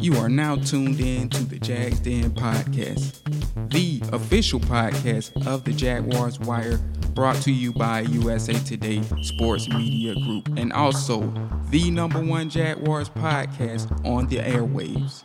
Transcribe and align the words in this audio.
You 0.00 0.16
are 0.16 0.30
now 0.30 0.56
tuned 0.56 0.98
in 0.98 1.28
to 1.28 1.44
the 1.44 1.58
Jags 1.58 2.00
Den 2.00 2.30
podcast, 2.30 3.20
the 3.68 4.00
official 4.16 4.58
podcast 4.58 5.46
of 5.46 5.64
the 5.64 5.72
Jaguars 5.72 6.40
Wire, 6.40 6.78
brought 7.14 7.36
to 7.42 7.52
you 7.52 7.74
by 7.74 8.00
USA 8.00 8.54
Today 8.54 9.02
Sports 9.20 9.68
Media 9.68 10.14
Group, 10.14 10.48
and 10.56 10.72
also 10.72 11.30
the 11.68 11.90
number 11.90 12.18
one 12.18 12.48
Jaguars 12.48 13.10
podcast 13.10 13.92
on 14.06 14.26
the 14.28 14.38
airwaves. 14.38 15.20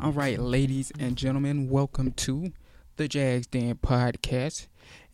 All 0.00 0.12
right, 0.12 0.38
ladies 0.38 0.90
and 0.98 1.16
gentlemen, 1.16 1.68
welcome 1.68 2.12
to 2.12 2.50
the 2.96 3.08
Jags 3.08 3.46
Den 3.46 3.74
podcast. 3.74 4.68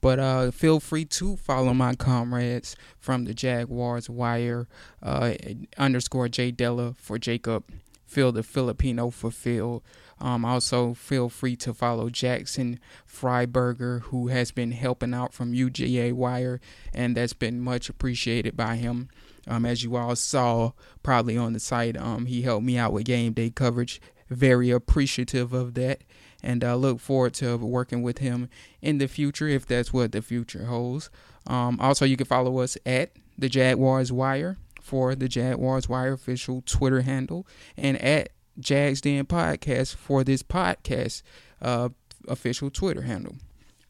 But 0.00 0.18
uh, 0.18 0.50
feel 0.50 0.78
free 0.78 1.04
to 1.06 1.36
follow 1.36 1.74
my 1.74 1.94
comrades 1.94 2.76
from 2.98 3.24
the 3.24 3.34
Jaguars 3.34 4.08
Wire 4.08 4.68
uh, 5.02 5.32
underscore 5.78 6.28
J 6.28 6.50
Della 6.50 6.94
for 6.96 7.18
Jacob, 7.18 7.64
Phil 8.06 8.32
the 8.32 8.42
Filipino 8.42 9.10
Phil. 9.10 9.82
Um, 10.18 10.44
also, 10.44 10.94
feel 10.94 11.28
free 11.28 11.56
to 11.56 11.74
follow 11.74 12.08
Jackson 12.08 12.80
Freiberger, 13.06 14.02
who 14.02 14.28
has 14.28 14.50
been 14.50 14.72
helping 14.72 15.12
out 15.12 15.34
from 15.34 15.52
UGA 15.52 16.12
Wire, 16.12 16.60
and 16.94 17.16
that's 17.16 17.34
been 17.34 17.60
much 17.60 17.88
appreciated 17.88 18.56
by 18.56 18.76
him. 18.76 19.08
Um, 19.46 19.66
as 19.66 19.84
you 19.84 19.96
all 19.96 20.16
saw 20.16 20.72
probably 21.02 21.36
on 21.36 21.52
the 21.52 21.60
site, 21.60 21.96
um, 21.96 22.26
he 22.26 22.42
helped 22.42 22.64
me 22.64 22.78
out 22.78 22.92
with 22.92 23.04
game 23.04 23.32
day 23.32 23.50
coverage. 23.50 24.00
Very 24.28 24.70
appreciative 24.70 25.52
of 25.52 25.74
that 25.74 26.02
and 26.42 26.62
I 26.62 26.74
look 26.74 27.00
forward 27.00 27.34
to 27.34 27.56
working 27.56 28.02
with 28.02 28.18
him 28.18 28.48
in 28.80 28.98
the 28.98 29.08
future 29.08 29.48
if 29.48 29.66
that's 29.66 29.92
what 29.92 30.12
the 30.12 30.22
future 30.22 30.66
holds. 30.66 31.10
Um, 31.46 31.78
also, 31.80 32.04
you 32.04 32.16
can 32.16 32.26
follow 32.26 32.58
us 32.58 32.78
at 32.86 33.10
the 33.36 33.48
Jaguars 33.48 34.12
Wire 34.12 34.56
for 34.86 35.16
the 35.16 35.26
Jaguars 35.26 35.88
Wire 35.88 36.12
official 36.12 36.62
Twitter 36.64 37.00
handle, 37.00 37.44
and 37.76 38.00
at 38.00 38.28
Jags 38.58 39.00
Den 39.00 39.26
Podcast 39.26 39.96
for 39.96 40.22
this 40.22 40.44
podcast 40.44 41.22
uh, 41.60 41.88
official 42.28 42.70
Twitter 42.70 43.02
handle. 43.02 43.34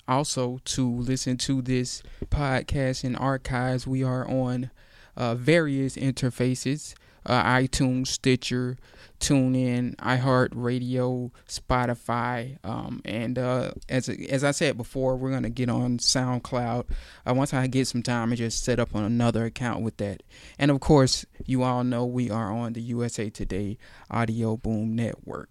Also, 0.09 0.59
to 0.65 0.89
listen 0.89 1.37
to 1.37 1.61
this 1.61 2.03
podcast 2.31 3.05
in 3.05 3.15
archives, 3.15 3.87
we 3.87 4.03
are 4.03 4.27
on 4.27 4.71
uh, 5.17 5.35
various 5.35 5.97
interfaces 5.97 6.95
uh, 7.27 7.43
iTunes, 7.43 8.07
Stitcher, 8.07 8.79
TuneIn, 9.21 9.97
iHeartRadio, 9.97 11.31
Spotify, 11.49 12.59
um, 12.65 13.01
and 13.05 13.39
uh, 13.39 13.73
as 13.89 14.09
as 14.09 14.45
I 14.45 14.51
said 14.51 14.77
before, 14.77 15.17
we're 15.17 15.31
gonna 15.31 15.51
get 15.51 15.69
on 15.69 15.99
SoundCloud. 15.99 16.87
Uh, 17.27 17.35
once 17.35 17.55
I 17.55 17.67
get 17.67 17.87
some 17.87 18.03
time, 18.03 18.31
and 18.31 18.37
just 18.37 18.63
set 18.63 18.79
up 18.79 18.95
on 18.95 19.05
another 19.05 19.45
account 19.45 19.83
with 19.83 19.97
that. 19.99 20.23
And 20.59 20.71
of 20.71 20.81
course, 20.81 21.25
you 21.45 21.63
all 21.63 21.85
know 21.85 22.05
we 22.05 22.31
are 22.31 22.53
on 22.53 22.75
the 22.75 22.83
USA 22.83 23.31
Today 23.31 23.79
Audio 24.11 24.57
Boom 24.57 24.95
Network. 24.95 25.49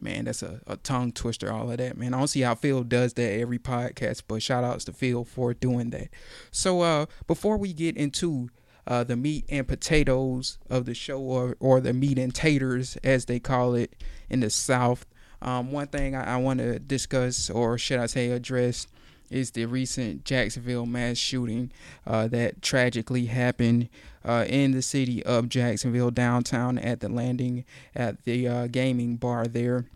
Man, 0.00 0.24
that's 0.24 0.42
a, 0.42 0.60
a 0.66 0.76
tongue 0.76 1.12
twister, 1.12 1.52
all 1.52 1.70
of 1.70 1.78
that, 1.78 1.96
man. 1.96 2.12
I 2.12 2.18
don't 2.18 2.26
see 2.26 2.40
how 2.40 2.56
Phil 2.56 2.82
does 2.82 3.12
that 3.14 3.38
every 3.40 3.60
podcast, 3.60 4.22
but 4.26 4.42
shout 4.42 4.64
outs 4.64 4.84
to 4.86 4.92
Phil 4.92 5.24
for 5.24 5.54
doing 5.54 5.90
that. 5.90 6.08
So 6.50 6.80
uh 6.80 7.06
before 7.28 7.56
we 7.56 7.72
get 7.72 7.96
into 7.96 8.48
uh, 8.86 9.04
the 9.04 9.16
meat 9.16 9.44
and 9.48 9.66
potatoes 9.66 10.58
of 10.68 10.84
the 10.86 10.94
show, 10.94 11.20
or, 11.20 11.56
or 11.60 11.80
the 11.80 11.92
meat 11.92 12.18
and 12.18 12.34
taters, 12.34 12.96
as 13.04 13.26
they 13.26 13.38
call 13.38 13.74
it 13.74 13.94
in 14.28 14.40
the 14.40 14.50
South. 14.50 15.06
Um, 15.40 15.72
one 15.72 15.88
thing 15.88 16.14
I, 16.14 16.34
I 16.34 16.36
want 16.36 16.60
to 16.60 16.78
discuss, 16.78 17.50
or 17.50 17.78
should 17.78 17.98
I 17.98 18.06
say, 18.06 18.30
address, 18.30 18.86
is 19.30 19.52
the 19.52 19.64
recent 19.66 20.24
Jacksonville 20.24 20.86
mass 20.86 21.16
shooting 21.16 21.72
uh, 22.06 22.28
that 22.28 22.60
tragically 22.62 23.26
happened 23.26 23.88
uh, 24.24 24.44
in 24.48 24.72
the 24.72 24.82
city 24.82 25.24
of 25.24 25.48
Jacksonville, 25.48 26.10
downtown 26.10 26.78
at 26.78 27.00
the 27.00 27.08
landing 27.08 27.64
at 27.94 28.24
the 28.24 28.46
uh, 28.46 28.66
gaming 28.66 29.16
bar 29.16 29.46
there. 29.46 29.86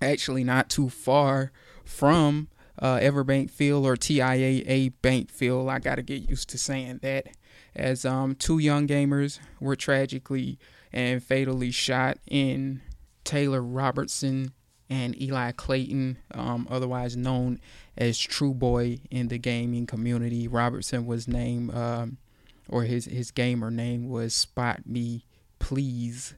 Actually, 0.00 0.44
not 0.44 0.70
too 0.70 0.88
far 0.88 1.52
from 1.84 2.48
uh, 2.78 2.96
Everbank 2.96 3.50
Field 3.50 3.84
or 3.84 3.96
TIAA 3.96 4.92
Bank 5.02 5.30
Field. 5.30 5.68
I 5.68 5.78
got 5.78 5.96
to 5.96 6.02
get 6.02 6.30
used 6.30 6.48
to 6.50 6.58
saying 6.58 7.00
that 7.02 7.26
as 7.74 8.04
um, 8.04 8.34
two 8.34 8.58
young 8.58 8.86
gamers 8.86 9.38
were 9.60 9.76
tragically 9.76 10.58
and 10.92 11.22
fatally 11.22 11.70
shot 11.70 12.18
in 12.26 12.82
Taylor 13.24 13.62
Robertson 13.62 14.52
and 14.90 15.20
Eli 15.20 15.52
Clayton, 15.52 16.18
um, 16.34 16.66
otherwise 16.70 17.16
known 17.16 17.58
as 17.96 18.18
True 18.18 18.52
Boy 18.52 19.00
in 19.10 19.28
the 19.28 19.38
gaming 19.38 19.86
community. 19.86 20.46
Robertson 20.46 21.06
was 21.06 21.26
named, 21.26 21.74
um, 21.74 22.18
or 22.68 22.82
his, 22.84 23.06
his 23.06 23.30
gamer 23.30 23.70
name 23.70 24.08
was 24.08 24.34
Spot 24.34 24.80
Me 24.84 25.24
Please 25.58 26.34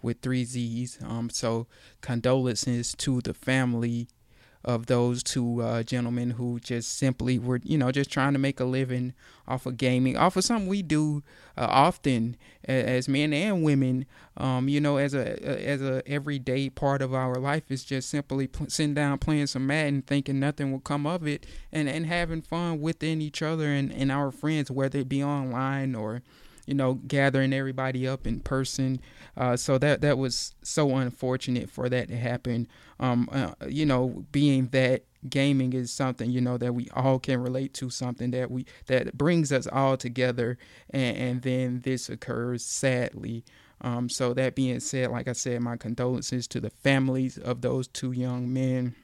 with 0.00 0.22
three 0.22 0.44
Z's. 0.44 0.98
Um, 1.02 1.28
so 1.28 1.66
condolences 2.00 2.94
to 2.94 3.20
the 3.20 3.34
family 3.34 4.08
of 4.64 4.86
those 4.86 5.22
two 5.22 5.62
uh, 5.62 5.82
gentlemen 5.82 6.32
who 6.32 6.58
just 6.60 6.96
simply 6.98 7.38
were, 7.38 7.60
you 7.62 7.78
know, 7.78 7.92
just 7.92 8.10
trying 8.10 8.32
to 8.32 8.38
make 8.38 8.60
a 8.60 8.64
living 8.64 9.14
off 9.46 9.66
of 9.66 9.76
gaming, 9.76 10.16
off 10.16 10.36
of 10.36 10.44
something 10.44 10.68
we 10.68 10.82
do 10.82 11.22
uh, 11.56 11.66
often 11.68 12.36
as 12.64 13.08
men 13.08 13.32
and 13.32 13.62
women. 13.62 14.04
Um, 14.36 14.68
you 14.68 14.80
know, 14.80 14.98
as 14.98 15.14
a 15.14 15.42
as 15.42 15.80
a 15.82 16.02
everyday 16.06 16.70
part 16.70 17.02
of 17.02 17.14
our 17.14 17.36
life 17.36 17.70
is 17.70 17.84
just 17.84 18.10
simply 18.10 18.46
pl- 18.46 18.68
sitting 18.68 18.94
down 18.94 19.18
playing 19.18 19.46
some 19.46 19.66
Madden, 19.66 20.02
thinking 20.02 20.38
nothing 20.38 20.70
will 20.70 20.80
come 20.80 21.06
of 21.06 21.26
it, 21.26 21.46
and 21.72 21.88
and 21.88 22.06
having 22.06 22.42
fun 22.42 22.80
within 22.80 23.22
each 23.22 23.42
other 23.42 23.66
and 23.66 23.92
and 23.92 24.12
our 24.12 24.30
friends, 24.30 24.70
whether 24.70 25.00
it 25.00 25.08
be 25.08 25.22
online 25.22 25.94
or 25.94 26.22
you 26.68 26.74
know, 26.74 26.94
gathering 26.94 27.54
everybody 27.54 28.06
up 28.06 28.26
in 28.26 28.40
person. 28.40 29.00
Uh, 29.38 29.56
so 29.56 29.78
that 29.78 30.02
that 30.02 30.18
was 30.18 30.54
so 30.62 30.96
unfortunate 30.96 31.70
for 31.70 31.88
that 31.88 32.08
to 32.08 32.16
happen. 32.16 32.68
Um, 33.00 33.26
uh, 33.32 33.54
you 33.66 33.86
know, 33.86 34.26
being 34.32 34.68
that 34.68 35.04
gaming 35.28 35.72
is 35.72 35.90
something 35.90 36.30
you 36.30 36.42
know 36.42 36.58
that 36.58 36.74
we 36.74 36.90
all 36.94 37.18
can 37.18 37.40
relate 37.40 37.72
to, 37.74 37.88
something 37.88 38.32
that 38.32 38.50
we 38.50 38.66
that 38.86 39.16
brings 39.16 39.50
us 39.50 39.66
all 39.66 39.96
together, 39.96 40.58
and, 40.90 41.16
and 41.16 41.42
then 41.42 41.80
this 41.84 42.10
occurs 42.10 42.62
sadly. 42.64 43.44
Um, 43.80 44.10
so 44.10 44.34
that 44.34 44.54
being 44.54 44.80
said, 44.80 45.10
like 45.10 45.26
I 45.26 45.32
said, 45.32 45.62
my 45.62 45.78
condolences 45.78 46.46
to 46.48 46.60
the 46.60 46.70
families 46.70 47.38
of 47.38 47.62
those 47.62 47.88
two 47.88 48.12
young 48.12 48.52
men. 48.52 48.94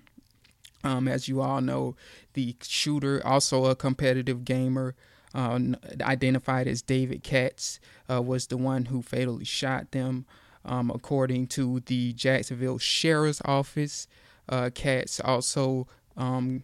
Um, 0.83 1.09
as 1.09 1.29
you 1.29 1.41
all 1.41 1.63
know, 1.63 1.97
the 2.35 2.57
shooter, 2.61 3.27
also 3.27 3.65
a 3.65 3.75
competitive 3.75 4.45
gamer, 4.45 4.95
uh, 5.35 5.59
identified 6.01 6.69
as 6.69 6.81
David 6.83 7.23
Katz, 7.23 7.81
uh, 8.11 8.23
was 8.23 8.47
the 8.47 8.57
one 8.57 8.87
who 8.87 9.03
fatally 9.03 9.45
shot 9.45 9.91
them. 9.91 10.27
Um, 10.67 10.91
according 10.91 11.49
to 11.49 11.81
the 11.81 12.15
Jacksonville 12.15 12.79
Sheriff's 12.79 13.43
Office, 13.45 14.07
uh, 14.49 14.71
Katz 14.75 15.21
also 15.21 15.87
um, 16.17 16.63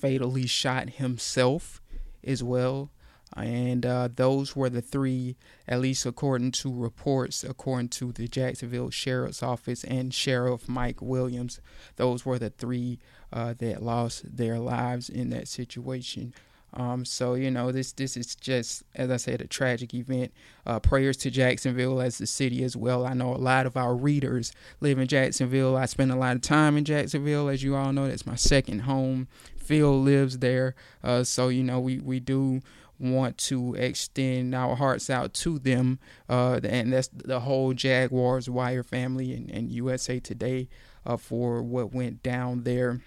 fatally 0.00 0.46
shot 0.46 0.90
himself 0.90 1.82
as 2.22 2.44
well. 2.44 2.90
And 3.36 3.84
uh, 3.84 4.10
those 4.14 4.54
were 4.54 4.70
the 4.70 4.80
three, 4.80 5.36
at 5.66 5.80
least 5.80 6.06
according 6.06 6.52
to 6.52 6.72
reports, 6.72 7.42
according 7.42 7.88
to 7.88 8.12
the 8.12 8.28
Jacksonville 8.28 8.90
Sheriff's 8.90 9.42
Office 9.42 9.82
and 9.82 10.14
Sheriff 10.14 10.68
Mike 10.68 11.02
Williams. 11.02 11.60
Those 11.96 12.24
were 12.24 12.38
the 12.38 12.50
three 12.50 13.00
uh, 13.32 13.54
that 13.58 13.82
lost 13.82 14.36
their 14.36 14.60
lives 14.60 15.08
in 15.08 15.30
that 15.30 15.48
situation. 15.48 16.32
Um, 16.74 17.04
so 17.04 17.34
you 17.34 17.50
know 17.50 17.70
this 17.70 17.92
this 17.92 18.16
is 18.16 18.34
just 18.34 18.82
as 18.94 19.10
I 19.10 19.16
said 19.16 19.40
a 19.40 19.46
tragic 19.46 19.94
event. 19.94 20.32
Uh, 20.66 20.80
prayers 20.80 21.16
to 21.18 21.30
Jacksonville 21.30 22.00
as 22.00 22.18
the 22.18 22.26
city 22.26 22.64
as 22.64 22.76
well. 22.76 23.06
I 23.06 23.14
know 23.14 23.34
a 23.34 23.36
lot 23.36 23.66
of 23.66 23.76
our 23.76 23.94
readers 23.94 24.52
live 24.80 24.98
in 24.98 25.06
Jacksonville. 25.06 25.76
I 25.76 25.86
spend 25.86 26.10
a 26.10 26.16
lot 26.16 26.36
of 26.36 26.42
time 26.42 26.76
in 26.76 26.84
Jacksonville, 26.84 27.48
as 27.48 27.62
you 27.62 27.76
all 27.76 27.92
know. 27.92 28.08
That's 28.08 28.26
my 28.26 28.34
second 28.34 28.80
home. 28.80 29.28
Phil 29.56 30.00
lives 30.00 30.38
there, 30.38 30.74
uh, 31.02 31.24
so 31.24 31.48
you 31.48 31.62
know 31.62 31.80
we 31.80 31.98
we 31.98 32.20
do 32.20 32.60
want 32.98 33.38
to 33.38 33.74
extend 33.74 34.54
our 34.54 34.76
hearts 34.76 35.10
out 35.10 35.34
to 35.34 35.58
them, 35.58 35.98
uh, 36.28 36.60
and 36.64 36.92
that's 36.92 37.08
the 37.08 37.40
whole 37.40 37.72
Jaguars 37.72 38.48
Wire 38.48 38.82
family 38.82 39.32
and, 39.32 39.50
and 39.50 39.70
USA 39.70 40.20
Today 40.20 40.68
uh, 41.06 41.16
for 41.16 41.62
what 41.62 41.92
went 41.92 42.22
down 42.22 42.64
there. 42.64 43.00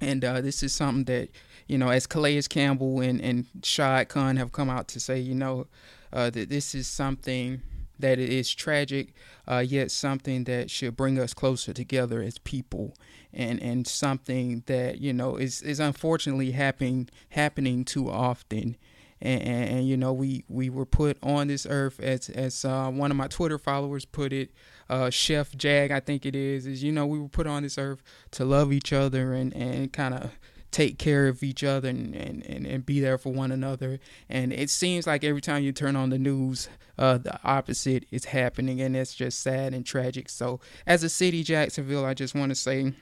And 0.00 0.24
uh, 0.24 0.40
this 0.40 0.62
is 0.62 0.72
something 0.72 1.04
that, 1.04 1.30
you 1.68 1.76
know, 1.76 1.90
as 1.90 2.06
Calais 2.06 2.42
Campbell 2.48 3.00
and, 3.00 3.20
and 3.20 3.46
Shad 3.62 4.08
Khan 4.08 4.36
have 4.36 4.52
come 4.52 4.70
out 4.70 4.88
to 4.88 5.00
say, 5.00 5.20
you 5.20 5.34
know, 5.34 5.66
uh, 6.12 6.30
that 6.30 6.48
this 6.48 6.74
is 6.74 6.88
something 6.88 7.62
that 7.98 8.18
is 8.18 8.54
tragic, 8.54 9.12
uh, 9.46 9.58
yet 9.58 9.90
something 9.90 10.44
that 10.44 10.70
should 10.70 10.96
bring 10.96 11.18
us 11.18 11.34
closer 11.34 11.72
together 11.72 12.22
as 12.22 12.38
people, 12.38 12.94
and 13.32 13.60
and 13.62 13.86
something 13.86 14.62
that 14.66 15.00
you 15.00 15.12
know 15.12 15.36
is 15.36 15.62
is 15.62 15.78
unfortunately 15.80 16.52
happening 16.52 17.08
happening 17.30 17.84
too 17.84 18.10
often. 18.10 18.76
And, 19.20 19.42
and, 19.42 19.68
and, 19.70 19.88
you 19.88 19.96
know 19.96 20.12
we 20.12 20.44
we 20.48 20.70
were 20.70 20.86
put 20.86 21.18
on 21.24 21.48
this 21.48 21.66
earth 21.68 21.98
as 21.98 22.30
as 22.30 22.64
uh, 22.64 22.88
one 22.88 23.10
of 23.10 23.16
my 23.16 23.26
Twitter 23.26 23.58
followers 23.58 24.04
put 24.04 24.32
it, 24.32 24.52
uh, 24.88 25.10
Chef 25.10 25.56
Jag 25.56 25.90
I 25.90 25.98
think 25.98 26.24
it 26.24 26.36
is 26.36 26.68
is 26.68 26.84
you 26.84 26.92
know 26.92 27.04
we 27.04 27.18
were 27.18 27.28
put 27.28 27.48
on 27.48 27.64
this 27.64 27.78
earth 27.78 28.00
to 28.30 28.44
love 28.44 28.72
each 28.72 28.92
other 28.92 29.32
and 29.32 29.52
and 29.56 29.92
kind 29.92 30.14
of 30.14 30.30
take 30.70 30.98
care 30.98 31.28
of 31.28 31.42
each 31.42 31.64
other 31.64 31.88
and, 31.88 32.14
and, 32.14 32.44
and, 32.44 32.66
and, 32.66 32.84
be 32.84 33.00
there 33.00 33.16
for 33.16 33.32
one 33.32 33.50
another. 33.50 33.98
And 34.28 34.52
it 34.52 34.68
seems 34.68 35.06
like 35.06 35.24
every 35.24 35.40
time 35.40 35.62
you 35.62 35.72
turn 35.72 35.96
on 35.96 36.10
the 36.10 36.18
news, 36.18 36.68
uh, 36.98 37.18
the 37.18 37.38
opposite 37.42 38.04
is 38.10 38.26
happening, 38.26 38.80
and 38.80 38.96
it's 38.96 39.14
just 39.14 39.40
sad 39.40 39.72
and 39.72 39.86
tragic. 39.86 40.28
So, 40.28 40.60
as 40.86 41.02
a 41.02 41.08
city, 41.08 41.42
Jacksonville, 41.42 42.04
I 42.04 42.12
just 42.12 42.34
want 42.34 42.50
to 42.50 42.56
say 42.56 42.92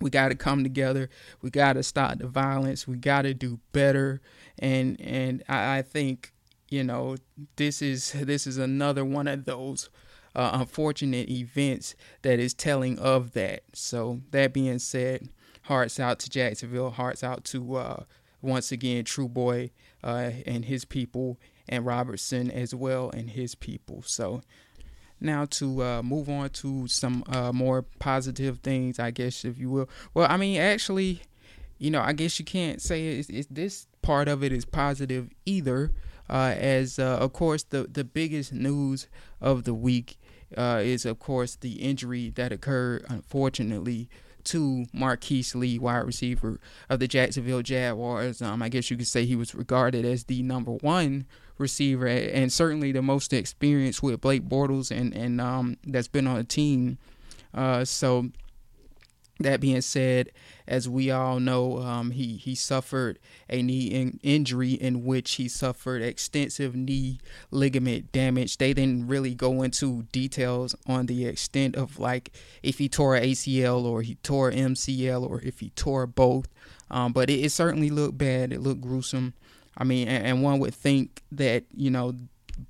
we 0.00 0.10
got 0.10 0.28
to 0.28 0.34
come 0.34 0.62
together. 0.62 1.10
We 1.42 1.50
got 1.50 1.74
to 1.74 1.82
stop 1.82 2.18
the 2.18 2.26
violence. 2.26 2.88
We 2.88 2.96
got 2.96 3.22
to 3.22 3.34
do 3.34 3.60
better. 3.72 4.20
And 4.58 5.00
and 5.00 5.42
I, 5.48 5.78
I, 5.78 5.82
think 5.82 6.32
you 6.68 6.84
know 6.84 7.16
this 7.56 7.82
is 7.82 8.12
this 8.12 8.46
is 8.46 8.58
another 8.58 9.04
one 9.04 9.28
of 9.28 9.44
those 9.44 9.90
uh, 10.34 10.50
unfortunate 10.54 11.28
events 11.28 11.94
that 12.22 12.38
is 12.38 12.54
telling 12.54 12.98
of 12.98 13.32
that. 13.32 13.62
So 13.72 14.20
that 14.30 14.52
being 14.52 14.78
said, 14.78 15.28
hearts 15.62 16.00
out 16.00 16.18
to 16.20 16.30
Jacksonville. 16.30 16.90
Hearts 16.90 17.22
out 17.22 17.44
to 17.46 17.76
uh, 17.76 18.02
once 18.42 18.72
again 18.72 19.04
True 19.04 19.28
Boy 19.28 19.70
uh, 20.02 20.30
and 20.46 20.64
his 20.64 20.84
people 20.84 21.38
and 21.68 21.86
Robertson 21.86 22.50
as 22.50 22.74
well 22.74 23.10
and 23.10 23.30
his 23.30 23.54
people. 23.54 24.02
So 24.02 24.42
now 25.20 25.44
to 25.46 25.82
uh, 25.82 26.02
move 26.02 26.28
on 26.28 26.50
to 26.50 26.88
some 26.88 27.24
uh, 27.28 27.52
more 27.52 27.82
positive 27.98 28.60
things, 28.60 28.98
I 28.98 29.10
guess, 29.10 29.44
if 29.44 29.58
you 29.58 29.70
will. 29.70 29.88
Well, 30.14 30.26
I 30.30 30.36
mean, 30.36 30.60
actually, 30.60 31.22
you 31.78 31.90
know, 31.90 32.00
I 32.00 32.12
guess 32.12 32.38
you 32.38 32.44
can't 32.44 32.80
say 32.80 33.18
it's, 33.18 33.28
it's 33.28 33.48
this 33.50 33.86
part 34.02 34.28
of 34.28 34.42
it 34.42 34.52
is 34.52 34.64
positive 34.64 35.28
either. 35.44 35.92
Uh, 36.28 36.54
as 36.56 37.00
uh, 37.00 37.18
of 37.18 37.32
course 37.32 37.64
the 37.64 37.88
the 37.90 38.04
biggest 38.04 38.52
news 38.52 39.08
of 39.40 39.64
the 39.64 39.74
week 39.74 40.16
is 40.56 41.04
of 41.04 41.18
course 41.18 41.56
the 41.56 41.82
injury 41.82 42.30
that 42.30 42.52
occurred 42.52 43.04
unfortunately 43.08 44.08
to 44.44 44.86
Marqise 44.94 45.54
Lee, 45.54 45.78
wide 45.78 45.98
receiver 45.98 46.58
of 46.88 47.00
the 47.00 47.08
Jacksonville 47.08 47.62
Jaguars. 47.62 48.42
Um, 48.42 48.62
I 48.62 48.68
guess 48.68 48.90
you 48.90 48.96
could 48.96 49.06
say 49.06 49.24
he 49.24 49.36
was 49.36 49.54
regarded 49.54 50.04
as 50.04 50.24
the 50.24 50.42
number 50.42 50.72
one 50.72 51.26
receiver 51.58 52.06
and 52.06 52.52
certainly 52.52 52.90
the 52.90 53.02
most 53.02 53.32
experienced 53.32 54.02
with 54.02 54.20
Blake 54.20 54.48
Bortles 54.48 54.90
and 54.90 55.14
and 55.14 55.40
um, 55.40 55.76
that's 55.86 56.08
been 56.08 56.26
on 56.26 56.36
the 56.36 56.44
team. 56.44 56.98
Uh, 57.52 57.84
so 57.84 58.30
that 59.40 59.60
being 59.60 59.80
said, 59.80 60.30
as 60.66 60.88
we 60.88 61.10
all 61.10 61.40
know, 61.40 61.78
um, 61.78 62.10
he 62.12 62.36
he 62.36 62.54
suffered 62.54 63.18
a 63.48 63.62
knee 63.62 63.86
in- 63.86 64.20
injury 64.22 64.72
in 64.72 65.04
which 65.04 65.32
he 65.32 65.48
suffered 65.48 66.02
extensive 66.02 66.76
knee 66.76 67.18
ligament 67.50 68.12
damage. 68.12 68.58
They 68.58 68.74
didn't 68.74 69.08
really 69.08 69.34
go 69.34 69.62
into 69.62 70.04
details 70.12 70.74
on 70.86 71.06
the 71.06 71.26
extent 71.26 71.74
of 71.74 71.98
like 71.98 72.32
if 72.62 72.78
he 72.78 72.88
tore 72.88 73.16
ACL 73.16 73.84
or 73.84 74.02
he 74.02 74.16
tore 74.16 74.52
MCL 74.52 75.28
or 75.28 75.40
if 75.42 75.60
he 75.60 75.70
tore 75.70 76.06
both. 76.06 76.46
Um, 76.90 77.12
but 77.12 77.30
it, 77.30 77.44
it, 77.44 77.52
certainly 77.52 77.88
looked 77.88 78.18
bad. 78.18 78.52
It 78.52 78.60
looked 78.60 78.80
gruesome. 78.80 79.34
I 79.78 79.84
mean, 79.84 80.08
and, 80.08 80.26
and 80.26 80.42
one 80.42 80.58
would 80.58 80.74
think 80.74 81.22
that 81.32 81.64
you 81.74 81.90
know 81.90 82.14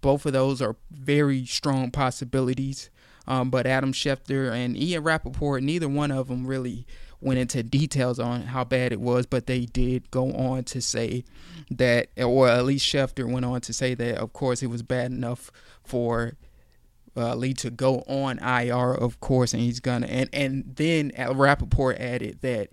both 0.00 0.24
of 0.24 0.32
those 0.32 0.62
are 0.62 0.76
very 0.90 1.44
strong 1.44 1.90
possibilities. 1.90 2.90
Um, 3.26 3.50
but 3.50 3.66
Adam 3.66 3.92
Schefter 3.92 4.52
and 4.52 4.76
Ian 4.76 5.04
Rapoport, 5.04 5.62
neither 5.62 5.88
one 5.88 6.10
of 6.10 6.28
them 6.28 6.46
really 6.46 6.86
went 7.20 7.38
into 7.38 7.62
details 7.62 8.18
on 8.18 8.42
how 8.42 8.64
bad 8.64 8.92
it 8.92 9.00
was, 9.00 9.26
but 9.26 9.46
they 9.46 9.66
did 9.66 10.10
go 10.10 10.32
on 10.32 10.64
to 10.64 10.80
say 10.80 11.24
that, 11.70 12.08
or 12.16 12.48
at 12.48 12.64
least 12.64 12.86
Schefter 12.86 13.30
went 13.30 13.44
on 13.44 13.60
to 13.62 13.72
say 13.72 13.94
that, 13.94 14.16
of 14.16 14.32
course, 14.32 14.62
it 14.62 14.68
was 14.68 14.82
bad 14.82 15.12
enough 15.12 15.50
for 15.84 16.34
uh, 17.16 17.34
Lee 17.34 17.54
to 17.54 17.70
go 17.70 17.98
on 18.06 18.38
IR, 18.38 18.94
of 18.94 19.20
course, 19.20 19.52
and 19.52 19.62
he's 19.62 19.80
gonna, 19.80 20.06
and 20.06 20.28
and 20.32 20.64
then 20.76 21.12
Rapoport 21.32 21.98
added 21.98 22.38
that. 22.42 22.70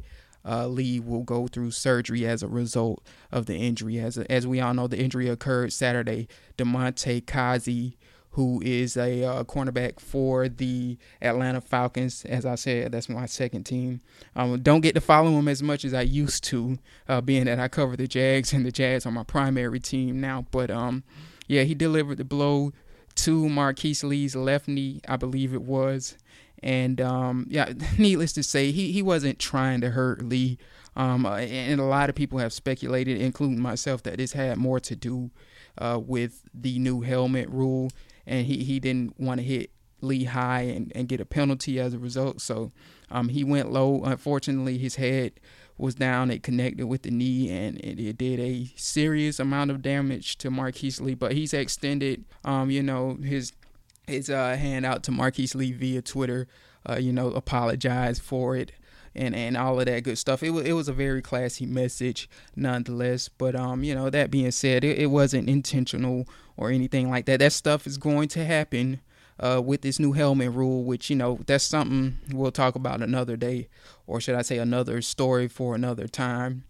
Uh, 0.50 0.66
Lee 0.66 0.98
will 0.98 1.24
go 1.24 1.46
through 1.48 1.72
surgery 1.72 2.26
as 2.26 2.42
a 2.42 2.48
result 2.48 3.04
of 3.34 3.48
the 3.48 3.58
injury. 3.58 4.00
As 4.00 4.18
as 4.18 4.48
we 4.48 4.62
all 4.62 4.74
know, 4.74 4.88
the 4.88 4.98
injury 4.98 5.28
occurred 5.28 5.74
Saturday. 5.74 6.30
Damontae 6.58 7.26
Kazee 7.26 7.98
who 8.38 8.62
is 8.63 8.95
a 8.95 9.24
uh, 9.24 9.44
cornerback 9.45 10.00
for 10.00 10.48
the 10.48 10.95
Atlanta 11.24 11.60
Falcons. 11.60 12.24
As 12.24 12.45
I 12.45 12.54
said, 12.54 12.92
that's 12.92 13.10
my 13.10 13.25
second 13.25 13.63
team. 13.63 14.00
Um, 14.36 14.62
don't 14.62 14.81
get 14.81 14.94
to 14.94 15.01
follow 15.01 15.31
him 15.31 15.48
as 15.48 15.63
much 15.63 15.84
as 15.84 15.92
I 15.92 16.04
used 16.04 16.44
to, 16.44 16.78
uh, 17.10 17.19
being 17.19 17.45
that 17.45 17.60
I 17.60 17.68
cover 17.68 17.98
the 17.98 18.07
Jags 18.07 18.54
and 18.54 18.63
the 18.63 18.72
Jags 18.72 19.07
are 19.07 19.12
my 19.12 19.24
primary 19.24 19.80
team 19.80 20.22
now. 20.22 20.45
But 20.51 20.69
um, 20.69 21.04
yeah, 21.48 21.63
he 21.63 21.74
delivered 21.74 22.19
the 22.19 22.25
blow 22.25 22.74
to 23.16 23.45
Marqise 23.45 24.04
Lee's 24.04 24.36
left 24.36 24.68
knee, 24.68 25.01
I 25.07 25.16
believe 25.16 25.56
it 25.56 25.63
was. 25.63 26.16
And 26.62 27.01
um, 27.01 27.48
yeah, 27.50 27.74
needless 27.98 28.34
to 28.34 28.44
say, 28.44 28.69
he, 28.69 28.92
he 28.92 29.01
wasn't 29.01 29.39
trying 29.39 29.81
to 29.81 29.89
hurt 29.89 30.22
Lee. 30.22 30.60
Um, 30.95 31.25
uh, 31.25 31.38
and 31.38 31.81
a 31.81 31.86
lot 31.86 32.07
of 32.07 32.16
people 32.16 32.38
have 32.38 32.54
speculated, 32.54 33.19
including 33.19 33.60
myself, 33.60 34.04
that 34.04 34.18
this 34.18 34.34
had 34.34 34.57
more 34.57 34.80
to 34.81 34.95
do 34.95 35.31
uh, 35.80 36.00
with 36.00 36.44
the 36.54 36.78
new 36.78 37.01
helmet 37.01 37.50
rule 37.50 37.89
and 38.27 38.45
he, 38.45 38.63
he 38.63 38.79
didn't 38.79 39.19
want 39.19 39.39
to 39.39 39.44
hit 39.44 39.71
Lee 40.01 40.25
high 40.25 40.62
and, 40.62 40.91
and 40.94 41.07
get 41.07 41.19
a 41.19 41.25
penalty 41.25 41.79
as 41.79 41.94
a 41.94 42.00
result. 42.00 42.41
So 42.41 42.71
um, 43.09 43.29
he 43.29 43.44
went 43.44 43.71
low. 43.71 44.03
Unfortunately, 44.03 44.77
his 44.77 44.95
head 44.95 45.39
was 45.77 45.95
down. 45.95 46.29
It 46.29 46.44
connected 46.44 46.85
with 46.85 47.03
the 47.03 47.12
knee, 47.12 47.50
and 47.50 47.77
it, 47.79 48.00
it 48.00 48.18
did 48.18 48.39
a 48.39 48.71
serious 48.75 49.39
amount 49.39 49.71
of 49.71 49.81
damage 49.81 50.38
to 50.39 50.51
Marqise 50.51 51.01
Lee. 51.01 51.15
But 51.15 51.31
he's 51.31 51.53
extended, 51.53 52.25
um, 52.45 52.69
you 52.69 52.83
know, 52.83 53.15
his 53.15 53.53
his 54.05 54.29
uh, 54.29 54.55
hand 54.55 54.86
out 54.86 55.03
to 55.03 55.12
Marqise 55.12 55.55
Lee 55.55 55.72
via 55.72 56.01
Twitter. 56.01 56.48
Uh, 56.88 56.98
you 56.98 57.12
know, 57.12 57.31
apologize 57.31 58.19
for 58.19 58.55
it 58.55 58.72
and 59.17 59.36
and 59.36 59.57
all 59.57 59.79
of 59.79 59.86
that 59.88 60.03
good 60.03 60.17
stuff. 60.17 60.43
It 60.43 60.51
was 60.51 60.65
it 60.65 60.74
was 60.74 60.88
a 60.88 60.93
very 60.93 61.22
classy 61.22 61.65
message 61.65 62.29
nonetheless. 62.55 63.27
But 63.29 63.55
um, 63.55 63.84
you 63.84 63.96
know, 63.96 64.10
that 64.10 64.31
being 64.31 64.51
said, 64.51 64.84
it, 64.84 65.00
it 65.00 65.07
wasn't 65.07 65.50
intentional 65.50 66.27
or 66.58 66.72
anything 66.72 67.10
like 67.10 67.26
that. 67.28 67.40
That 67.40 67.54
stuff 67.54 67.88
is 67.88 67.98
going 67.98 68.28
to 68.30 68.44
happen 68.44 69.00
uh, 69.40 69.62
with 69.64 69.82
this 69.82 70.00
new 70.00 70.14
helmet 70.14 70.52
rule, 70.52 70.84
which 70.84 71.10
you 71.10 71.16
know 71.16 71.40
that's 71.46 71.64
something 71.64 72.18
we'll 72.32 72.52
talk 72.52 72.76
about 72.76 73.02
another 73.02 73.38
day, 73.38 73.68
or 74.06 74.20
should 74.20 74.36
I 74.36 74.42
say 74.42 74.58
another 74.58 75.02
story 75.02 75.48
for 75.48 75.76
another 75.76 76.08
time. 76.08 76.64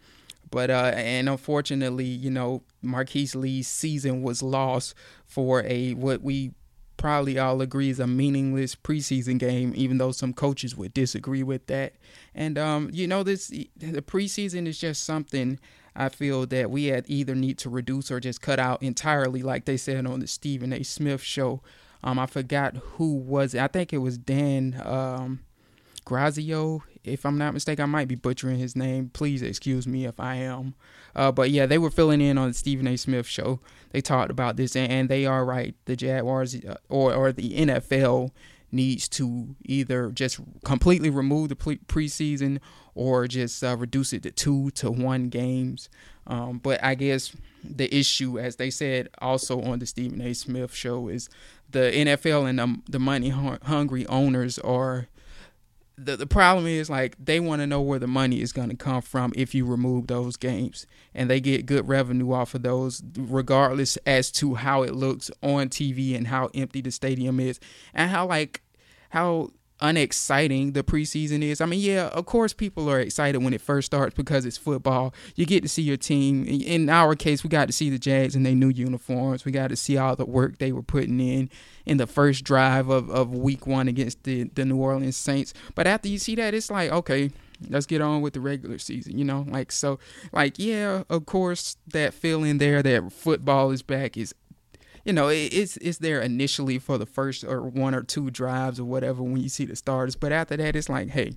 But 0.50 0.70
uh, 0.70 0.92
and 0.96 1.28
unfortunately, 1.30 2.06
you 2.06 2.30
know, 2.30 2.64
Marqise 2.84 3.36
Lee's 3.36 3.68
season 3.68 4.22
was 4.22 4.44
lost 4.44 4.94
for 5.26 5.64
a 5.64 5.94
what 5.94 6.22
we 6.22 6.52
probably 6.98 7.38
all 7.38 7.62
agree 7.62 7.90
is 7.90 8.00
a 8.00 8.08
meaningless 8.08 8.76
preseason 8.76 9.38
game, 9.38 9.72
even 9.76 10.00
though 10.00 10.12
some 10.12 10.34
coaches 10.34 10.76
would 10.76 10.94
disagree 10.94 11.44
with 11.44 11.68
that. 11.68 11.94
And 12.34 12.58
um, 12.58 12.90
you 12.92 13.08
know, 13.08 13.24
this 13.24 13.48
the 13.48 14.02
preseason 14.02 14.68
is 14.68 14.80
just 14.80 15.04
something 15.04 15.60
I 15.98 16.10
feel 16.10 16.46
that 16.46 16.70
we 16.70 16.86
had 16.86 17.06
either 17.08 17.34
need 17.34 17.58
to 17.60 17.70
reduce 17.70 18.12
or 18.12 18.20
just 18.20 18.42
cut 18.42 18.60
out 18.60 18.84
entirely, 18.84 19.42
like 19.42 19.66
they 19.66 19.78
said 19.78 20.06
on 20.06 20.20
the 20.20 20.28
Stephen 20.28 20.72
A. 20.72 20.84
Smith 20.84 21.22
show. 21.22 21.62
Um, 22.04 22.20
I 22.20 22.28
forgot 22.28 22.78
who 22.78 23.16
was 23.16 23.56
it. 23.56 23.62
I 23.62 23.68
think 23.68 23.92
it 23.92 23.98
was 23.98 24.20
Dan 24.20 24.80
um, 24.86 25.40
Grazio, 26.06 26.84
if 27.04 27.26
I'm 27.26 27.40
not 27.40 27.56
mistaken. 27.56 27.84
I 27.84 27.88
might 27.88 28.08
be 28.08 28.16
butchering 28.16 28.60
his 28.60 28.76
name. 28.76 29.10
Please 29.10 29.42
excuse 29.42 29.88
me 29.88 30.06
if 30.06 30.20
I 30.20 30.36
am. 30.36 30.76
Uh, 31.16 31.32
but 31.32 31.50
yeah, 31.50 31.66
they 31.66 31.80
were 31.80 31.90
filling 31.90 32.22
in 32.22 32.38
on 32.38 32.50
the 32.50 32.54
Stephen 32.54 32.88
A. 32.88 32.96
Smith 32.96 33.26
show. 33.26 33.60
They 33.90 34.02
talked 34.02 34.30
about 34.30 34.56
this, 34.56 34.76
and, 34.76 34.92
and 34.92 35.10
they 35.10 35.26
are 35.26 35.44
right. 35.44 35.74
The 35.86 35.96
Jaguars 35.96 36.56
uh, 36.64 36.78
or 36.90 37.14
or 37.14 37.32
the 37.32 37.58
NFL 37.58 38.30
needs 38.72 39.08
to 39.08 39.56
either 39.66 40.10
just 40.12 40.40
completely 40.64 41.10
remove 41.10 41.50
the 41.50 41.56
pre- 41.56 41.78
preseason 41.78 42.60
or 42.96 43.28
just 43.28 43.64
uh, 43.64 43.76
reduce 43.78 44.14
it 44.14 44.24
to 44.24 44.32
two 44.32 44.72
to 44.72 44.92
one 44.92 45.30
games. 45.30 45.90
Um, 46.26 46.58
but 46.58 46.84
I 46.84 46.96
guess 46.96 47.36
the 47.64 47.94
issue, 47.96 48.38
as 48.38 48.58
they 48.58 48.70
said 48.70 49.10
also 49.20 49.62
on 49.62 49.80
the 49.80 49.86
Stephen 49.86 50.22
A. 50.22 50.34
Smith 50.34 50.74
show, 50.74 51.08
is 51.08 51.30
the 51.72 51.92
NFL 51.94 52.50
and 52.50 52.60
the, 52.60 52.82
the 52.90 53.00
money 53.00 53.30
hungry 53.30 54.06
owners 54.08 54.60
are 54.60 55.08
the 55.98 56.16
the 56.16 56.28
problem 56.28 56.68
is 56.68 56.90
like 56.90 57.16
they 57.24 57.40
want 57.40 57.62
to 57.62 57.68
know 57.68 57.82
where 57.82 58.00
the 58.00 58.08
money 58.08 58.42
is 58.42 58.54
going 58.54 58.70
to 58.70 58.76
come 58.76 59.02
from 59.02 59.34
if 59.36 59.56
you 59.56 59.66
remove 59.66 60.08
those 60.08 60.38
games. 60.38 60.86
And 61.14 61.30
they 61.30 61.40
get 61.40 61.66
good 61.66 61.88
revenue 61.88 62.32
off 62.34 62.54
of 62.54 62.62
those 62.62 63.02
regardless 63.18 63.98
as 64.06 64.32
to 64.34 64.56
how 64.56 64.84
it 64.84 64.94
looks 64.94 65.32
on 65.42 65.70
TV 65.70 66.16
and 66.16 66.28
how 66.28 66.50
empty 66.54 66.82
the 66.82 66.92
stadium 66.92 67.40
is. 67.40 67.60
And 67.94 68.12
how 68.12 68.28
like 68.28 68.62
how 69.10 69.50
unexciting 69.80 70.72
the 70.74 70.84
preseason 70.84 71.42
is. 71.42 71.62
I 71.62 71.66
mean, 71.66 71.80
yeah, 71.80 72.08
of 72.08 72.26
course 72.26 72.54
people 72.54 72.90
are 72.90 73.00
excited 73.00 73.44
when 73.44 73.54
it 73.54 73.62
first 73.62 73.88
starts 73.88 74.16
because 74.16 74.46
it's 74.46 74.58
football. 74.58 75.14
You 75.36 75.46
get 75.46 75.64
to 75.64 75.70
see 75.70 75.82
your 75.82 75.98
team. 75.98 76.46
In 76.46 76.90
our 76.90 77.16
case, 77.16 77.44
we 77.44 77.50
got 77.50 77.68
to 77.68 77.74
see 77.74 77.90
the 77.90 78.00
Jags 78.00 78.36
in 78.36 78.44
their 78.44 78.56
new 78.56 78.70
uniforms. 78.70 79.46
We 79.46 79.52
got 79.52 79.70
to 79.70 79.76
see 79.76 79.98
all 79.98 80.16
the 80.16 80.26
work 80.26 80.58
they 80.58 80.72
were 80.72 80.84
putting 80.84 81.20
in 81.20 81.50
in 81.86 81.98
the 81.98 82.08
first 82.08 82.44
drive 82.44 82.90
of, 82.90 83.10
of 83.10 83.34
week 83.34 83.68
one 83.68 83.88
against 83.88 84.24
the, 84.24 84.44
the 84.56 84.66
New 84.66 84.78
Orleans 84.78 85.18
Saints. 85.18 85.54
But 85.76 85.88
after 85.88 86.08
you 86.08 86.18
see 86.18 86.36
that, 86.36 86.54
it's 86.54 86.72
like, 86.72 86.92
okay, 86.92 87.32
let's 87.70 87.86
get 87.86 88.02
on 88.02 88.22
with 88.22 88.34
the 88.34 88.40
regular 88.40 88.78
season, 88.78 89.18
you 89.18 89.26
know? 89.26 89.46
Like 89.48 89.72
so 89.72 90.00
like 90.32 90.60
yeah, 90.60 91.04
of 91.10 91.26
course 91.26 91.78
that 91.88 92.14
feeling 92.14 92.58
there 92.58 92.84
that 92.84 93.12
football 93.12 93.72
is 93.72 93.82
back 93.82 94.18
is 94.18 94.34
you 95.08 95.14
know, 95.14 95.30
it's 95.30 95.78
it's 95.78 96.00
there 96.00 96.22
initially 96.22 96.80
for 96.80 96.98
the 96.98 97.06
first 97.06 97.46
or 97.46 97.62
one 97.62 97.96
or 97.96 98.04
two 98.04 98.30
drives 98.30 98.78
or 98.78 98.84
whatever 98.84 99.24
when 99.24 99.38
you 99.38 99.48
see 99.48 99.64
the 99.64 99.78
starters, 99.78 100.18
but 100.18 100.34
after 100.34 100.58
that, 100.58 100.76
it's 100.76 100.90
like, 100.90 101.08
hey, 101.08 101.32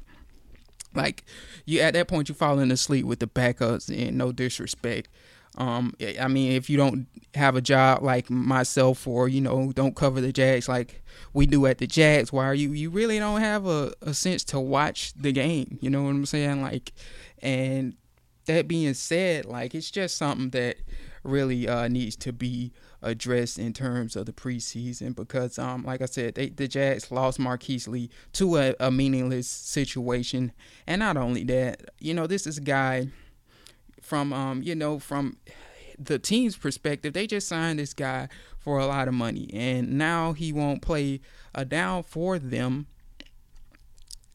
like 0.93 1.25
you 1.67 1.79
at 1.81 1.95
that 1.95 2.09
point 2.09 2.29
you 2.29 2.35
falling 2.35 2.73
asleep 2.73 3.07
with 3.07 3.21
the 3.21 3.29
backups 3.29 3.89
and 3.89 4.19
no 4.19 4.33
disrespect. 4.33 5.09
Um, 5.57 5.95
I 6.21 6.27
mean, 6.27 6.51
if 6.53 6.69
you 6.69 6.77
don't 6.77 7.07
have 7.37 7.55
a 7.55 7.61
job 7.61 8.03
like 8.03 8.29
myself 8.29 9.07
or 9.07 9.29
you 9.29 9.41
know 9.41 9.71
don't 9.71 9.95
cover 9.95 10.21
the 10.21 10.33
Jags 10.33 10.69
like 10.69 11.01
we 11.33 11.47
do 11.47 11.65
at 11.67 11.79
the 11.79 11.87
Jags, 11.87 12.33
why 12.33 12.47
are 12.47 12.55
you 12.55 12.73
you 12.73 12.91
really 12.91 13.21
don't 13.21 13.41
have 13.41 13.67
a, 13.67 13.93
a 14.03 14.15
sense 14.15 14.43
to 14.47 14.59
watch 14.59 15.13
the 15.15 15.31
game? 15.31 15.79
You 15.81 15.91
know 15.91 16.03
what 16.03 16.11
I'm 16.11 16.27
saying? 16.27 16.61
Like, 16.61 16.93
and 17.41 17.95
that 18.47 18.67
being 18.67 18.95
said, 18.95 19.45
like 19.45 19.77
it's 19.77 19.93
just 19.93 20.17
something 20.17 20.51
that 20.51 20.79
really 21.23 21.69
uh, 21.69 21.89
needs 21.89 22.17
to 22.17 22.33
be 22.33 22.73
addressed 23.03 23.59
in 23.59 23.73
terms 23.73 24.17
of 24.17 24.27
the 24.27 24.33
preseason 24.33 25.15
because, 25.15 25.59
um, 25.59 25.85
like 25.85 26.03
I 26.03 26.07
said, 26.07 26.35
they, 26.35 26.49
the 26.49 26.69
Jags 26.69 27.11
lost 27.11 27.39
Marqise 27.39 27.89
Lee 27.89 28.11
to 28.35 28.57
a, 28.57 28.75
a 28.81 28.91
meaningless 28.91 29.49
situation, 29.49 30.53
and 30.87 31.01
not 31.01 31.17
only 31.17 31.45
that, 31.45 31.91
you 31.99 32.15
know, 32.15 32.27
this 32.27 32.47
is 32.47 32.59
a 32.59 32.63
guy 32.63 33.09
from, 34.01 34.33
um, 34.33 34.63
you 34.63 34.75
know, 34.75 34.99
from 34.99 35.37
the 35.99 36.19
team's 36.19 36.57
perspective, 36.57 37.13
they 37.13 37.27
just 37.27 37.49
signed 37.49 37.79
this 37.79 37.93
guy 37.93 38.29
for 38.59 38.79
a 38.79 38.87
lot 38.87 39.09
of 39.09 39.15
money, 39.15 39.51
and 39.53 39.99
now 39.99 40.33
he 40.33 40.53
won't 40.53 40.83
play 40.83 41.21
a 41.55 41.65
down 41.65 42.03
for 42.03 42.39
them 42.39 42.87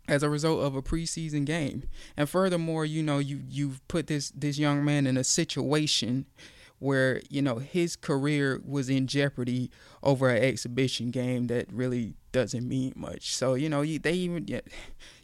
as 0.08 0.22
a 0.22 0.30
result 0.30 0.62
of 0.62 0.76
a 0.76 0.82
preseason 0.82 1.46
game. 1.46 1.84
And 2.16 2.30
furthermore, 2.30 2.86
you 2.86 3.02
know, 3.02 3.20
you 3.20 3.42
you've 3.50 3.86
put 3.88 4.08
this 4.08 4.32
this 4.32 4.58
young 4.58 4.86
man 4.86 5.08
in 5.08 5.18
a 5.18 5.24
situation 5.24 6.26
where 6.86 7.20
you 7.30 7.42
know 7.42 7.56
his 7.56 7.96
career 7.96 8.62
was 8.64 8.90
in 8.90 9.08
jeopardy 9.08 9.72
over 10.04 10.30
an 10.30 10.44
exhibition 10.44 11.10
game 11.10 11.48
that 11.48 11.72
really 11.74 12.14
doesn't 12.32 12.68
mean 12.68 12.94
much. 12.96 13.34
So 13.34 13.56
you 13.56 13.68
know 13.70 13.82
you, 13.82 13.98
they 13.98 14.14
even 14.14 14.62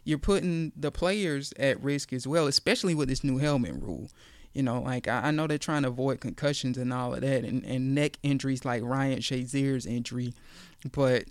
you're 0.04 0.18
putting 0.18 0.72
the 0.76 0.90
players 0.90 1.52
at 1.58 1.82
risk 1.82 2.12
as 2.12 2.26
well, 2.26 2.48
especially 2.48 2.94
with 2.94 3.08
this 3.08 3.22
new 3.22 3.38
helmet 3.38 3.74
rule. 3.80 4.10
You 4.52 4.62
know, 4.64 4.82
like 4.82 5.06
I, 5.06 5.28
I 5.28 5.30
know 5.30 5.46
they're 5.46 5.56
trying 5.56 5.82
to 5.82 5.88
avoid 5.88 6.20
concussions 6.20 6.76
and 6.76 6.92
all 6.92 7.14
of 7.14 7.20
that, 7.20 7.44
and, 7.44 7.64
and 7.64 7.94
neck 7.94 8.18
injuries 8.24 8.64
like 8.64 8.82
Ryan 8.82 9.20
Shazier's 9.20 9.86
injury, 9.86 10.34
but 10.90 11.24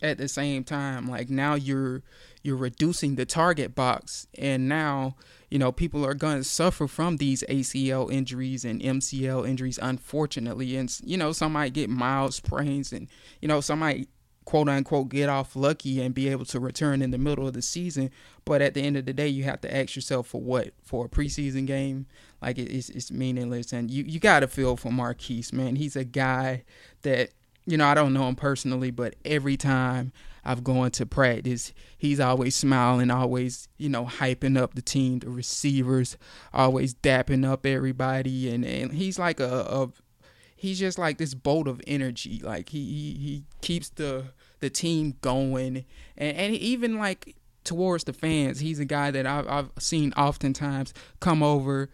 at 0.00 0.18
the 0.18 0.28
same 0.28 0.64
time, 0.64 1.08
like 1.08 1.28
now 1.28 1.54
you're 1.54 2.02
you're 2.42 2.56
reducing 2.56 3.14
the 3.14 3.26
target 3.26 3.74
box, 3.74 4.26
and 4.36 4.68
now 4.68 5.16
you 5.52 5.58
know, 5.58 5.70
people 5.70 6.02
are 6.06 6.14
going 6.14 6.38
to 6.38 6.44
suffer 6.44 6.88
from 6.88 7.18
these 7.18 7.44
ACL 7.46 8.10
injuries 8.10 8.64
and 8.64 8.80
MCL 8.80 9.46
injuries, 9.46 9.78
unfortunately. 9.82 10.78
And, 10.78 10.90
you 11.04 11.18
know, 11.18 11.32
some 11.32 11.52
might 11.52 11.74
get 11.74 11.90
mild 11.90 12.32
sprains 12.32 12.90
and, 12.90 13.06
you 13.42 13.48
know, 13.48 13.60
some 13.60 13.80
might 13.80 14.08
quote 14.46 14.70
unquote 14.70 15.10
get 15.10 15.28
off 15.28 15.54
lucky 15.54 16.00
and 16.00 16.14
be 16.14 16.30
able 16.30 16.46
to 16.46 16.58
return 16.58 17.02
in 17.02 17.10
the 17.10 17.18
middle 17.18 17.46
of 17.46 17.52
the 17.52 17.60
season. 17.60 18.10
But 18.46 18.62
at 18.62 18.72
the 18.72 18.80
end 18.80 18.96
of 18.96 19.04
the 19.04 19.12
day, 19.12 19.28
you 19.28 19.44
have 19.44 19.60
to 19.60 19.76
ask 19.76 19.94
yourself 19.94 20.28
for 20.28 20.40
what? 20.40 20.72
For 20.82 21.04
a 21.04 21.08
preseason 21.10 21.66
game? 21.66 22.06
Like 22.40 22.56
it's, 22.56 22.88
it's 22.88 23.10
meaningless. 23.10 23.74
And 23.74 23.90
you, 23.90 24.04
you 24.04 24.20
got 24.20 24.40
to 24.40 24.48
feel 24.48 24.78
for 24.78 24.88
Marqise, 24.88 25.52
man. 25.52 25.76
He's 25.76 25.96
a 25.96 26.04
guy 26.04 26.64
that, 27.02 27.28
you 27.66 27.76
know, 27.76 27.86
I 27.86 27.94
don't 27.94 28.12
know 28.12 28.28
him 28.28 28.36
personally, 28.36 28.90
but 28.90 29.14
every 29.24 29.56
time 29.56 30.12
I've 30.44 30.64
gone 30.64 30.90
to 30.92 31.06
practice, 31.06 31.72
he's 31.96 32.18
always 32.18 32.56
smiling, 32.56 33.10
always, 33.10 33.68
you 33.78 33.88
know, 33.88 34.06
hyping 34.06 34.58
up 34.58 34.74
the 34.74 34.82
team, 34.82 35.20
the 35.20 35.30
receivers, 35.30 36.16
always 36.52 36.94
dapping 36.94 37.48
up 37.48 37.64
everybody. 37.64 38.52
And, 38.52 38.64
and 38.64 38.92
he's 38.92 39.18
like 39.18 39.38
a, 39.38 39.66
a 39.68 39.88
he's 40.56 40.78
just 40.78 40.98
like 40.98 41.18
this 41.18 41.34
bolt 41.34 41.68
of 41.68 41.80
energy. 41.86 42.40
Like 42.42 42.70
he, 42.70 42.84
he, 42.84 43.12
he 43.18 43.44
keeps 43.60 43.90
the, 43.90 44.24
the 44.60 44.70
team 44.70 45.16
going. 45.20 45.84
And, 46.16 46.36
and 46.36 46.54
even 46.56 46.98
like 46.98 47.36
towards 47.64 48.04
the 48.04 48.12
fans, 48.12 48.60
he's 48.60 48.80
a 48.80 48.84
guy 48.84 49.10
that 49.10 49.26
I've, 49.26 49.48
I've 49.48 49.70
seen 49.78 50.12
oftentimes 50.14 50.92
come 51.20 51.42
over, 51.42 51.90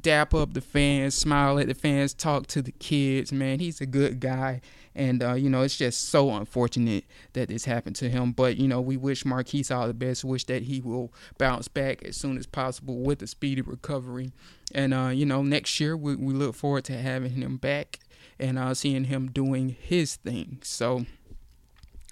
dap 0.00 0.34
up 0.34 0.54
the 0.54 0.60
fans, 0.60 1.14
smile 1.14 1.58
at 1.58 1.66
the 1.66 1.74
fans, 1.74 2.14
talk 2.14 2.46
to 2.48 2.62
the 2.62 2.72
kids. 2.72 3.32
Man, 3.32 3.58
he's 3.58 3.80
a 3.80 3.86
good 3.86 4.20
guy, 4.20 4.60
and 5.00 5.22
uh, 5.22 5.32
you 5.32 5.48
know 5.48 5.62
it's 5.62 5.78
just 5.78 6.10
so 6.10 6.30
unfortunate 6.30 7.04
that 7.32 7.48
this 7.48 7.64
happened 7.64 7.96
to 7.96 8.10
him. 8.10 8.32
But 8.32 8.58
you 8.58 8.68
know 8.68 8.82
we 8.82 8.98
wish 8.98 9.24
Marqise 9.24 9.74
all 9.74 9.86
the 9.86 9.94
best. 9.94 10.24
Wish 10.24 10.44
that 10.44 10.64
he 10.64 10.82
will 10.82 11.10
bounce 11.38 11.68
back 11.68 12.02
as 12.02 12.18
soon 12.18 12.36
as 12.36 12.46
possible 12.46 12.98
with 12.98 13.22
a 13.22 13.26
speedy 13.26 13.62
recovery. 13.62 14.32
And 14.74 14.92
uh, 14.92 15.08
you 15.08 15.24
know 15.24 15.42
next 15.42 15.80
year 15.80 15.96
we, 15.96 16.16
we 16.16 16.34
look 16.34 16.54
forward 16.54 16.84
to 16.84 16.98
having 16.98 17.32
him 17.32 17.56
back 17.56 17.98
and 18.38 18.58
uh, 18.58 18.74
seeing 18.74 19.04
him 19.04 19.30
doing 19.30 19.70
his 19.80 20.16
thing. 20.16 20.58
So 20.62 21.06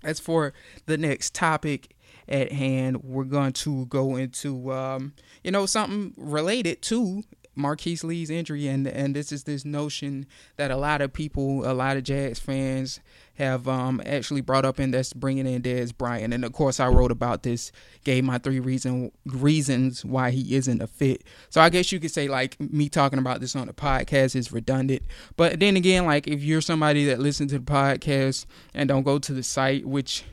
as 0.02 0.18
for 0.18 0.54
the 0.86 0.96
next 0.96 1.34
topic 1.34 1.94
at 2.26 2.52
hand, 2.52 3.04
we're 3.04 3.24
going 3.24 3.52
to 3.52 3.84
go 3.86 4.16
into 4.16 4.72
um, 4.72 5.12
you 5.44 5.50
know 5.50 5.66
something 5.66 6.14
related 6.16 6.80
to 6.82 7.22
Marqise 7.58 8.04
Lee's 8.04 8.30
injury, 8.30 8.68
and 8.68 8.86
and 8.86 9.14
this 9.14 9.32
is 9.32 9.44
this 9.44 9.64
notion 9.64 10.26
that 10.56 10.70
a 10.70 10.76
lot 10.76 11.00
of 11.00 11.12
people, 11.12 11.68
a 11.70 11.74
lot 11.74 11.96
of 11.96 12.04
Jags 12.04 12.38
fans 12.38 13.00
have 13.34 13.68
um, 13.68 14.00
actually 14.06 14.40
brought 14.40 14.64
up, 14.64 14.78
and 14.78 14.94
that's 14.94 15.12
bringing 15.12 15.46
in 15.46 15.62
Dez 15.62 15.96
Bryant. 15.96 16.32
And 16.32 16.44
of 16.44 16.52
course, 16.52 16.80
I 16.80 16.88
wrote 16.88 17.10
about 17.10 17.42
this, 17.42 17.72
gave 18.04 18.24
my 18.24 18.38
three 18.38 18.60
reason 18.60 19.12
reasons 19.26 20.04
why 20.04 20.30
he 20.30 20.54
isn't 20.56 20.80
a 20.80 20.86
fit. 20.86 21.24
So 21.50 21.60
I 21.60 21.68
guess 21.68 21.92
you 21.92 22.00
could 22.00 22.10
say 22.10 22.28
like 22.28 22.58
me 22.60 22.88
talking 22.88 23.18
about 23.18 23.40
this 23.40 23.56
on 23.56 23.66
the 23.66 23.72
podcast 23.72 24.36
is 24.36 24.52
redundant. 24.52 25.02
But 25.36 25.60
then 25.60 25.76
again, 25.76 26.06
like 26.06 26.26
if 26.26 26.42
you're 26.42 26.60
somebody 26.60 27.04
that 27.06 27.18
listens 27.18 27.52
to 27.52 27.58
the 27.58 27.64
podcast 27.64 28.46
and 28.74 28.88
don't 28.88 29.02
go 29.02 29.18
to 29.18 29.32
the 29.32 29.42
site, 29.42 29.86
which 29.86 30.24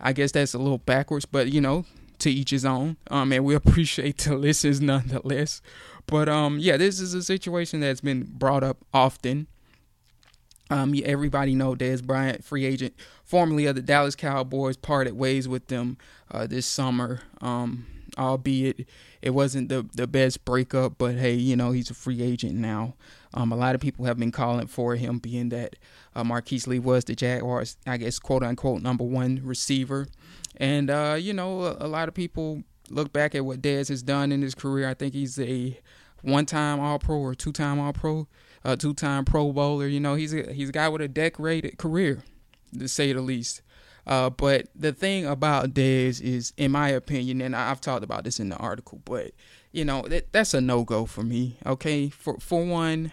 I 0.00 0.12
guess 0.12 0.32
that's 0.32 0.54
a 0.54 0.58
little 0.58 0.78
backwards, 0.78 1.24
but 1.24 1.52
you 1.52 1.60
know, 1.60 1.84
to 2.20 2.30
each 2.30 2.50
his 2.50 2.64
own. 2.64 2.96
Um, 3.10 3.32
and 3.32 3.44
we 3.44 3.54
appreciate 3.54 4.18
the 4.18 4.36
listens 4.36 4.80
nonetheless. 4.80 5.62
But 6.06 6.28
um, 6.28 6.58
yeah, 6.58 6.76
this 6.76 7.00
is 7.00 7.14
a 7.14 7.22
situation 7.22 7.80
that's 7.80 8.00
been 8.00 8.24
brought 8.24 8.62
up 8.62 8.78
often. 8.92 9.46
Um, 10.70 10.94
everybody 11.04 11.54
know 11.54 11.74
Dez 11.74 12.02
Bryant, 12.02 12.42
free 12.42 12.64
agent, 12.64 12.94
formerly 13.22 13.66
of 13.66 13.76
the 13.76 13.82
Dallas 13.82 14.14
Cowboys, 14.14 14.76
parted 14.76 15.14
ways 15.14 15.46
with 15.46 15.68
them 15.68 15.98
uh, 16.30 16.46
this 16.46 16.66
summer. 16.66 17.20
Um, 17.40 17.86
albeit 18.18 18.86
it 19.22 19.30
wasn't 19.30 19.68
the 19.68 19.86
the 19.94 20.06
best 20.06 20.44
breakup, 20.44 20.98
but 20.98 21.16
hey, 21.16 21.34
you 21.34 21.56
know 21.56 21.72
he's 21.72 21.90
a 21.90 21.94
free 21.94 22.22
agent 22.22 22.54
now. 22.54 22.94
Um, 23.32 23.52
a 23.52 23.56
lot 23.56 23.74
of 23.74 23.80
people 23.80 24.04
have 24.04 24.18
been 24.18 24.30
calling 24.32 24.66
for 24.66 24.96
him, 24.96 25.18
being 25.18 25.48
that 25.48 25.76
uh, 26.14 26.22
Marqise 26.22 26.66
Lee 26.66 26.78
was 26.78 27.04
the 27.04 27.14
Jaguars, 27.14 27.76
I 27.86 27.96
guess, 27.96 28.18
quote 28.18 28.42
unquote, 28.42 28.82
number 28.82 29.04
one 29.04 29.40
receiver. 29.42 30.06
And 30.56 30.90
uh, 30.90 31.16
you 31.18 31.32
know, 31.32 31.62
a, 31.62 31.76
a 31.80 31.88
lot 31.88 32.08
of 32.08 32.14
people 32.14 32.62
look 32.90 33.12
back 33.12 33.34
at 33.34 33.44
what 33.44 33.62
Dez 33.62 33.88
has 33.88 34.02
done 34.02 34.32
in 34.32 34.42
his 34.42 34.54
career. 34.54 34.88
I 34.88 34.94
think 34.94 35.14
he's 35.14 35.38
a 35.38 35.78
one-time 36.22 36.80
All-Pro 36.80 37.18
or 37.18 37.34
two-time 37.34 37.78
All-Pro, 37.78 38.26
uh, 38.64 38.76
two-time 38.76 39.24
Pro 39.24 39.52
Bowler. 39.52 39.86
You 39.86 40.00
know, 40.00 40.14
he's 40.14 40.34
a 40.34 40.52
he's 40.52 40.70
a 40.70 40.72
guy 40.72 40.88
with 40.88 41.02
a 41.02 41.08
decorated 41.08 41.78
career, 41.78 42.24
to 42.78 42.88
say 42.88 43.12
the 43.12 43.20
least. 43.20 43.62
Uh, 44.06 44.28
but 44.28 44.68
the 44.74 44.92
thing 44.92 45.24
about 45.24 45.72
Dez 45.72 46.20
is, 46.20 46.52
in 46.56 46.72
my 46.72 46.90
opinion, 46.90 47.40
and 47.40 47.56
I've 47.56 47.80
talked 47.80 48.04
about 48.04 48.24
this 48.24 48.38
in 48.38 48.50
the 48.50 48.56
article, 48.56 49.00
but 49.04 49.32
you 49.72 49.84
know 49.84 50.02
that 50.02 50.32
that's 50.32 50.54
a 50.54 50.60
no-go 50.60 51.06
for 51.06 51.22
me. 51.22 51.58
Okay, 51.64 52.10
for 52.10 52.38
for 52.38 52.64
one, 52.64 53.12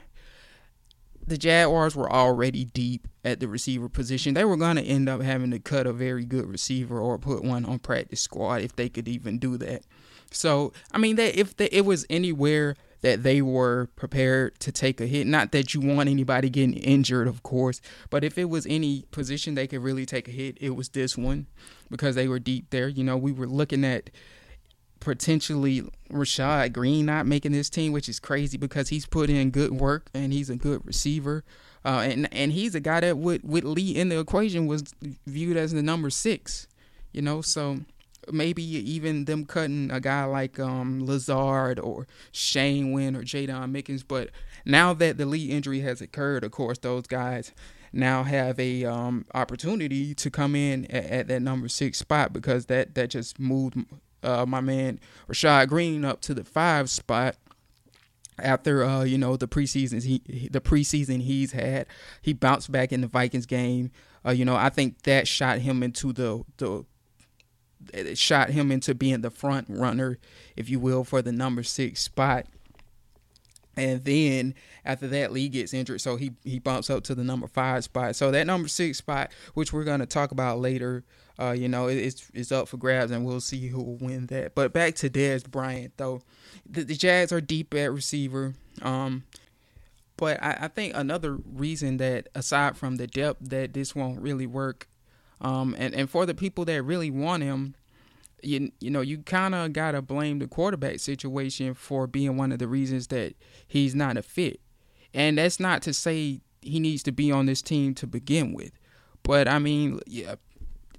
the 1.26 1.38
Jaguars 1.38 1.96
were 1.96 2.12
already 2.12 2.66
deep 2.66 3.08
at 3.24 3.40
the 3.40 3.48
receiver 3.48 3.90
position. 3.90 4.34
They 4.34 4.46
were 4.46 4.58
going 4.58 4.78
to 4.78 4.84
end 4.84 5.08
up 5.08 5.22
having 5.22 5.52
to 5.52 5.60
cut 5.60 5.88
a 5.88 5.94
very 5.94 6.26
good 6.26 6.46
receiver 6.46 7.00
or 7.00 7.18
put 7.18 7.44
one 7.44 7.66
on 7.66 7.80
practice 7.80 8.22
squad 8.22 8.62
if 8.62 8.76
they 8.76 8.90
could 8.90 9.08
even 9.08 9.38
do 9.38 9.58
that. 9.58 9.84
So, 10.32 10.74
I 10.92 10.98
mean, 10.98 11.18
that 11.18 11.38
if 11.38 11.56
the, 11.58 11.76
it 11.76 11.86
was 11.86 12.06
anywhere 12.10 12.76
that 13.02 13.24
they 13.24 13.42
were 13.42 13.90
prepared 13.96 14.60
to 14.60 14.72
take 14.72 15.02
a 15.02 15.08
hit. 15.08 15.28
Not 15.28 15.52
that 15.52 15.74
you 15.74 15.82
want 15.82 16.10
anybody 16.10 16.50
getting 16.50 16.74
injured, 16.74 17.28
of 17.28 17.44
course, 17.44 17.82
but 18.10 18.24
if 18.24 18.38
it 18.38 18.46
was 18.46 18.66
any 18.68 19.06
position 19.12 19.56
they 19.56 19.68
could 19.68 19.82
really 19.82 20.06
take 20.06 20.28
a 20.28 20.32
hit, 20.32 20.58
it 20.62 20.72
was 20.72 20.90
this 20.90 21.18
one 21.18 21.48
because 21.90 22.16
they 22.16 22.28
were 22.28 22.40
deep 22.40 22.70
there. 22.70 22.88
You 22.88 23.04
know, 23.04 23.18
we 23.18 23.32
were 23.32 23.48
looking 23.48 23.84
at 23.84 24.10
potentially 25.02 25.84
Rashad 26.10 26.72
Greene 26.72 27.06
not 27.06 27.26
making 27.26 27.52
this 27.52 27.70
team, 27.70 27.92
which 27.92 28.08
is 28.08 28.20
crazy 28.20 28.58
because 28.58 28.88
he's 28.88 29.06
put 29.06 29.30
in 29.30 29.52
good 29.52 29.74
work 29.74 30.10
and 30.14 30.32
he's 30.32 30.50
a 30.50 30.56
good 30.56 30.86
receiver. 30.86 31.44
Uh, 31.84 32.06
and 32.06 32.34
and 32.34 32.54
he's 32.54 32.76
a 32.76 32.80
guy 32.80 33.02
that 33.02 33.18
would 33.18 33.44
with 33.44 33.66
Lee 33.66 33.96
in 33.96 34.08
the 34.10 34.20
equation 34.20 34.68
was 34.68 34.84
viewed 35.26 35.58
as 35.58 35.74
the 35.74 35.82
number 35.82 36.10
six, 36.10 36.68
you 37.12 37.22
know. 37.22 37.42
So 37.42 37.80
maybe 38.32 38.64
even 38.64 39.26
them 39.26 39.46
cutting 39.46 39.90
a 39.92 40.00
guy 40.00 40.24
like 40.26 40.60
um, 40.60 41.06
Lazard 41.06 41.80
or 41.80 42.08
Shane 42.32 42.92
Wynn 42.92 43.16
or 43.16 43.24
Jaydon 43.24 43.72
Mickens. 43.72 44.04
But 44.08 44.30
now 44.64 44.94
that 44.94 45.18
the 45.18 45.26
Lee 45.26 45.50
injury 45.50 45.80
has 45.80 46.02
occurred, 46.02 46.44
of 46.44 46.52
course, 46.52 46.78
those 46.78 47.08
guys 47.08 47.52
now 47.92 48.24
have 48.24 48.60
a 48.60 48.86
um, 48.86 49.26
opportunity 49.34 50.14
to 50.16 50.30
come 50.30 50.56
in 50.56 50.86
at, 50.86 51.06
at, 51.06 51.28
that 51.28 51.42
number 51.42 51.68
six 51.68 51.98
spot 51.98 52.32
because 52.32 52.68
that 52.68 52.96
that 52.96 53.10
just 53.10 53.40
moved 53.40 53.76
uh, 54.24 54.46
my 54.46 54.62
man 54.62 55.00
Rashad 55.28 55.68
Greene 55.68 56.06
up 56.06 56.22
to 56.22 56.34
the 56.34 56.44
five 56.44 56.90
spot 56.90 57.36
after 58.40 58.84
uh, 58.84 59.04
you 59.04 59.18
know 59.18 59.36
the 59.36 59.48
preseason 59.48 60.04
he 60.04 60.50
the 60.50 60.62
preseason 60.62 61.22
he's 61.22 61.52
had. 61.52 61.88
He 62.22 62.34
bounced 62.34 62.72
back 62.72 62.92
in 62.92 63.02
the 63.02 63.08
Vikings 63.08 63.46
game. 63.46 63.92
Uh, 64.26 64.32
you 64.32 64.46
know, 64.46 64.56
I 64.56 64.70
think 64.70 65.02
that 65.04 65.28
shot 65.28 65.60
him 65.60 65.84
into 65.84 66.14
the 66.14 66.44
the 66.58 66.86
it 67.94 68.18
shot 68.18 68.52
him 68.52 68.72
into 68.72 68.94
being 68.94 69.22
the 69.22 69.32
front 69.32 69.68
runner, 69.70 70.20
if 70.56 70.70
you 70.70 70.80
will, 70.80 71.04
for 71.04 71.22
the 71.22 71.32
number 71.32 71.64
six 71.64 72.02
spot. 72.02 72.46
And 73.78 74.04
then 74.04 74.54
after 74.84 75.08
that, 75.08 75.32
Lee 75.32 75.48
gets 75.48 75.74
injured, 75.74 76.02
so 76.02 76.18
he 76.18 76.34
he 76.44 76.60
bumps 76.60 76.90
up 76.90 77.04
to 77.06 77.16
the 77.16 77.24
number 77.24 77.48
five 77.48 77.84
spot. 77.84 78.16
So 78.16 78.32
that 78.32 78.46
number 78.46 78.68
six 78.68 78.98
spot, 78.98 79.32
which 79.54 79.72
we're 79.72 79.86
gonna 79.86 80.06
talk 80.06 80.32
about 80.32 80.60
later, 80.60 81.06
uh, 81.40 81.52
you 81.52 81.70
know, 81.70 81.88
it's 81.88 82.30
it's 82.34 82.52
up 82.52 82.68
for 82.68 82.78
grabs, 82.78 83.12
and 83.12 83.26
we'll 83.26 83.40
see 83.40 83.68
who 83.68 83.82
will 83.82 83.98
win 83.98 84.28
that. 84.28 84.56
But 84.56 84.74
back 84.74 84.96
to 84.96 85.10
Dez 85.10 85.50
Bryant, 85.50 85.94
though, 85.98 86.22
the, 86.70 86.84
the 86.84 86.96
Jags 86.96 87.32
are 87.32 87.42
deep 87.42 87.74
at 87.74 87.92
receiver. 87.92 88.54
Um, 88.82 89.24
but 90.18 90.42
I, 90.44 90.58
I, 90.62 90.68
think 90.68 90.96
another 90.96 91.40
reason 91.52 91.98
that 91.98 92.28
aside 92.36 92.78
from 92.78 92.98
the 92.98 93.08
depth 93.08 93.50
that 93.50 93.74
this 93.74 93.96
won't 93.96 94.22
really 94.22 94.46
work, 94.46 94.88
um, 95.40 95.76
and 95.80 95.96
and 95.96 96.10
for 96.10 96.26
the 96.26 96.36
people 96.36 96.66
that 96.66 96.84
really 96.84 97.10
want 97.10 97.42
him, 97.42 97.74
you 98.44 98.72
you 98.80 98.90
know 98.90 99.02
you 99.02 99.20
kind 99.20 99.56
of 99.56 99.74
gotta 99.74 100.02
blame 100.02 100.40
the 100.40 100.48
quarterback 100.48 101.00
situation 101.00 101.74
for 101.74 102.08
being 102.08 102.38
one 102.38 102.52
of 102.52 102.60
the 102.60 102.68
reasons 102.68 103.08
that 103.08 103.36
he's 103.68 103.96
not 103.96 104.18
a 104.18 104.22
fit, 104.22 104.60
and 105.14 105.38
that's 105.38 105.60
not 105.60 105.82
to 105.84 105.94
say 105.94 106.42
he 106.62 106.80
needs 106.80 107.04
to 107.04 107.12
be 107.12 107.32
on 107.32 107.46
this 107.46 107.62
team 107.62 107.94
to 107.96 108.08
begin 108.08 108.54
with, 108.54 108.72
but 109.24 109.48
I 109.48 109.60
mean, 109.60 110.00
yeah, 110.08 110.36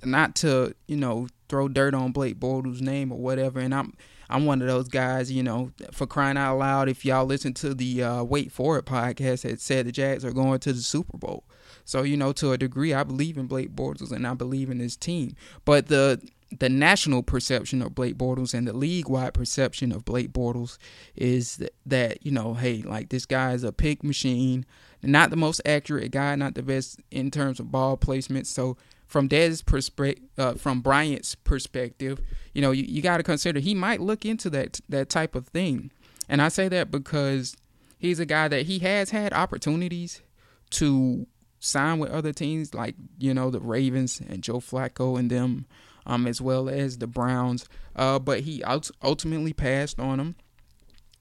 not 0.04 0.34
to 0.36 0.74
you 0.86 0.96
know 0.96 1.28
throw 1.48 1.68
dirt 1.68 1.94
on 1.94 2.12
Blake 2.12 2.38
Bortles' 2.38 2.80
name 2.80 3.12
or 3.12 3.18
whatever, 3.18 3.60
and 3.60 3.74
I'm 3.74 3.94
I'm 4.32 4.46
one 4.46 4.62
of 4.62 4.68
those 4.68 4.88
guys, 4.88 5.30
you 5.30 5.42
know, 5.42 5.72
for 5.92 6.06
crying 6.06 6.38
out 6.38 6.58
loud. 6.58 6.88
If 6.88 7.04
y'all 7.04 7.26
listen 7.26 7.52
to 7.54 7.74
the 7.74 8.02
uh, 8.02 8.24
Wait 8.24 8.50
For 8.50 8.78
It 8.78 8.86
podcast, 8.86 9.42
that 9.42 9.60
said 9.60 9.86
the 9.86 9.92
Jags 9.92 10.24
are 10.24 10.32
going 10.32 10.58
to 10.60 10.72
the 10.72 10.80
Super 10.80 11.18
Bowl. 11.18 11.44
So 11.84 12.02
you 12.02 12.16
know, 12.16 12.32
to 12.32 12.52
a 12.52 12.58
degree, 12.58 12.94
I 12.94 13.04
believe 13.04 13.36
in 13.36 13.46
Blake 13.46 13.74
Bortles 13.74 14.10
and 14.10 14.26
I 14.26 14.34
believe 14.34 14.70
in 14.70 14.78
his 14.78 14.96
team. 14.96 15.36
But 15.64 15.88
the 15.88 16.20
the 16.58 16.68
national 16.68 17.22
perception 17.22 17.82
of 17.82 17.94
Blake 17.94 18.16
Bortles 18.16 18.54
and 18.54 18.66
the 18.66 18.72
league 18.72 19.08
wide 19.08 19.34
perception 19.34 19.92
of 19.92 20.04
Blake 20.04 20.32
Bortles 20.32 20.78
is 21.16 21.56
that, 21.56 21.74
that, 21.86 22.24
you 22.24 22.32
know, 22.32 22.54
hey, 22.54 22.82
like 22.82 23.08
this 23.08 23.26
guy 23.26 23.52
is 23.52 23.64
a 23.64 23.72
pick 23.72 24.04
machine, 24.04 24.66
not 25.02 25.30
the 25.30 25.36
most 25.36 25.60
accurate 25.64 26.10
guy, 26.10 26.34
not 26.36 26.54
the 26.54 26.62
best 26.62 27.00
in 27.10 27.30
terms 27.30 27.58
of 27.58 27.70
ball 27.70 27.96
placement. 27.96 28.46
So 28.46 28.76
from 29.06 29.28
Dez's 29.28 29.62
perspective, 29.62 30.24
uh, 30.38 30.54
from 30.54 30.80
Bryant's 30.80 31.34
perspective, 31.34 32.20
you 32.54 32.62
know, 32.62 32.70
you, 32.70 32.84
you 32.84 33.02
got 33.02 33.18
to 33.18 33.22
consider 33.22 33.60
he 33.60 33.74
might 33.74 34.00
look 34.00 34.24
into 34.24 34.48
that 34.50 34.80
that 34.88 35.10
type 35.10 35.34
of 35.34 35.48
thing, 35.48 35.90
and 36.28 36.40
I 36.40 36.48
say 36.48 36.68
that 36.68 36.90
because 36.90 37.56
he's 37.98 38.18
a 38.18 38.26
guy 38.26 38.48
that 38.48 38.66
he 38.66 38.78
has 38.80 39.10
had 39.10 39.32
opportunities 39.34 40.22
to 40.70 41.26
sign 41.60 41.98
with 41.98 42.10
other 42.10 42.32
teams 42.32 42.74
like 42.74 42.96
you 43.18 43.34
know 43.34 43.50
the 43.50 43.60
Ravens 43.60 44.20
and 44.26 44.42
Joe 44.42 44.58
Flacco 44.60 45.18
and 45.18 45.30
them 45.30 45.66
um, 46.06 46.26
as 46.26 46.40
well 46.40 46.68
as 46.68 46.98
the 46.98 47.06
Browns. 47.06 47.68
Uh, 47.94 48.18
but 48.18 48.40
he 48.40 48.62
ultimately 49.02 49.52
passed 49.52 49.98
on 50.00 50.18
them, 50.18 50.36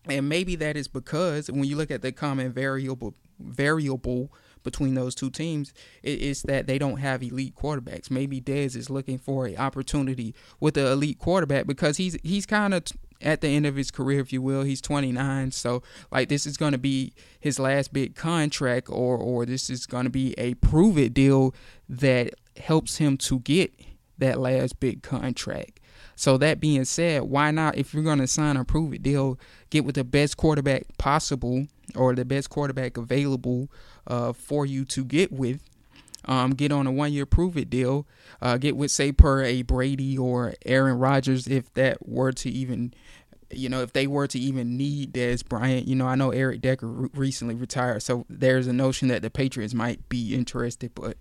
and 0.08 0.28
maybe 0.28 0.56
that 0.56 0.78
is 0.78 0.88
because 0.88 1.50
when 1.50 1.66
you 1.66 1.76
look 1.76 1.92
at 1.92 2.02
the 2.02 2.12
common 2.12 2.52
variable 2.52 3.14
variable 3.40 4.32
between 4.64 4.94
those 4.94 5.16
two 5.16 5.30
teams 5.30 5.74
is 6.04 6.44
that 6.44 6.68
they 6.68 6.78
don't 6.78 6.98
have 6.98 7.24
elite 7.24 7.56
quarterbacks. 7.56 8.12
Maybe 8.12 8.40
Dez 8.40 8.76
is 8.76 8.90
looking 8.90 9.18
for 9.18 9.48
an 9.48 9.58
opportunity 9.58 10.36
with 10.60 10.78
an 10.78 10.86
elite 10.86 11.20
quarterback 11.20 11.66
because 11.66 11.98
he's 11.98 12.18
he's 12.24 12.46
kind 12.46 12.74
of 12.74 12.84
at 13.22 13.42
the 13.42 13.50
end 13.50 13.66
of 13.66 13.76
his 13.76 13.92
career, 13.92 14.20
if 14.20 14.34
you 14.34 14.42
will. 14.42 14.64
He's 14.64 14.82
29, 14.82 15.52
so 15.52 15.84
like 16.12 16.30
this 16.30 16.46
is 16.46 16.58
going 16.58 16.72
to 16.72 16.78
be 16.78 17.14
his 17.40 17.60
last 17.60 17.94
big 17.94 18.16
contract, 18.16 18.90
or 18.90 19.18
or 19.18 19.46
this 19.46 19.70
is 19.70 19.86
going 19.86 20.06
to 20.06 20.10
be 20.10 20.34
a 20.38 20.56
prove 20.56 20.98
it 20.98 21.14
deal 21.14 21.54
that 21.90 22.34
helps 22.58 22.98
him 22.98 23.18
to 23.18 23.40
get 23.40 23.74
that 24.22 24.40
last 24.40 24.80
big 24.80 25.04
contract. 25.04 25.80
So 26.16 26.38
that 26.38 26.60
being 26.60 26.86
said, 26.86 27.24
why 27.24 27.52
not 27.52 27.78
if 27.78 27.94
you're 27.94 28.04
going 28.04 28.20
to 28.20 28.28
sign 28.28 28.58
a 28.58 28.64
prove 28.64 28.94
it 28.94 29.04
deal, 29.04 29.40
get 29.70 29.86
with 29.86 29.96
the 29.96 30.04
best 30.04 30.38
quarterback 30.38 30.84
possible 30.98 31.68
or 31.96 32.16
the 32.16 32.26
best 32.26 32.50
quarterback 32.50 32.98
available 32.98 33.70
uh, 34.08 34.34
for 34.34 34.66
you 34.66 34.86
to 34.86 35.04
get 35.04 35.32
with. 35.32 35.62
Um, 36.26 36.52
get 36.52 36.72
on 36.72 36.86
a 36.86 36.92
one 36.92 37.12
year 37.12 37.26
prove 37.26 37.58
it 37.58 37.72
deal. 37.72 38.06
Uh, 38.42 38.58
get 38.58 38.78
with 38.78 38.92
say 38.92 39.12
per 39.12 39.42
a 39.42 39.64
Brady 39.64 40.16
or 40.18 40.54
Aaron 40.66 41.00
Rodgers 41.00 41.48
if 41.48 41.74
that 41.74 42.08
were 42.08 42.32
to 42.34 42.50
even 42.50 42.94
you 43.54 43.70
know, 43.70 43.82
if 43.82 43.94
they 43.94 44.08
were 44.08 44.28
to 44.28 44.40
even 44.40 44.78
need 44.78 45.14
Dez 45.14 45.46
Bryant, 45.46 45.88
you 45.88 45.96
know, 45.96 46.08
I 46.08 46.16
know 46.16 46.32
Eric 46.32 46.62
Decker 46.62 46.88
re- 46.88 47.10
recently 47.14 47.56
retired, 47.56 48.02
so 48.02 48.26
there's 48.30 48.68
a 48.68 48.74
notion 48.74 49.10
that 49.10 49.22
the 49.22 49.30
Patriots 49.30 49.74
might 49.74 50.08
be 50.10 50.34
interested, 50.34 50.94
but 50.96 51.18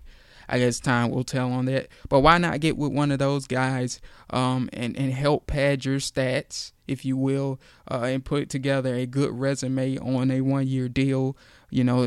I 0.51 0.59
guess 0.59 0.79
time 0.81 1.11
will 1.11 1.23
tell 1.23 1.51
on 1.51 1.65
that. 1.65 1.87
But 2.09 2.19
why 2.19 2.37
not 2.37 2.59
get 2.59 2.77
with 2.77 2.91
one 2.91 3.11
of 3.11 3.19
those 3.19 3.47
guys 3.47 4.01
um, 4.29 4.69
and 4.73 4.97
and 4.97 5.13
help 5.13 5.47
pad 5.47 5.85
your 5.85 5.99
stats, 5.99 6.73
if 6.87 7.05
you 7.05 7.15
will, 7.15 7.59
uh, 7.89 8.01
and 8.03 8.23
put 8.23 8.49
together 8.49 8.93
a 8.93 9.05
good 9.05 9.31
resume 9.31 9.97
on 9.97 10.29
a 10.29 10.41
one 10.41 10.67
year 10.67 10.89
deal. 10.89 11.37
You 11.69 11.85
know, 11.85 12.05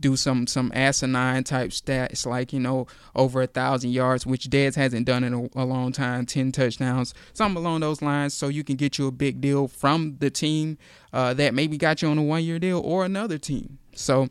do 0.00 0.16
some 0.16 0.46
some 0.46 0.70
asinine 0.74 1.44
type 1.44 1.70
stats 1.70 2.26
like 2.26 2.52
you 2.52 2.60
know 2.60 2.86
over 3.14 3.42
a 3.42 3.46
thousand 3.46 3.90
yards, 3.90 4.26
which 4.26 4.50
Dez 4.50 4.74
hasn't 4.74 5.06
done 5.06 5.24
in 5.24 5.32
a, 5.32 5.62
a, 5.62 5.64
long 5.64 5.92
time, 5.92 6.26
ten 6.26 6.52
touchdowns, 6.52 7.14
something 7.32 7.56
along 7.56 7.80
those 7.80 8.02
lines, 8.02 8.34
so 8.34 8.48
you 8.48 8.64
can 8.64 8.76
get 8.76 8.98
you 8.98 9.06
a 9.06 9.12
big 9.12 9.40
deal 9.40 9.66
from 9.66 10.16
the 10.18 10.30
team 10.30 10.76
uh, 11.14 11.32
that 11.34 11.54
maybe 11.54 11.78
got 11.78 12.02
you 12.02 12.08
on 12.08 12.18
a 12.18 12.22
one 12.22 12.44
year 12.44 12.58
deal 12.58 12.80
or 12.80 13.04
another 13.06 13.38
team. 13.38 13.78
So 13.94 14.28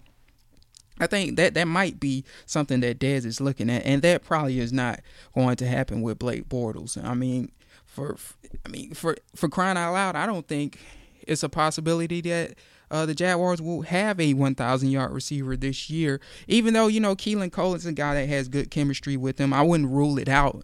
I 0.99 1.07
think 1.07 1.37
that 1.37 1.53
that 1.53 1.67
might 1.67 1.99
be 1.99 2.23
something 2.45 2.79
that 2.81 2.99
Dez 2.99 3.25
is 3.25 3.39
looking 3.39 3.69
at, 3.69 3.85
and 3.85 4.01
that 4.01 4.23
probably 4.23 4.59
is 4.59 4.73
not 4.73 5.01
going 5.33 5.55
to 5.57 5.67
happen 5.67 6.01
with 6.01 6.19
Blake 6.19 6.49
Bortles. 6.49 7.01
I 7.03 7.13
mean, 7.13 7.51
for 7.85 8.17
I 8.65 8.69
mean 8.69 8.93
for 8.93 9.15
for 9.35 9.49
crying 9.49 9.77
out 9.77 9.93
loud, 9.93 10.15
I 10.15 10.25
don't 10.25 10.47
think 10.47 10.79
it's 11.21 11.43
a 11.43 11.49
possibility 11.49 12.21
that 12.21 12.55
uh, 12.89 13.05
the 13.05 13.13
Jaguars 13.15 13.61
will 13.61 13.81
have 13.81 14.19
a 14.19 14.33
1,000 14.33 14.89
yard 14.89 15.11
receiver 15.11 15.57
this 15.57 15.89
year. 15.89 16.21
Even 16.47 16.73
though 16.73 16.87
you 16.87 16.99
know 16.99 17.15
Keelan 17.15 17.51
Cole 17.51 17.75
is 17.75 17.85
a 17.85 17.91
guy 17.91 18.13
that 18.13 18.29
has 18.29 18.47
good 18.47 18.71
chemistry 18.71 19.17
with 19.17 19.39
him, 19.39 19.53
I 19.53 19.61
wouldn't 19.61 19.89
rule 19.89 20.17
it 20.17 20.29
out. 20.29 20.63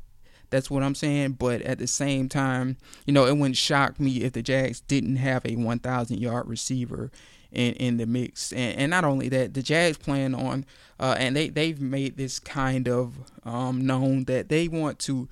That's 0.50 0.70
what 0.70 0.84
I'm 0.84 0.96
saying. 0.96 1.34
But 1.34 1.62
at 1.64 1.80
the 1.80 1.88
same 1.88 2.30
time, 2.30 2.78
you 3.06 3.14
know, 3.14 3.26
it 3.26 3.36
wouldn't 3.36 3.58
shock 3.58 4.00
me 4.00 4.22
if 4.22 4.34
the 4.34 4.44
Jags 4.44 4.82
didn't 4.82 5.16
have 5.18 5.46
a 5.46 5.56
1,000 5.56 6.20
yard 6.20 6.48
receiver 6.48 7.12
in, 7.54 7.74
in 7.74 7.98
the 7.98 8.06
mix. 8.06 8.52
And, 8.52 8.78
and 8.78 8.90
not 8.90 9.06
only 9.06 9.30
that, 9.30 9.54
the 9.54 9.64
Jags 9.64 9.98
plan 9.98 10.36
on, 10.36 10.66
uh, 11.00 11.16
and 11.18 11.36
they, 11.36 11.50
they've 11.50 11.80
made 11.80 12.18
this 12.18 12.40
kind 12.40 12.88
of 12.88 13.14
um, 13.44 13.86
known 13.86 14.26
that 14.26 14.50
they 14.50 14.68
want 14.68 15.00
to 15.00 15.30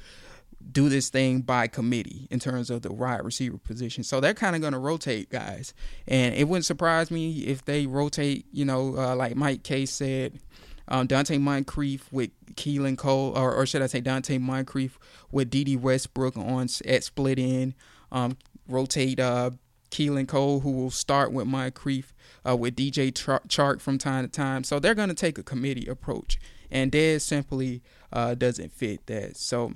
do 0.72 0.90
this 0.90 1.10
thing 1.10 1.42
by 1.42 1.68
committee 1.68 2.28
in 2.30 2.40
terms 2.40 2.70
of 2.70 2.84
the 2.84 2.94
wide 2.94 3.26
receiver 3.26 3.58
position. 3.58 4.04
So 4.04 4.20
they're 4.20 4.34
kind 4.34 4.56
of 4.56 4.62
going 4.62 4.74
to 4.74 4.80
rotate 4.80 5.30
guys. 5.30 5.74
And 6.08 6.36
it 6.36 6.48
wouldn't 6.48 6.66
surprise 6.66 7.12
me 7.12 7.40
if 7.40 7.66
they 7.66 7.88
rotate, 7.88 8.46
you 8.52 8.64
know, 8.64 8.96
uh, 8.98 9.16
like 9.16 9.36
Mike 9.36 9.64
Case 9.64 9.92
said, 9.92 10.40
um, 10.88 11.08
Donte 11.08 11.40
Moncrief 11.40 12.12
with 12.12 12.32
Keelan 12.56 12.98
Cole, 12.98 13.34
or, 13.36 13.54
or 13.54 13.66
should 13.66 13.82
I 13.82 13.88
say 13.88 14.02
Donte 14.02 14.40
Moncrief 14.40 15.00
with 15.32 15.50
Dede 15.50 15.82
Westbrook 15.82 16.38
on 16.38 16.68
at 16.86 17.04
split 17.04 17.40
end. 17.40 17.74
Um, 18.12 18.38
rotate 18.68 19.20
uh, 19.20 19.52
Keelan 19.92 20.28
Cole, 20.28 20.62
who 20.62 20.72
will 20.72 20.90
start 20.90 21.32
with 21.32 21.46
Moncrief, 21.46 22.14
uh, 22.48 22.56
with 22.56 22.76
DJ 22.76 23.12
Chark 23.12 23.82
from 23.82 23.98
time 23.98 24.26
to 24.26 24.32
time. 24.32 24.64
So 24.64 24.80
they're 24.80 24.96
going 24.96 25.10
to 25.10 25.16
take 25.16 25.38
a 25.38 25.44
committee 25.44 25.88
approach, 25.88 26.40
and 26.72 26.92
Dez 26.92 27.22
simply 27.22 27.82
uh, 28.12 28.36
doesn't 28.36 28.72
fit 28.72 29.06
that. 29.08 29.38
So. 29.38 29.74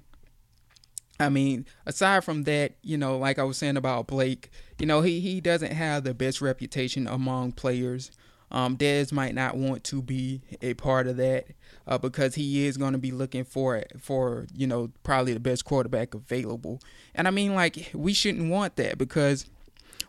I 1.18 1.30
mean, 1.30 1.66
aside 1.86 2.26
from 2.26 2.44
that, 2.44 2.74
you 2.82 2.98
know, 2.98 3.18
like 3.18 3.40
I 3.40 3.44
was 3.44 3.56
saying 3.58 3.78
about 3.78 4.06
Blake, 4.06 4.50
you 4.78 4.86
know, 4.86 5.00
he, 5.00 5.22
he 5.22 5.40
doesn't 5.40 5.72
have 5.72 6.04
the 6.04 6.14
best 6.14 6.42
reputation 6.42 7.08
among 7.08 7.54
players. 7.54 8.12
um, 8.52 8.78
Dez 8.78 9.12
might 9.12 9.34
not 9.34 9.56
want 9.56 9.84
to 9.86 10.02
be 10.02 10.42
a 10.62 10.74
part 10.74 11.08
of 11.08 11.18
that 11.18 11.46
uh, 11.88 11.98
because 11.98 12.36
he 12.36 12.66
is 12.66 12.78
going 12.78 12.94
to 12.94 13.00
be 13.00 13.12
looking 13.12 13.44
for 13.44 13.84
for 14.00 14.48
you 14.54 14.68
know 14.68 14.92
probably 15.04 15.34
the 15.34 15.40
best 15.40 15.66
quarterback 15.66 16.14
available. 16.14 16.80
And 17.14 17.28
I 17.28 17.32
mean, 17.32 17.56
like 17.56 17.92
we 17.94 18.14
shouldn't 18.14 18.50
want 18.50 18.76
that 18.76 18.98
because 18.98 19.46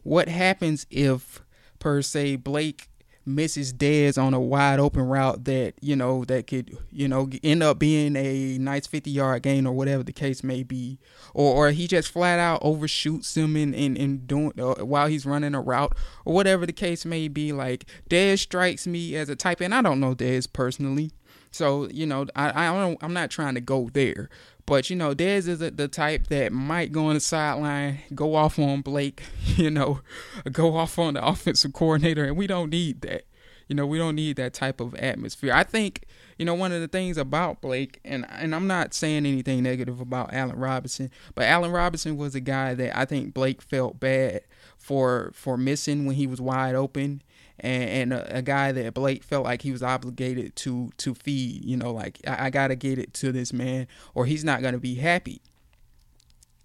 what 0.06 0.28
happens 0.28 0.86
if 0.90 1.42
per 1.78 2.00
se 2.00 2.36
Blake 2.36 2.88
misses 3.28 3.72
Dez 3.72 4.22
on 4.22 4.34
a 4.34 4.40
wide 4.40 4.78
open 4.78 5.02
route 5.02 5.44
that 5.46 5.74
you 5.80 5.96
know 5.96 6.24
that 6.26 6.46
could 6.46 6.78
you 6.92 7.08
know 7.08 7.28
end 7.42 7.62
up 7.64 7.80
being 7.80 8.14
a 8.14 8.56
nice 8.58 8.86
50 8.86 9.10
yard 9.10 9.42
gain 9.42 9.66
or 9.66 9.72
whatever 9.72 10.04
the 10.04 10.12
case 10.12 10.44
may 10.44 10.62
be? 10.62 11.00
Or 11.34 11.54
or 11.54 11.70
he 11.72 11.88
just 11.88 12.08
flat 12.08 12.38
out 12.38 12.60
overshoots 12.62 13.36
him 13.36 13.56
in 13.56 13.74
in, 13.74 13.96
in 13.96 14.26
doing 14.26 14.52
uh, 14.60 14.84
while 14.84 15.08
he's 15.08 15.26
running 15.26 15.54
a 15.56 15.60
route 15.60 15.96
or 16.24 16.32
whatever 16.34 16.66
the 16.66 16.72
case 16.72 17.04
may 17.04 17.26
be. 17.26 17.52
Like 17.52 17.86
Dez 18.08 18.38
strikes 18.38 18.86
me 18.86 19.16
as 19.16 19.28
a 19.28 19.34
type 19.34 19.60
and 19.60 19.74
I 19.74 19.82
don't 19.82 19.98
know 19.98 20.14
Dez 20.14 20.50
personally 20.50 21.10
so 21.56 21.88
you 21.88 22.06
know 22.06 22.26
I 22.36 22.68
I 22.68 22.72
don't 22.72 22.98
I'm 23.02 23.12
not 23.12 23.30
trying 23.30 23.54
to 23.54 23.60
go 23.60 23.88
there 23.92 24.28
but 24.66 24.90
you 24.90 24.96
know, 24.96 25.14
Dez 25.14 25.48
isn't 25.48 25.76
the 25.76 25.88
type 25.88 26.26
that 26.26 26.52
might 26.52 26.92
go 26.92 27.06
on 27.06 27.14
the 27.14 27.20
sideline, 27.20 28.00
go 28.14 28.34
off 28.34 28.58
on 28.58 28.82
Blake, 28.82 29.22
you 29.56 29.70
know, 29.70 30.00
go 30.52 30.76
off 30.76 30.98
on 30.98 31.14
the 31.14 31.24
offensive 31.24 31.72
coordinator, 31.72 32.24
and 32.24 32.36
we 32.36 32.46
don't 32.46 32.70
need 32.70 33.00
that. 33.02 33.24
You 33.68 33.74
know, 33.74 33.86
we 33.86 33.98
don't 33.98 34.14
need 34.14 34.36
that 34.36 34.54
type 34.54 34.80
of 34.80 34.94
atmosphere. 34.94 35.52
I 35.52 35.64
think, 35.64 36.04
you 36.38 36.44
know, 36.44 36.54
one 36.54 36.70
of 36.70 36.80
the 36.80 36.86
things 36.86 37.16
about 37.16 37.60
Blake, 37.60 38.00
and 38.04 38.26
and 38.30 38.54
I'm 38.54 38.66
not 38.66 38.94
saying 38.94 39.26
anything 39.26 39.62
negative 39.62 40.00
about 40.00 40.32
Allen 40.32 40.56
Robinson, 40.56 41.10
but 41.34 41.46
Allen 41.46 41.72
Robinson 41.72 42.16
was 42.16 42.34
a 42.34 42.40
guy 42.40 42.74
that 42.74 42.96
I 42.96 43.04
think 43.04 43.34
Blake 43.34 43.62
felt 43.62 43.98
bad 43.98 44.42
for 44.76 45.30
for 45.34 45.56
missing 45.56 46.06
when 46.06 46.16
he 46.16 46.26
was 46.26 46.40
wide 46.40 46.74
open 46.74 47.22
and, 47.60 48.12
and 48.12 48.12
a, 48.12 48.38
a, 48.38 48.42
guy 48.42 48.72
that 48.72 48.94
Blake 48.94 49.24
felt 49.24 49.44
like 49.44 49.62
he 49.62 49.72
was 49.72 49.82
obligated 49.82 50.54
to 50.56 50.90
to 50.98 51.14
feed. 51.14 51.64
You 51.64 51.76
know, 51.76 51.92
like 51.92 52.20
I, 52.26 52.46
I 52.46 52.50
got 52.50 52.68
to 52.68 52.76
get 52.76 52.98
it 52.98 53.14
to 53.14 53.32
this 53.32 53.52
man, 53.52 53.86
or 54.14 54.26
he's 54.26 54.44
not 54.44 54.60
going 54.60 54.74
to 54.74 54.80
be 54.80 54.96
happy. 54.96 55.40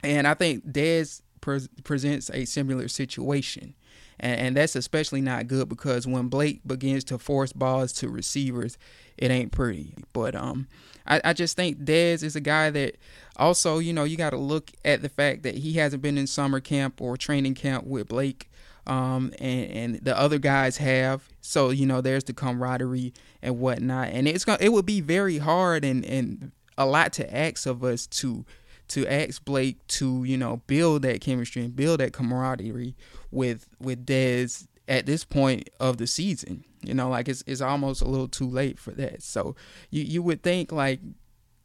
And 0.03 0.27
I 0.27 0.33
think 0.33 0.65
Dez 0.67 1.21
pre- 1.41 1.67
presents 1.83 2.29
a 2.33 2.45
similar 2.45 2.87
situation. 2.87 3.75
And, 4.19 4.39
and 4.39 4.57
that's 4.57 4.75
especially 4.75 5.21
not 5.21 5.47
good 5.47 5.67
because 5.67 6.07
when 6.07 6.27
Blake 6.27 6.61
begins 6.65 7.03
to 7.05 7.17
force 7.17 7.53
balls 7.53 7.91
to 7.93 8.09
receivers, 8.09 8.77
it 9.17 9.31
ain't 9.31 9.51
pretty. 9.51 9.95
But 10.13 10.35
um, 10.35 10.67
I, 11.05 11.21
I 11.23 11.33
just 11.33 11.55
think 11.55 11.79
Dez 11.79 12.23
is 12.23 12.35
a 12.35 12.41
guy 12.41 12.69
that 12.69 12.97
also, 13.37 13.79
you 13.79 13.93
know, 13.93 14.03
you 14.03 14.17
got 14.17 14.31
to 14.31 14.37
look 14.37 14.71
at 14.85 15.01
the 15.01 15.09
fact 15.09 15.43
that 15.43 15.55
he 15.55 15.73
hasn't 15.73 16.01
been 16.01 16.17
in 16.17 16.27
summer 16.27 16.59
camp 16.59 17.01
or 17.01 17.17
training 17.17 17.55
camp 17.55 17.85
with 17.85 18.07
Blake 18.07 18.50
um, 18.87 19.33
and, 19.39 19.71
and 19.71 19.95
the 20.01 20.17
other 20.17 20.39
guys 20.39 20.77
have. 20.77 21.27
So 21.41 21.69
you 21.69 21.85
know, 21.85 22.01
there's 22.01 22.23
the 22.23 22.33
camaraderie 22.33 23.13
and 23.41 23.59
whatnot, 23.59 24.09
and 24.09 24.27
it's 24.27 24.45
gonna 24.45 24.59
it 24.61 24.69
would 24.69 24.85
be 24.85 25.01
very 25.01 25.37
hard 25.37 25.83
and 25.85 26.05
and 26.05 26.51
a 26.77 26.85
lot 26.85 27.13
to 27.13 27.35
ask 27.35 27.65
of 27.65 27.83
us 27.83 28.07
to 28.07 28.45
to 28.89 29.07
ask 29.07 29.43
Blake 29.45 29.85
to 29.87 30.23
you 30.23 30.37
know 30.37 30.61
build 30.67 31.03
that 31.03 31.21
chemistry 31.21 31.63
and 31.63 31.75
build 31.75 31.99
that 31.99 32.13
camaraderie 32.13 32.95
with 33.31 33.67
with 33.79 34.05
Dez 34.05 34.67
at 34.87 35.05
this 35.05 35.23
point 35.23 35.69
of 35.79 35.97
the 35.97 36.07
season. 36.07 36.65
You 36.81 36.93
know, 36.93 37.09
like 37.09 37.29
it's 37.29 37.43
it's 37.47 37.61
almost 37.61 38.01
a 38.01 38.07
little 38.07 38.27
too 38.27 38.49
late 38.49 38.79
for 38.79 38.91
that. 38.91 39.21
So 39.23 39.55
you 39.89 40.03
you 40.03 40.21
would 40.23 40.43
think 40.43 40.71
like 40.71 40.99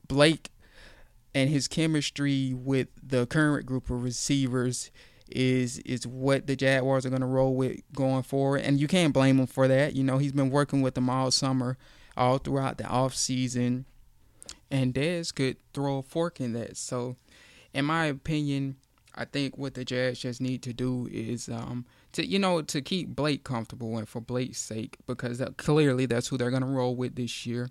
Blake 0.07 0.50
and 1.35 1.50
his 1.50 1.68
chemistry 1.68 2.55
with 2.55 2.88
the 3.02 3.26
current 3.26 3.66
group 3.66 3.90
of 3.90 4.02
receivers 4.02 4.90
is 5.29 5.79
is 5.81 6.07
what 6.07 6.47
the 6.47 6.57
Jaguars 6.57 7.05
are 7.05 7.11
going 7.11 7.21
to 7.21 7.27
roll 7.27 7.55
with 7.55 7.81
going 7.95 8.23
forward, 8.23 8.62
and 8.62 8.81
you 8.81 8.87
can't 8.87 9.12
blame 9.12 9.39
him 9.39 9.47
for 9.47 9.69
that. 9.69 9.95
You 9.95 10.05
know, 10.05 10.19
he's 10.19 10.33
been 10.33 10.51
working 10.51 10.83
with 10.83 10.95
them 10.95 11.11
all 11.11 11.31
summer, 11.31 11.77
all 12.17 12.39
throughout 12.39 12.79
the 12.79 12.87
off 12.87 13.15
season, 13.15 13.87
and 14.71 14.95
Dez 14.95 15.35
could 15.35 15.57
throw 15.73 15.99
a 15.99 16.03
fork 16.03 16.41
in 16.41 16.53
that. 16.53 16.77
So, 16.77 17.17
in 17.75 17.85
my 17.85 18.07
opinion, 18.07 18.77
I 19.15 19.25
think 19.25 19.57
what 19.57 19.75
the 19.75 19.85
Jags 19.85 20.21
just 20.21 20.41
need 20.41 20.62
to 20.62 20.73
do 20.73 21.09
is 21.11 21.49
um 21.49 21.87
to 22.12 22.27
you 22.27 22.39
know 22.39 22.62
to 22.62 22.81
keep 22.81 23.09
Blake 23.09 23.45
comfortable 23.45 23.97
and 23.99 24.09
for 24.09 24.21
Blake's 24.21 24.59
sake 24.59 24.97
because 25.07 25.43
clearly 25.57 26.07
that's 26.07 26.29
who 26.29 26.37
they're 26.37 26.51
going 26.51 26.62
to 26.62 26.69
roll 26.69 26.95
with 26.95 27.17
this 27.17 27.47
year 27.47 27.71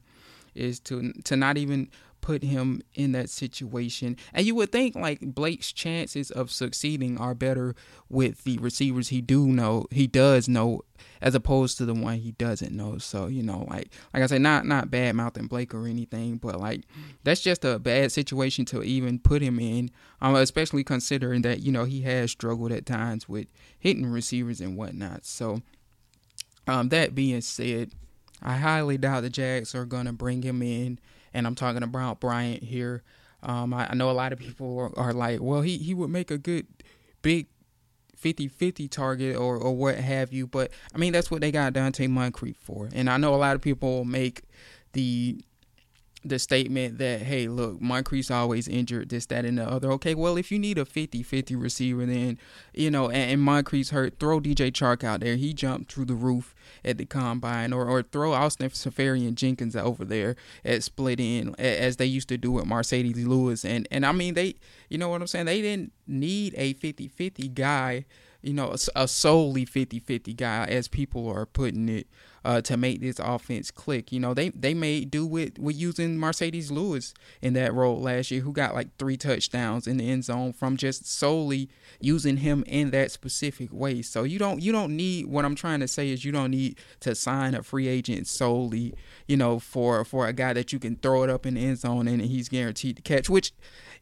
is 0.56 0.80
to 0.80 1.14
to 1.24 1.36
not 1.36 1.58
even 1.58 1.90
put 2.26 2.42
him 2.42 2.82
in 2.96 3.12
that 3.12 3.30
situation. 3.30 4.18
And 4.34 4.48
you 4.48 4.56
would 4.56 4.72
think 4.72 4.96
like 4.96 5.20
Blake's 5.22 5.72
chances 5.72 6.32
of 6.32 6.50
succeeding 6.50 7.20
are 7.20 7.36
better 7.36 7.76
with 8.10 8.44
the 8.46 8.58
receivers 8.58 9.10
he 9.10 9.22
do 9.22 9.46
know, 9.46 9.86
he 9.92 10.08
does 10.08 10.50
know, 10.50 10.82
as 11.22 11.36
opposed 11.36 11.78
to 11.78 11.86
the 11.86 11.94
one 11.94 12.18
he 12.18 12.32
doesn't 12.32 12.76
know. 12.76 12.98
So 12.98 13.28
you 13.28 13.44
know, 13.44 13.68
like 13.70 13.92
like 14.12 14.24
I 14.24 14.26
said, 14.26 14.42
not 14.42 14.66
not 14.66 14.90
bad 14.90 15.16
mouthing 15.16 15.46
Blake 15.46 15.76
or 15.76 15.86
anything, 15.86 16.38
but 16.38 16.60
like 16.60 16.82
that's 17.24 17.42
just 17.42 17.64
a 17.64 17.78
bad 17.78 18.12
situation 18.12 18.66
to 18.66 18.82
even 18.82 19.20
put 19.20 19.44
him 19.44 19.60
in, 19.60 19.92
um, 20.20 20.34
especially 20.34 20.84
considering 20.84 21.44
that 21.44 21.60
you 21.60 21.72
know 21.72 21.84
he 21.84 22.02
has 22.02 22.32
struggled 22.32 22.72
at 22.72 22.88
times 22.88 23.30
with 23.30 23.46
hitting 23.78 24.08
receivers 24.08 24.62
and 24.62 24.76
whatnot. 24.76 25.26
So, 25.26 25.62
um, 26.68 26.90
that 26.90 27.14
being 27.14 27.42
said. 27.42 27.92
I 28.42 28.58
highly 28.58 28.98
doubt 28.98 29.22
the 29.22 29.30
Jags 29.30 29.74
are 29.74 29.86
to 29.86 30.12
bring 30.12 30.42
him 30.42 30.62
in 30.62 31.00
and 31.36 31.46
I'm 31.46 31.56
talking 31.56 31.84
about 31.84 32.20
Bryant 32.20 32.64
here. 32.64 33.04
Um, 33.44 33.74
I, 33.74 33.90
I, 33.92 33.94
know 33.94 34.10
a 34.10 34.14
lot 34.14 34.34
of 34.34 34.40
people 34.40 34.80
are, 34.80 34.98
are, 34.98 35.14
like, 35.14 35.40
well, 35.42 35.62
he, 35.62 35.78
he 35.78 35.94
would 35.94 36.10
make 36.10 36.32
a 36.32 36.38
good 36.38 36.66
big 37.22 37.48
50-50 38.20 38.90
target 38.90 39.36
or, 39.36 39.58
or 39.58 39.76
what 39.76 39.98
have 39.98 40.34
you. 40.34 40.48
But, 40.48 40.72
I 40.94 40.98
mean, 40.98 41.14
that's 41.14 41.30
what 41.30 41.42
they 41.42 41.52
got 41.52 41.74
Donte 41.74 42.10
Moncrief 42.10 42.58
for. 42.58 42.90
And 42.94 43.10
I 43.10 43.18
know 43.18 43.36
a 43.36 43.38
lot 43.38 43.56
of 43.56 43.62
people 43.62 44.04
make 44.04 44.44
the 44.94 45.44
the 46.28 46.40
statement 46.40 46.98
that 46.98 47.22
hey 47.22 47.48
look 47.48 47.80
Moncrief's 47.80 48.32
always 48.32 48.68
injured 48.68 49.10
this 49.10 49.26
that 49.28 49.46
and 49.46 49.58
the 49.58 49.70
other. 49.70 49.92
Okay 49.94 50.16
well 50.16 50.38
if 50.38 50.52
you 50.52 50.60
need 50.60 50.78
a 50.78 50.86
50-50 50.86 51.62
receiver 51.62 52.06
then 52.06 52.38
you 52.74 52.90
know 52.90 53.10
and, 53.10 53.32
and 53.32 53.42
Moncrief's 53.42 53.92
hurt 53.92 54.20
throw 54.20 54.40
DJ 54.40 54.72
Chark 54.72 55.04
out 55.04 55.20
there. 55.20 55.36
He 55.36 55.54
jumped 55.54 55.92
through 55.92 56.06
the 56.06 56.16
roof 56.16 56.56
at 56.84 56.98
the 56.98 57.06
combine 57.06 57.74
or, 57.74 57.86
or 57.86 58.02
throw 58.02 58.34
Austin 58.34 58.70
Seferian-Jenkins 58.70 59.76
over 59.76 60.04
there 60.04 60.36
at 60.64 60.84
split 60.84 61.20
end 61.20 61.60
as 61.60 61.98
they 61.98 62.06
used 62.06 62.30
to 62.30 62.38
do 62.38 62.52
with 62.52 62.66
Marcedes 62.66 63.26
Lewis. 63.26 63.64
And 63.64 63.88
and 63.92 64.06
I 64.06 64.12
mean 64.12 64.34
they 64.34 64.56
you 64.90 64.98
know 64.98 65.10
what 65.10 65.22
I'm 65.22 65.28
saying? 65.28 65.46
They 65.46 65.62
didn't 65.62 65.94
need 66.08 66.54
a 66.58 66.74
50-50 66.76 67.54
guy 67.54 68.06
you 68.42 68.54
know 68.54 68.72
a, 68.72 69.04
a 69.04 69.08
solely 69.08 69.66
50-50 69.66 70.36
guy 70.36 70.66
as 70.66 70.88
people 70.88 71.28
are 71.28 71.46
putting 71.46 71.90
it 71.90 72.08
uh, 72.46 72.62
to 72.62 72.78
make 72.78 73.02
this 73.02 73.18
offense 73.18 73.72
click. 73.72 74.12
You 74.12 74.20
know, 74.20 74.36
they 74.36 74.50
they 74.50 74.76
made 74.76 75.10
do 75.10 75.26
with 75.26 75.58
with 75.58 75.76
using 75.76 76.18
Marcedes 76.18 76.72
Lewis 76.72 77.14
in 77.42 77.54
that 77.54 77.74
role 77.74 78.00
last 78.00 78.30
year, 78.30 78.42
who 78.42 78.54
got 78.54 78.76
like 78.76 78.96
three 78.98 79.18
touchdowns 79.18 79.88
in 79.88 79.98
the 79.98 80.10
end 80.10 80.24
zone 80.24 80.54
from 80.54 80.78
just 80.78 81.12
solely 81.12 81.68
using 82.00 82.38
him 82.38 82.64
in 82.68 82.92
that 82.92 83.12
specific 83.12 83.74
way. 83.74 84.04
So 84.04 84.24
you 84.24 84.38
don't 84.38 84.62
you 84.62 84.72
don't 84.72 84.96
need 84.96 85.26
what 85.26 85.44
I'm 85.44 85.56
trying 85.56 85.80
to 85.80 85.88
say 85.88 86.10
is 86.10 86.24
you 86.24 86.32
don't 86.32 86.52
need 86.52 86.78
to 87.00 87.16
sign 87.16 87.56
a 87.56 87.64
free 87.64 87.88
agent 87.88 88.28
solely, 88.28 88.94
you 89.28 89.38
know, 89.38 89.58
for 89.58 90.06
for 90.06 90.28
a 90.28 90.34
guy 90.34 90.54
that 90.54 90.72
you 90.72 90.78
can 90.78 90.98
throw 90.98 91.24
it 91.24 91.32
up 91.32 91.48
in 91.48 91.56
the 91.56 91.66
end 91.66 91.80
zone 91.80 92.08
and 92.08 92.22
he's 92.22 92.48
guaranteed 92.48 92.98
to 92.98 93.02
catch, 93.02 93.28
which, 93.28 93.54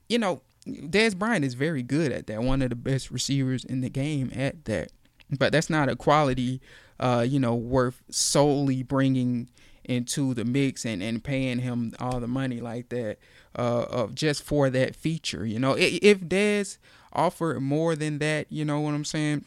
you 0.10 0.20
know, 0.20 0.42
Dez 0.68 1.18
Bryant 1.18 1.46
is 1.46 1.54
very 1.54 1.82
good 1.82 2.12
at 2.12 2.28
that. 2.28 2.44
One 2.44 2.62
of 2.62 2.70
the 2.70 2.76
best 2.76 3.10
receivers 3.10 3.64
in 3.64 3.80
the 3.80 3.90
game 3.90 4.32
at 4.36 4.66
that. 4.66 4.92
But 5.36 5.52
that's 5.52 5.70
not 5.70 5.90
a 5.90 5.96
quality 5.96 6.62
uh, 7.04 7.26
you 7.28 7.40
know, 7.40 7.54
worth 7.54 8.02
solely 8.10 8.82
bringing 8.82 9.50
into 9.84 10.34
the 10.34 10.46
mix 10.46 10.86
and, 10.86 11.04
and 11.04 11.22
paying 11.22 11.60
him 11.60 11.94
all 12.00 12.22
the 12.22 12.28
money 12.28 12.62
like 12.62 12.88
that 12.88 13.18
uh, 13.58 13.84
of 13.84 14.16
just 14.16 14.42
for 14.42 14.70
that 14.70 14.96
feature. 14.96 15.46
You 15.46 15.60
know, 15.60 15.76
if 15.78 16.22
Dez 16.22 16.78
offered 17.12 17.60
more 17.60 17.98
than 17.98 18.20
that, 18.20 18.48
you 18.50 18.64
know 18.64 18.80
what 18.80 18.94
I'm 18.94 19.04
saying? 19.04 19.44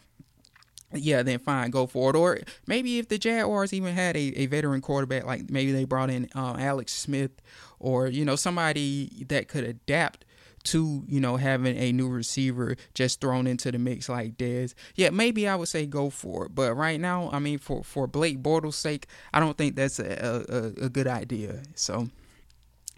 Yeah, 0.92 1.22
then 1.22 1.38
fine, 1.38 1.70
go 1.70 1.86
for 1.86 2.10
it. 2.10 2.16
Or 2.16 2.38
maybe 2.66 2.98
if 2.98 3.08
the 3.08 3.16
Jaguars 3.16 3.72
even 3.72 3.94
had 3.94 4.16
a, 4.16 4.32
a 4.36 4.46
veteran 4.46 4.82
quarterback, 4.82 5.24
like 5.24 5.48
maybe 5.50 5.72
they 5.72 5.84
brought 5.84 6.10
in 6.10 6.28
um, 6.34 6.60
Alex 6.60 6.92
Smith 6.92 7.32
or, 7.80 8.06
you 8.06 8.24
know, 8.24 8.36
somebody 8.36 9.24
that 9.28 9.48
could 9.48 9.64
adapt 9.64 10.25
to 10.66 11.04
you 11.08 11.20
know 11.20 11.36
having 11.36 11.76
a 11.76 11.92
new 11.92 12.08
receiver 12.08 12.76
just 12.94 13.20
thrown 13.20 13.46
into 13.46 13.70
the 13.70 13.78
mix 13.78 14.08
like 14.08 14.36
Dez, 14.36 14.74
yeah, 14.94 15.10
maybe 15.10 15.48
I 15.48 15.56
would 15.56 15.68
say 15.68 15.86
go 15.86 16.10
for 16.10 16.46
it. 16.46 16.54
But 16.54 16.74
right 16.74 17.00
now, 17.00 17.30
I 17.32 17.38
mean, 17.38 17.58
for 17.58 17.82
for 17.82 18.06
Blake 18.06 18.42
Bortles' 18.42 18.74
sake, 18.74 19.06
I 19.32 19.40
don't 19.40 19.56
think 19.56 19.76
that's 19.76 19.98
a, 19.98 20.44
a, 20.48 20.84
a 20.84 20.88
good 20.88 21.06
idea. 21.06 21.62
So 21.74 22.08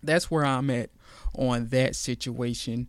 that's 0.03 0.31
where 0.31 0.45
I'm 0.45 0.71
at 0.71 0.91
on 1.35 1.69
that 1.69 1.97
situation. 1.97 2.89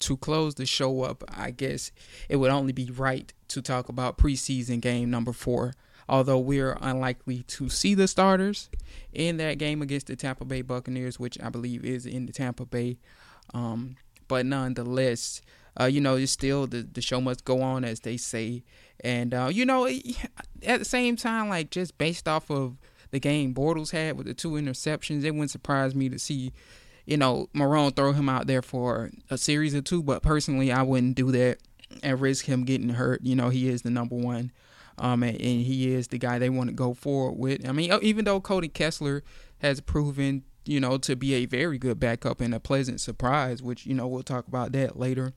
To 0.00 0.18
close 0.18 0.56
the 0.56 0.66
show 0.66 1.02
up, 1.02 1.24
I 1.28 1.50
guess 1.50 1.90
it 2.28 2.36
would 2.36 2.50
only 2.50 2.72
be 2.72 2.90
right 2.90 3.32
to 3.48 3.62
talk 3.62 3.88
about 3.88 4.18
preseason 4.18 4.80
game 4.80 5.08
number 5.08 5.32
four 5.32 5.74
although 6.08 6.38
we're 6.38 6.76
unlikely 6.80 7.42
to 7.44 7.68
see 7.68 7.94
the 7.94 8.06
starters 8.06 8.68
in 9.12 9.36
that 9.38 9.58
game 9.58 9.82
against 9.82 10.06
the 10.06 10.16
Tampa 10.16 10.44
Bay 10.44 10.62
Buccaneers, 10.62 11.18
which 11.18 11.40
I 11.42 11.48
believe 11.48 11.84
is 11.84 12.06
in 12.06 12.26
the 12.26 12.32
Tampa 12.32 12.66
Bay 12.66 12.98
um, 13.52 13.96
but 14.28 14.46
nonetheless, 14.46 15.42
uh, 15.80 15.86
you 15.86 16.00
know, 16.00 16.16
it's 16.16 16.32
still 16.32 16.66
the, 16.66 16.82
the 16.82 17.00
show 17.00 17.20
must 17.20 17.44
go 17.44 17.60
on, 17.62 17.84
as 17.84 18.00
they 18.00 18.16
say. 18.16 18.62
And 19.00 19.34
uh, 19.34 19.50
you 19.52 19.66
know, 19.66 19.86
at 20.62 20.78
the 20.78 20.84
same 20.84 21.16
time, 21.16 21.48
like 21.48 21.70
just 21.70 21.98
based 21.98 22.28
off 22.28 22.50
of 22.50 22.78
the 23.10 23.20
game 23.20 23.54
Bortles 23.54 23.90
had 23.90 24.16
with 24.16 24.26
the 24.26 24.34
two 24.34 24.52
interceptions, 24.52 25.24
it 25.24 25.32
wouldn't 25.32 25.50
surprise 25.50 25.94
me 25.94 26.08
to 26.08 26.18
see, 26.18 26.52
you 27.06 27.16
know, 27.16 27.48
Marrone 27.54 27.94
throw 27.94 28.12
him 28.12 28.28
out 28.28 28.46
there 28.46 28.62
for 28.62 29.10
a 29.30 29.38
series 29.38 29.74
or 29.74 29.82
two. 29.82 30.02
But 30.02 30.22
personally, 30.22 30.72
I 30.72 30.82
wouldn't 30.82 31.16
do 31.16 31.30
that 31.32 31.58
and 32.02 32.20
risk 32.20 32.46
him 32.46 32.64
getting 32.64 32.90
hurt. 32.90 33.20
You 33.22 33.36
know, 33.36 33.50
he 33.50 33.68
is 33.68 33.82
the 33.82 33.90
number 33.90 34.16
one. 34.16 34.52
Um, 34.96 35.24
and, 35.24 35.34
and 35.34 35.60
he 35.62 35.92
is 35.92 36.08
the 36.08 36.18
guy 36.18 36.38
they 36.38 36.50
want 36.50 36.70
to 36.70 36.74
go 36.74 36.94
forward 36.94 37.32
with. 37.32 37.68
I 37.68 37.72
mean, 37.72 37.92
even 38.02 38.24
though 38.24 38.40
Cody 38.40 38.68
Kessler 38.68 39.24
has 39.58 39.80
proven, 39.80 40.44
you 40.64 40.80
know, 40.80 40.98
to 40.98 41.16
be 41.16 41.34
a 41.34 41.46
very 41.46 41.78
good 41.78 42.00
backup 42.00 42.40
and 42.40 42.54
a 42.54 42.60
pleasant 42.60 43.00
surprise, 43.00 43.62
which, 43.62 43.86
you 43.86 43.94
know, 43.94 44.06
we'll 44.06 44.22
talk 44.22 44.46
about 44.46 44.72
that 44.72 44.98
later. 44.98 45.32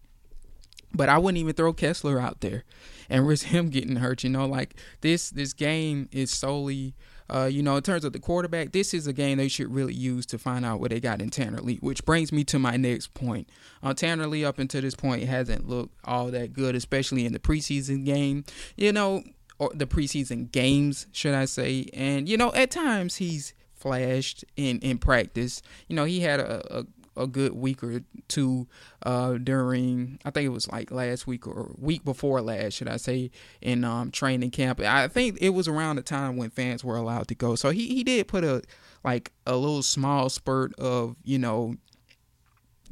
But 0.94 1.10
I 1.10 1.18
wouldn't 1.18 1.40
even 1.40 1.54
throw 1.54 1.74
Kessler 1.74 2.20
out 2.20 2.42
there 2.42 2.64
and 3.10 3.28
risk 3.28 3.46
him 3.48 3.70
getting 3.70 3.98
hurt. 3.98 4.24
You 4.24 4.30
know, 4.30 4.46
like 4.46 4.76
this 5.02 5.30
this 5.30 5.54
game 5.54 6.08
is 6.12 6.32
solely 6.32 6.96
uh, 7.30 7.46
you 7.46 7.62
know, 7.62 7.76
in 7.76 7.84
terms 7.84 8.06
of 8.06 8.14
the 8.14 8.20
quarterback, 8.20 8.72
this 8.72 8.94
is 8.94 9.06
a 9.06 9.14
game 9.14 9.38
they 9.38 9.48
should 9.48 9.74
really 9.74 9.94
use 9.94 10.26
to 10.28 10.38
find 10.38 10.66
out 10.66 10.80
what 10.80 10.92
they 10.92 11.00
got 11.00 11.22
in 11.22 11.30
Tanner 11.30 11.60
Lee, 11.60 11.78
which 11.82 12.06
brings 12.06 12.32
me 12.32 12.44
to 12.46 12.58
my 12.58 12.78
next 12.78 13.14
point. 13.14 13.50
Uh, 13.84 13.94
Tanner 13.94 14.28
Lee, 14.28 14.46
up 14.46 14.60
until 14.60 14.82
this 14.82 14.96
point, 14.96 15.24
hasn't 15.24 15.68
looked 15.68 15.94
all 16.06 16.28
that 16.32 16.54
good, 16.54 16.76
especially 16.76 17.26
in 17.26 17.34
the 17.34 17.40
preseason 17.40 18.06
game. 18.06 18.46
You 18.78 18.94
know, 18.94 19.24
or 19.60 19.72
the 19.74 19.88
preseason 19.88 20.52
games, 20.52 21.08
should 21.12 21.34
I 21.34 21.46
say? 21.46 21.90
And 21.94 22.30
you 22.30 22.38
know, 22.38 22.54
at 22.54 22.72
times 22.72 23.18
he's 23.18 23.54
flashed 23.88 24.46
in 24.56 24.80
in 24.80 24.98
practice. 24.98 25.62
You 25.88 25.96
know, 25.96 26.06
he 26.06 26.20
had 26.22 26.40
a, 26.40 26.80
a 26.80 26.86
a 27.18 27.28
good 27.28 27.54
week 27.54 27.84
or 27.84 28.02
two 28.28 28.68
uh, 29.04 29.34
during 29.34 30.20
I 30.24 30.30
think 30.30 30.46
it 30.46 30.50
was 30.50 30.68
like 30.68 30.92
last 30.92 31.28
week 31.28 31.48
or 31.48 31.74
week 31.78 32.06
before 32.06 32.42
last, 32.42 32.76
should 32.76 32.88
I 32.88 32.98
say, 32.98 33.32
in 33.62 33.84
um, 33.84 34.12
training 34.12 34.52
camp. 34.52 34.80
I 34.80 35.08
think 35.08 35.38
it 35.42 35.50
was 35.50 35.68
around 35.68 35.98
the 35.98 36.04
time 36.04 36.38
when 36.38 36.50
fans 36.50 36.84
were 36.84 36.96
allowed 36.96 37.28
to 37.30 37.36
go. 37.36 37.56
So 37.56 37.72
he, 37.72 37.88
he 37.88 38.04
did 38.04 38.28
put 38.28 38.44
a 38.44 38.62
like 39.04 39.32
a 39.46 39.56
little 39.56 39.84
small 39.84 40.30
spurt 40.30 40.74
of, 40.76 41.16
you 41.24 41.40
know, 41.40 41.76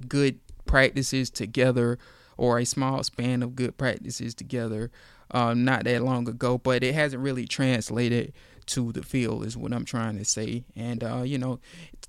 good 0.08 0.40
practices 0.66 1.30
together 1.30 1.98
or 2.38 2.60
a 2.60 2.66
small 2.66 3.04
span 3.04 3.44
of 3.44 3.56
good 3.56 3.78
practices 3.78 4.34
together 4.36 4.92
um, 5.32 5.64
not 5.66 5.86
that 5.86 6.04
long 6.04 6.28
ago, 6.28 6.58
but 6.58 6.84
it 6.84 6.94
hasn't 6.94 7.22
really 7.22 7.46
translated 7.46 8.34
to 8.68 8.92
the 8.92 9.04
field 9.04 9.46
is 9.46 9.58
what 9.58 9.74
I'm 9.74 9.86
trying 9.86 10.18
to 10.18 10.26
say. 10.26 10.64
And 10.76 11.04
uh, 11.04 11.24
you 11.24 11.38
know, 11.38 11.60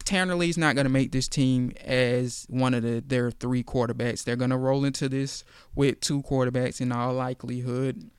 Tanner 0.05 0.35
Lee's 0.35 0.59
not 0.59 0.75
going 0.75 0.87
to 0.87 0.93
make 0.93 1.13
this 1.13 1.29
team 1.29 1.73
as 1.85 2.47
one 2.49 2.75
of 2.75 2.83
the, 2.83 3.03
their 3.07 3.31
three 3.31 3.63
quarterbacks. 3.63 4.25
They're 4.25 4.37
going 4.37 4.51
to 4.51 4.57
roll 4.57 4.85
into 4.85 5.09
this 5.09 5.45
with 5.75 6.01
two 6.01 6.23
quarterbacks 6.23 6.81
in 6.81 6.93
all 6.93 7.13
likelihood. 7.13 8.11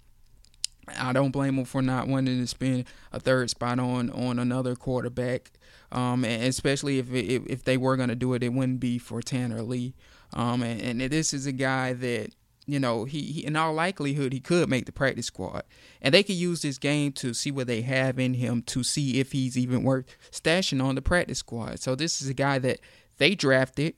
I 0.98 1.12
don't 1.12 1.32
blame 1.32 1.58
them 1.58 1.66
for 1.66 1.82
not 1.82 2.08
wanting 2.08 2.40
to 2.40 2.48
spend 2.48 2.86
a 3.12 3.20
third 3.20 3.50
spot 3.50 3.80
on 3.80 4.10
on 4.12 4.40
another 4.40 4.76
quarterback, 4.76 5.52
um, 5.92 6.24
and 6.24 6.44
especially 6.44 7.00
if 7.00 7.12
if, 7.14 7.46
if 7.48 7.64
they 7.64 7.78
were 7.78 7.98
going 7.98 8.10
to 8.10 8.16
do 8.16 8.34
it, 8.34 8.44
it 8.44 8.54
wouldn't 8.54 8.80
be 8.80 8.98
for 8.98 9.22
Tanner 9.22 9.62
Lee. 9.62 9.96
Um, 10.34 10.62
and, 10.62 11.02
and 11.02 11.12
this 11.12 11.34
is 11.34 11.46
a 11.46 11.52
guy 11.52 11.94
that 11.94 12.32
you 12.68 12.80
know, 12.80 13.06
he, 13.06 13.22
he, 13.22 13.46
in 13.46 13.56
all 13.56 13.74
likelihood 13.74 14.34
he 14.34 14.40
could 14.40 14.70
make 14.70 14.86
the 14.86 14.92
practice 14.92 15.26
squad, 15.26 15.64
and 16.02 16.14
they 16.14 16.22
could 16.22 16.36
use 16.36 16.62
this 16.62 16.78
game 16.78 17.14
to 17.14 17.34
see 17.34 17.50
what 17.50 17.68
they 17.68 17.82
have 17.82 18.20
in 18.20 18.34
him 18.34 18.62
to 18.64 18.84
see 18.84 19.20
if 19.20 19.32
he's 19.32 19.58
even 19.58 19.84
worth 19.84 20.06
stashing 20.32 20.84
on 20.84 20.96
the 20.96 21.02
practice 21.02 21.40
squad. 21.40 21.80
So 21.80 21.96
this 21.96 22.22
is 22.22 22.28
a 22.28 22.34
guy 22.34 22.60
that 22.60 22.80
they 23.18 23.36
drafted, 23.36 23.96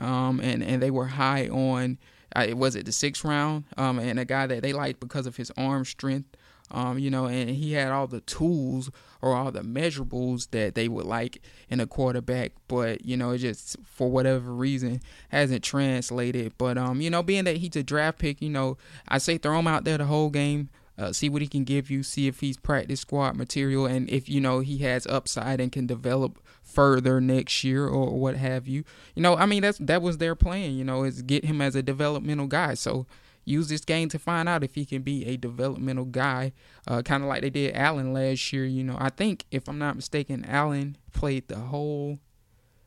um, 0.00 0.40
and 0.40 0.62
and 0.62 0.82
they 0.82 0.90
were 0.90 1.06
high 1.06 1.48
on. 1.48 1.98
Uh, 2.34 2.48
was 2.54 2.74
it 2.74 2.84
the 2.84 2.92
sixth 2.92 3.24
round? 3.24 3.64
Um, 3.76 3.98
and 3.98 4.18
a 4.18 4.24
guy 4.24 4.46
that 4.46 4.62
they 4.62 4.72
liked 4.72 5.00
because 5.00 5.26
of 5.26 5.36
his 5.36 5.52
arm 5.56 5.84
strength. 5.84 6.36
Um, 6.70 6.98
you 6.98 7.10
know, 7.10 7.26
and 7.26 7.50
he 7.50 7.72
had 7.72 7.92
all 7.92 8.06
the 8.06 8.20
tools 8.22 8.90
or 9.22 9.34
all 9.34 9.52
the 9.52 9.60
measurables 9.60 10.50
that 10.50 10.74
they 10.74 10.88
would 10.88 11.06
like 11.06 11.40
in 11.68 11.80
a 11.80 11.86
quarterback, 11.86 12.52
but 12.68 13.04
you 13.04 13.16
know, 13.16 13.30
it 13.30 13.38
just 13.38 13.76
for 13.84 14.10
whatever 14.10 14.52
reason 14.52 15.00
hasn't 15.28 15.62
translated. 15.62 16.52
But 16.58 16.76
um, 16.76 17.00
you 17.00 17.10
know, 17.10 17.22
being 17.22 17.44
that 17.44 17.58
he's 17.58 17.76
a 17.76 17.82
draft 17.82 18.18
pick, 18.18 18.42
you 18.42 18.50
know, 18.50 18.78
I 19.08 19.18
say 19.18 19.38
throw 19.38 19.58
him 19.58 19.66
out 19.66 19.84
there 19.84 19.98
the 19.98 20.06
whole 20.06 20.30
game. 20.30 20.70
Uh, 20.98 21.12
see 21.12 21.28
what 21.28 21.42
he 21.42 21.48
can 21.48 21.64
give 21.64 21.90
you. 21.90 22.02
See 22.02 22.26
if 22.26 22.40
he's 22.40 22.56
practice 22.56 23.00
squad 23.00 23.36
material, 23.36 23.86
and 23.86 24.08
if 24.08 24.28
you 24.28 24.40
know 24.40 24.60
he 24.60 24.78
has 24.78 25.06
upside 25.06 25.60
and 25.60 25.70
can 25.70 25.86
develop 25.86 26.38
further 26.62 27.20
next 27.20 27.62
year 27.64 27.86
or 27.86 28.18
what 28.18 28.36
have 28.36 28.66
you. 28.66 28.82
You 29.14 29.22
know, 29.22 29.36
I 29.36 29.46
mean 29.46 29.62
that's 29.62 29.78
that 29.78 30.02
was 30.02 30.18
their 30.18 30.34
plan. 30.34 30.72
You 30.72 30.84
know, 30.84 31.04
is 31.04 31.22
get 31.22 31.44
him 31.44 31.60
as 31.60 31.76
a 31.76 31.82
developmental 31.82 32.46
guy. 32.46 32.74
So 32.74 33.06
use 33.46 33.68
this 33.68 33.84
game 33.84 34.10
to 34.10 34.18
find 34.18 34.48
out 34.48 34.62
if 34.62 34.74
he 34.74 34.84
can 34.84 35.00
be 35.00 35.24
a 35.24 35.36
developmental 35.38 36.04
guy, 36.04 36.52
uh, 36.86 37.00
kind 37.00 37.22
of 37.22 37.28
like 37.28 37.40
they 37.40 37.50
did 37.50 37.74
Allen 37.74 38.12
last 38.12 38.52
year. 38.52 38.66
You 38.66 38.84
know, 38.84 38.96
I 38.98 39.08
think 39.08 39.46
if 39.50 39.68
I'm 39.68 39.78
not 39.78 39.96
mistaken, 39.96 40.44
Allen 40.44 40.98
played 41.12 41.48
the 41.48 41.56
whole 41.56 42.18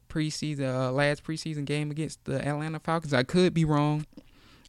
preseason, 0.09 0.71
uh, 0.71 0.91
last 0.91 1.23
preseason 1.23 1.65
game 1.65 1.89
against 1.89 2.25
the 2.25 2.45
Atlanta 2.45 2.79
Falcons. 2.79 3.13
I 3.13 3.23
could 3.23 3.53
be 3.53 3.65
wrong. 3.65 4.05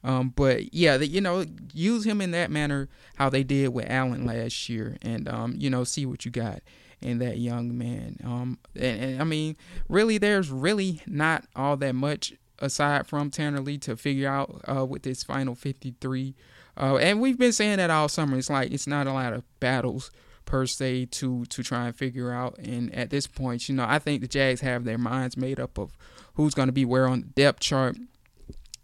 Um, 0.03 0.33
but 0.35 0.72
yeah, 0.72 0.96
the, 0.96 1.07
you 1.07 1.20
know, 1.20 1.44
use 1.74 2.07
him 2.07 2.22
in 2.22 2.31
that 2.31 2.50
manner 2.50 2.88
how 3.16 3.29
they 3.29 3.42
did 3.42 3.68
with 3.68 3.90
Allen 3.90 4.24
last 4.24 4.68
year, 4.68 4.96
and 5.03 5.29
um, 5.29 5.57
you 5.59 5.68
know, 5.68 5.85
see 5.85 6.07
what 6.07 6.24
you 6.24 6.31
got 6.31 6.62
in 7.03 7.18
that 7.18 7.38
young 7.38 7.76
man. 7.76 8.16
Um, 8.24 8.59
and, 8.74 9.03
and 9.03 9.20
I 9.20 9.24
mean, 9.24 9.57
really, 9.88 10.16
there's 10.16 10.50
really 10.50 11.03
not 11.07 11.44
all 11.55 11.76
that 11.79 11.94
much 11.94 12.33
aside 12.61 13.07
from 13.07 13.31
Tanner 13.31 13.61
Lee 13.61 13.79
to 13.79 13.96
figure 13.96 14.29
out 14.29 14.62
uh, 14.68 14.85
with 14.85 15.03
this 15.03 15.23
final 15.23 15.55
53. 15.55 16.35
Uh, 16.77 16.96
and 16.96 17.20
we've 17.20 17.38
been 17.38 17.53
saying 17.53 17.79
that 17.79 17.90
all 17.90 18.09
summer. 18.09 18.38
It's 18.38 18.51
like 18.51 18.73
it's 18.73 18.87
not 18.87 19.07
a 19.07 19.12
lot 19.12 19.33
of 19.33 19.44
battles 19.61 20.11
per 20.44 20.66
se 20.66 21.07
to 21.07 21.44
to 21.46 21.62
try 21.62 21.87
and 21.87 21.96
figure 21.96 22.33
out. 22.33 22.59
And 22.59 22.94
at 22.94 23.11
this 23.11 23.27
point, 23.27 23.68
you 23.68 23.75
know, 23.75 23.87
I 23.88 23.99
think 23.99 24.20
the 24.20 24.29
Jags 24.29 24.61
have 24.61 24.85
their 24.85 24.99
minds 24.99 25.37
made 25.37 25.61
up 25.61 25.79
of 25.79 25.96
who's 26.35 26.55
going 26.55 26.68
to 26.68 26.73
be 26.73 26.85
where 26.85 27.07
on 27.07 27.20
the 27.20 27.27
depth 27.29 27.61
chart. 27.61 27.96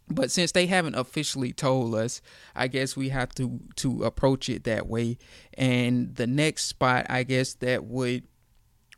But 0.09 0.31
since 0.31 0.53
they 0.53 0.67
haven't 0.67 0.95
officially 0.95 1.53
told 1.53 1.97
us, 1.97 2.23
I 2.55 2.69
guess 2.69 2.97
we 2.97 3.09
have 3.09 3.35
to 3.37 3.61
to 3.77 4.05
approach 4.05 4.49
it 4.49 4.65
that 4.65 4.87
way. 4.87 5.19
And 5.55 6.15
the 6.15 6.27
next 6.27 6.67
spot, 6.67 7.07
I 7.09 7.25
guess 7.25 7.55
that 7.55 7.85
would 7.85 8.25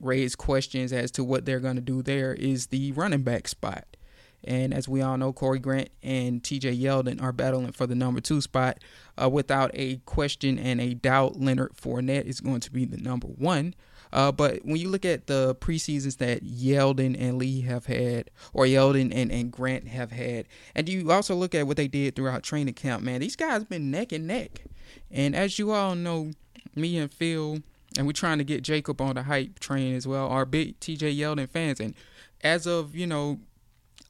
raise 0.00 0.36
questions 0.36 0.92
as 0.92 1.10
to 1.12 1.24
what 1.24 1.44
they're 1.44 1.60
going 1.60 1.76
to 1.76 1.82
do 1.82 2.02
there 2.02 2.34
is 2.34 2.68
the 2.68 2.92
running 2.92 3.22
back 3.22 3.48
spot. 3.48 3.96
And 4.44 4.72
as 4.72 4.88
we 4.88 5.02
all 5.02 5.16
know, 5.16 5.32
Corey 5.32 5.58
Grant 5.58 5.90
and 6.02 6.42
TJ 6.42 6.80
Yeldon 6.80 7.20
are 7.22 7.32
battling 7.32 7.72
for 7.72 7.86
the 7.86 7.94
number 7.94 8.20
two 8.20 8.40
spot. 8.40 8.78
Uh, 9.20 9.28
without 9.28 9.70
a 9.74 9.96
question 10.06 10.58
and 10.58 10.80
a 10.80 10.94
doubt, 10.94 11.40
Leonard 11.40 11.72
Fournette 11.74 12.24
is 12.24 12.40
going 12.40 12.60
to 12.60 12.70
be 12.70 12.84
the 12.84 12.98
number 12.98 13.26
one. 13.26 13.74
Uh, 14.12 14.32
but 14.32 14.64
when 14.64 14.76
you 14.76 14.88
look 14.88 15.04
at 15.04 15.26
the 15.26 15.54
preseasons 15.56 16.18
that 16.18 16.42
Yeldon 16.42 17.20
and 17.20 17.36
Lee 17.36 17.62
have 17.62 17.86
had, 17.86 18.30
or 18.52 18.64
Yeldon 18.64 19.12
and, 19.14 19.30
and 19.30 19.52
Grant 19.52 19.88
have 19.88 20.12
had, 20.12 20.46
and 20.74 20.88
you 20.88 21.10
also 21.10 21.34
look 21.34 21.54
at 21.54 21.66
what 21.66 21.76
they 21.76 21.88
did 21.88 22.16
throughout 22.16 22.42
training 22.42 22.74
camp, 22.74 23.02
man, 23.02 23.20
these 23.20 23.36
guys 23.36 23.54
have 23.54 23.68
been 23.68 23.90
neck 23.90 24.12
and 24.12 24.26
neck. 24.26 24.62
And 25.10 25.36
as 25.36 25.58
you 25.58 25.72
all 25.72 25.94
know, 25.94 26.30
me 26.74 26.96
and 26.98 27.12
Phil, 27.12 27.58
and 27.96 28.06
we're 28.06 28.12
trying 28.12 28.38
to 28.38 28.44
get 28.44 28.62
Jacob 28.62 29.00
on 29.00 29.16
the 29.16 29.24
hype 29.24 29.58
train 29.58 29.94
as 29.94 30.06
well, 30.06 30.28
are 30.28 30.46
big 30.46 30.78
TJ 30.80 31.16
Yeldon 31.18 31.48
fans. 31.48 31.80
And 31.80 31.94
as 32.42 32.66
of, 32.66 32.94
you 32.94 33.06
know, 33.06 33.40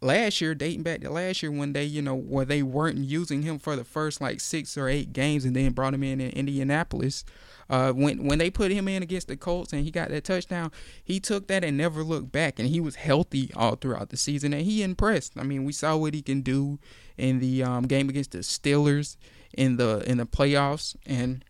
last 0.01 0.41
year, 0.41 0.55
dating 0.55 0.83
back 0.83 1.01
to 1.01 1.11
last 1.11 1.43
year 1.43 1.51
when 1.51 1.73
they, 1.73 1.85
you 1.85 2.03
know, 2.03 2.15
where 2.15 2.45
they 2.45 2.63
weren't 2.63 2.99
using 2.99 3.43
him 3.43 3.59
for 3.59 3.77
the 3.77 3.85
first 3.85 4.21
like 4.21 4.41
six 4.41 4.77
or 4.77 4.89
eight 4.89 5.13
games 5.13 5.45
and 5.45 5.55
then 5.55 5.73
brought 5.73 5.95
him 5.95 6.03
in 6.03 6.21
in 6.21 6.31
Indianapolis. 6.31 7.25
Uh, 7.71 7.93
when 7.93 8.25
when 8.25 8.39
they 8.39 8.51
put 8.51 8.71
him 8.71 8.89
in 8.89 9.03
against 9.03 9.29
the 9.29 9.37
Colts 9.37 9.73
and 9.73 9.85
he 9.85 9.91
got 9.91 10.09
that 10.09 10.25
touchdown, 10.25 10.71
he 11.05 11.21
took 11.21 11.49
that 11.49 11.65
and 11.65 11.77
never 11.77 12.03
looked 12.03 12.33
back, 12.33 12.59
and 12.59 12.69
he 12.69 12.81
was 12.81 12.97
healthy 12.97 13.51
all 13.55 13.77
throughout 13.77 14.09
the 14.09 14.17
season, 14.17 14.55
and 14.55 14.63
he 14.63 14.83
impressed. 14.83 15.33
I 15.37 15.43
mean, 15.43 15.65
we 15.65 15.73
saw 15.73 15.97
what 15.97 16.15
he 16.15 16.23
can 16.23 16.41
do 16.41 16.79
in 17.19 17.41
the 17.41 17.63
um, 17.63 17.87
game 17.87 18.09
against 18.09 18.31
the 18.31 18.39
Steelers 18.39 19.17
in 19.53 19.77
the 19.77 20.03
in 20.07 20.17
the 20.19 20.27
playoffs, 20.27 20.97
and 21.05 21.45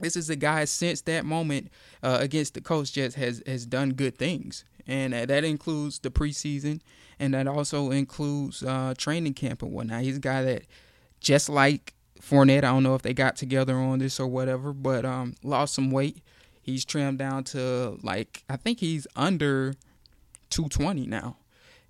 this 0.00 0.16
is 0.16 0.30
a 0.30 0.36
guy 0.36 0.64
since 0.64 1.02
that 1.02 1.26
moment 1.26 1.68
uh, 2.02 2.18
against 2.20 2.54
the 2.54 2.60
Colts 2.62 2.90
just 2.90 3.16
has 3.16 3.42
has 3.46 3.66
done 3.66 3.90
good 3.90 4.16
things, 4.16 4.64
and 4.88 5.12
that 5.12 5.44
includes 5.44 5.98
the 5.98 6.10
preseason 6.10 6.80
and 7.18 7.34
that 7.34 7.46
also 7.46 7.90
includes 7.90 8.62
uh, 8.62 8.94
training 8.96 9.34
camp 9.34 9.62
and 9.62 9.72
whatnot. 9.72 10.02
He's 10.02 10.16
a 10.16 10.20
guy 10.20 10.42
that, 10.42 10.62
just 11.20 11.48
like 11.48 11.94
Fournette, 12.20 12.58
I 12.58 12.70
don't 12.70 12.82
know 12.82 12.94
if 12.94 13.02
they 13.02 13.14
got 13.14 13.36
together 13.36 13.76
on 13.76 13.98
this 13.98 14.20
or 14.20 14.26
whatever, 14.26 14.72
but 14.72 15.04
um, 15.04 15.34
lost 15.42 15.74
some 15.74 15.90
weight. 15.90 16.22
He's 16.62 16.84
trimmed 16.84 17.18
down 17.18 17.44
to 17.44 17.98
like 18.02 18.44
I 18.48 18.56
think 18.56 18.80
he's 18.80 19.06
under 19.16 19.74
220 20.50 21.06
now, 21.06 21.36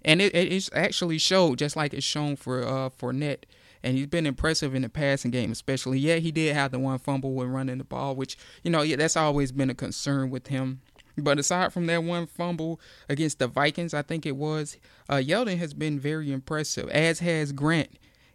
and 0.05 0.23
it, 0.23 0.35
it's 0.35 0.71
actually 0.73 1.19
showed 1.19 1.59
just 1.59 1.77
like 1.77 1.93
it's 1.93 2.07
shown 2.07 2.37
for 2.37 2.63
uh, 2.63 2.89
Fournette. 2.91 3.45
And 3.81 3.97
he's 3.97 4.09
been 4.09 4.27
impressive 4.27 4.75
in 4.75 4.83
the 4.83 4.89
passing 4.89 5.31
game, 5.31 5.53
especially. 5.53 6.01
Yeah, 6.01 6.17
he 6.17 6.33
did 6.33 6.53
have 6.53 6.73
the 6.73 6.81
one 6.81 6.99
fumble 6.99 7.33
when 7.35 7.49
running 7.49 7.79
the 7.79 7.85
ball, 7.85 8.17
which 8.17 8.37
you 8.65 8.73
know, 8.73 8.83
yeah, 8.83 8.97
that's 8.97 9.17
always 9.17 9.53
been 9.53 9.71
a 9.71 9.75
concern 9.75 10.31
with 10.31 10.49
him 10.49 10.81
but 11.25 11.39
aside 11.39 11.73
from 11.73 11.87
that 11.87 12.03
one 12.05 12.27
fumble 12.27 12.81
against 13.09 13.39
the 13.39 13.49
Vikings, 13.49 13.95
I 13.95 14.03
think 14.03 14.27
it 14.27 14.37
was, 14.37 14.77
uh, 15.09 15.17
Yeldon 15.17 15.59
has 15.59 15.75
been 15.75 15.99
very 15.99 16.33
impressive, 16.33 16.89
as 16.91 17.21
has 17.21 17.53
Grant. 17.53 17.91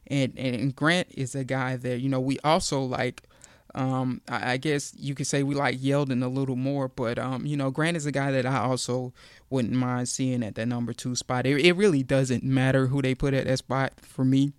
And, 0.08 0.38
and 0.38 0.76
Grant 0.76 1.08
is 1.12 1.36
a 1.36 1.44
guy 1.44 1.78
that, 1.78 2.00
you 2.00 2.10
know, 2.10 2.20
we 2.20 2.40
also 2.44 2.82
like 2.82 3.24
Um, 3.76 4.22
I, 4.28 4.54
I, 4.54 4.58
guess 4.58 4.94
you 5.00 5.16
could 5.16 5.26
say 5.26 5.42
we 5.42 5.56
like 5.56 5.80
Yeldon 5.80 6.24
a 6.24 6.28
little 6.28 6.56
more, 6.56 6.88
but 6.88 7.18
um, 7.18 7.48
you 7.48 7.58
know, 7.58 7.72
Grant 7.72 7.98
is 7.98 8.06
a 8.06 8.12
guy 8.12 8.30
that 8.32 8.46
I 8.46 8.60
also 8.60 9.14
wouldn't 9.50 9.74
mind 9.74 10.08
seeing 10.10 10.44
at 10.44 10.54
that 10.56 10.68
number 10.68 10.94
two 10.94 11.16
spot. 11.16 11.48
It, 11.48 11.60
it 11.66 11.74
really 11.76 12.04
doesn't 12.04 12.44
matter 12.44 12.86
who 12.88 13.02
they 13.02 13.16
put 13.16 13.34
at 13.34 13.46
that 13.48 13.58
spot 13.58 13.94
for 14.00 14.24
me. 14.24 14.54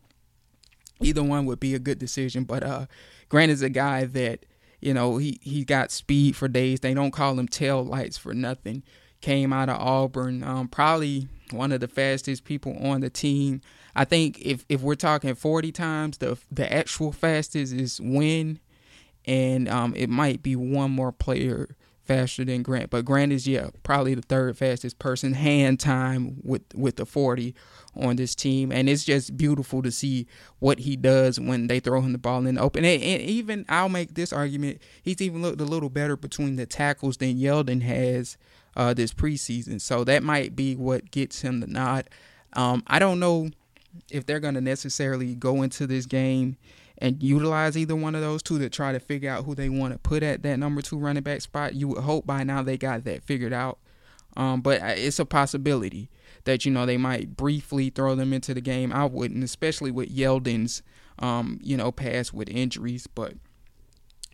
Either 1.00 1.22
one 1.22 1.46
would 1.46 1.60
be 1.60 1.74
a 1.74 1.78
good 1.78 2.00
decision, 2.00 2.42
but 2.42 2.64
uh, 2.64 2.87
Grant 3.28 3.52
is 3.52 3.62
a 3.62 3.70
guy 3.70 4.04
that 4.04 4.44
you 4.85 4.94
know 4.94 5.16
he 5.16 5.38
he 5.42 5.64
got 5.64 5.90
speed 5.90 6.37
for 6.37 6.49
days. 6.49 6.81
They 6.81 6.94
don't 6.94 7.11
call 7.11 7.38
him 7.38 7.49
tail 7.49 7.85
lights 7.85 8.18
for 8.18 8.35
nothing. 8.35 8.83
Came 9.20 9.53
out 9.53 9.70
of 9.70 9.81
Auburn, 9.81 10.42
um, 10.44 10.68
probably 10.68 11.29
one 11.51 11.73
of 11.73 11.81
the 11.81 11.88
fastest 11.88 12.44
people 12.44 12.77
on 12.87 13.01
the 13.01 13.11
team. 13.11 13.62
I 13.97 14.05
think 14.05 14.40
if 14.40 14.64
if 14.68 14.83
we're 14.83 14.94
talking 14.94 15.35
40 15.35 15.73
times, 15.73 16.18
the 16.18 16.38
the 16.51 16.70
actual 16.70 17.12
fastest 17.12 17.73
is 17.73 18.01
Wynn 18.01 18.61
and 19.25 19.68
um, 19.68 19.94
it 19.97 20.11
might 20.11 20.42
be 20.42 20.57
one 20.57 20.90
more 20.90 21.12
player 21.12 21.77
faster 22.05 22.45
than 22.45 22.62
Grant. 22.62 22.90
But 22.90 23.05
Grant 23.05 23.33
is 23.33 23.47
yeah 23.47 23.69
probably 23.83 24.14
the 24.14 24.23
third 24.23 24.57
fastest 24.57 24.99
person 24.99 25.35
hand 25.35 25.81
time 25.81 26.37
with 26.43 26.62
with 26.75 26.97
the 26.97 27.07
40 27.07 27.55
on 27.97 28.17
this 28.17 28.35
team, 28.35 28.73
and 28.73 28.88
it's 28.88 29.05
just 29.05 29.37
beautiful 29.37 29.83
to 29.83 29.90
see 29.90 30.27
what 30.59 30.81
he 30.81 30.97
does 30.97 31.38
when 31.38 31.67
they 31.69 31.81
throw 31.81 32.01
him 32.01 32.12
the 32.12 32.19
ball 32.19 32.45
in 32.47 32.55
the 32.55 32.61
open. 32.61 32.85
And, 32.85 33.03
and 33.03 33.23
even 33.23 33.64
I'll 33.69 33.88
make 33.88 34.14
this 34.14 34.33
argument: 34.33 34.81
he's 35.03 35.21
even 35.21 35.43
looked 35.43 35.61
a 35.61 35.64
little 35.64 35.90
better 35.90 36.17
between 36.17 36.57
the 36.57 36.67
tackles 36.67 37.17
than 37.17 37.38
Yeldon 37.38 37.83
has 37.83 38.37
uh, 38.77 38.95
this 38.95 39.12
preseason. 39.12 39.81
So 39.81 40.05
that 40.05 40.23
might 40.23 40.57
be 40.57 40.77
what 40.77 41.11
gets 41.11 41.43
him 41.43 41.61
the 41.61 41.67
nod. 41.67 42.09
Um, 42.55 42.83
I 42.87 42.99
don't 42.99 43.21
know 43.21 43.51
if 44.11 44.27
they're 44.27 44.40
going 44.40 44.55
to 44.55 44.61
necessarily 44.61 45.35
go 45.35 45.62
into 45.62 45.87
this 45.87 46.07
game 46.07 46.57
and 46.98 47.22
utilize 47.22 47.76
either 47.76 47.96
one 47.96 48.14
of 48.14 48.20
those 48.20 48.42
two 48.42 48.59
to 48.59 48.68
try 48.68 48.92
to 48.92 49.00
figure 49.00 49.30
out 49.30 49.44
who 49.44 49.54
they 49.54 49.68
want 49.68 49.92
to 49.92 49.98
put 49.98 50.22
at 50.22 50.42
that 50.42 50.59
number 50.59 50.83
two 50.83 50.98
running 50.98 51.22
back 51.22 51.40
spot. 51.40 51.74
You 51.74 51.88
would 51.88 52.04
hope 52.04 52.26
by 52.26 52.44
now 52.44 52.62
they 52.62 52.76
got 52.76 53.04
that 53.04 53.24
figured 53.24 53.52
out. 53.52 53.78
Um, 54.37 54.61
but 54.61 54.80
it's 54.83 55.18
a 55.18 55.24
possibility 55.24 56.11
that 56.44 56.64
you 56.64 56.72
know 56.72 56.87
they 56.87 56.96
might 56.96 57.37
briefly 57.37 57.90
throw 57.90 58.14
them 58.14 58.33
into 58.33 58.54
the 58.54 58.61
game. 58.61 58.92
I 58.92 59.04
wouldn't, 59.04 59.44
especially 59.44 59.90
with 59.90 60.14
Yeldon's 60.14 60.83
um, 61.18 61.61
you 61.62 61.76
know 61.76 61.92
past 61.92 62.35
with 62.35 62.48
injuries, 62.48 63.07
but 63.07 63.35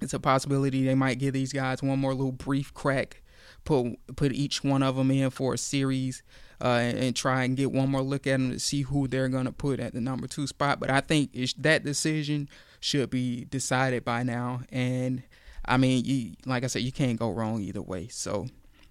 it's 0.01 0.15
a 0.15 0.21
possibility 0.21 0.85
they 0.85 0.95
might 0.95 1.19
give 1.19 1.35
these 1.35 1.53
guys 1.53 1.83
one 1.83 1.99
more 1.99 2.15
little 2.15 2.33
brief 2.33 2.73
crack, 2.73 3.23
put 3.65 3.95
put 4.17 4.33
each 4.33 4.65
one 4.65 4.83
of 4.83 4.97
them 4.97 5.11
in 5.11 5.31
for 5.31 5.55
a 5.55 5.59
series, 5.59 6.23
uh, 6.61 6.69
and, 6.69 6.99
and, 6.99 7.17
try 7.17 7.45
and 7.45 7.57
get 7.57 7.73
one 7.73 7.91
more 7.91 8.03
look 8.03 8.27
at 8.27 8.33
them 8.33 8.51
to 8.51 8.59
see 8.59 8.83
who 8.83 9.09
they're 9.09 9.29
going 9.29 9.47
to 9.47 9.53
put 9.53 9.81
at 9.81 9.95
the 9.95 10.01
number 10.01 10.27
two 10.27 10.47
spot. 10.47 10.79
But 10.79 10.91
I 10.91 11.01
think 11.01 11.33
that 11.59 11.85
decision 11.85 12.49
should 12.81 13.11
be 13.11 13.47
decided 13.47 14.05
by 14.05 14.23
now. 14.23 14.63
And 14.71 15.23
I 15.65 15.77
mean, 15.77 16.05
you, 16.05 16.33
like 16.47 16.65
I 16.65 16.67
said, 16.67 16.83
you 16.83 16.93
can't 16.93 17.19
go 17.19 17.31
wrong 17.31 17.61
either 17.61 17.83
way. 17.83 18.09
So 18.09 18.49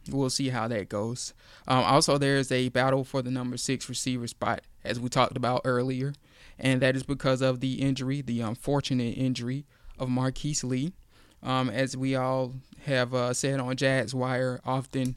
we'll 0.10 0.30
see 0.30 0.50
how 0.50 0.68
that 0.68 0.90
goes. 0.90 1.34
Um, 1.68 1.84
also, 1.84 2.18
there's 2.18 2.52
a 2.52 2.70
battle 2.70 3.04
for 3.04 3.22
the 3.22 3.32
number 3.32 3.58
six 3.58 3.90
receiver 3.90 4.28
spot, 4.28 4.62
as 4.84 5.00
we 5.00 5.10
talked 5.10 5.38
about 5.38 5.62
earlier. 5.66 6.14
And 6.58 6.82
that 6.82 6.96
is 6.96 7.04
because 7.04 7.42
of 7.42 7.60
the 7.60 7.82
injury, 7.82 8.22
the 8.22 8.42
unfortunate 8.42 9.18
injury 9.18 9.66
of 9.98 10.10
Marqise 10.10 10.64
Lee. 10.64 10.94
Um, 11.42 11.70
as 11.70 11.96
we 11.96 12.16
all 12.16 12.56
have 12.86 13.14
uh, 13.14 13.34
said 13.34 13.60
on 13.60 13.76
Jags 13.78 14.14
Wire 14.14 14.60
often, 14.66 15.16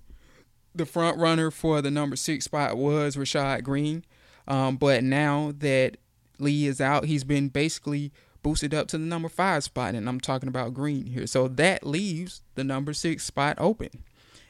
the 0.75 0.87
front 0.87 1.19
runner 1.19 1.51
for 1.51 1.83
the 1.83 1.91
number 1.91 2.17
six 2.17 2.45
spot 2.45 2.77
was 2.77 3.17
Rashad 3.17 3.63
Greene. 3.63 4.05
Um, 4.49 4.77
but 4.77 5.05
now 5.05 5.53
that 5.59 5.97
Lee 6.39 6.67
is 6.67 6.81
out, 6.81 7.05
he's 7.05 7.25
been 7.25 7.49
basically 7.49 8.13
boosted 8.43 8.75
up 8.75 8.89
to 8.89 8.99
the 8.99 9.05
number 9.05 9.29
five 9.29 9.63
spot, 9.63 9.95
and 9.95 10.09
I'm 10.09 10.21
talking 10.21 10.49
about 10.49 10.75
Greene 10.75 11.07
here. 11.07 11.27
So 11.27 11.47
that 11.49 11.87
leaves 11.87 12.43
the 12.55 12.65
number 12.65 12.93
six 12.93 13.25
spot 13.25 13.57
open. 13.59 13.91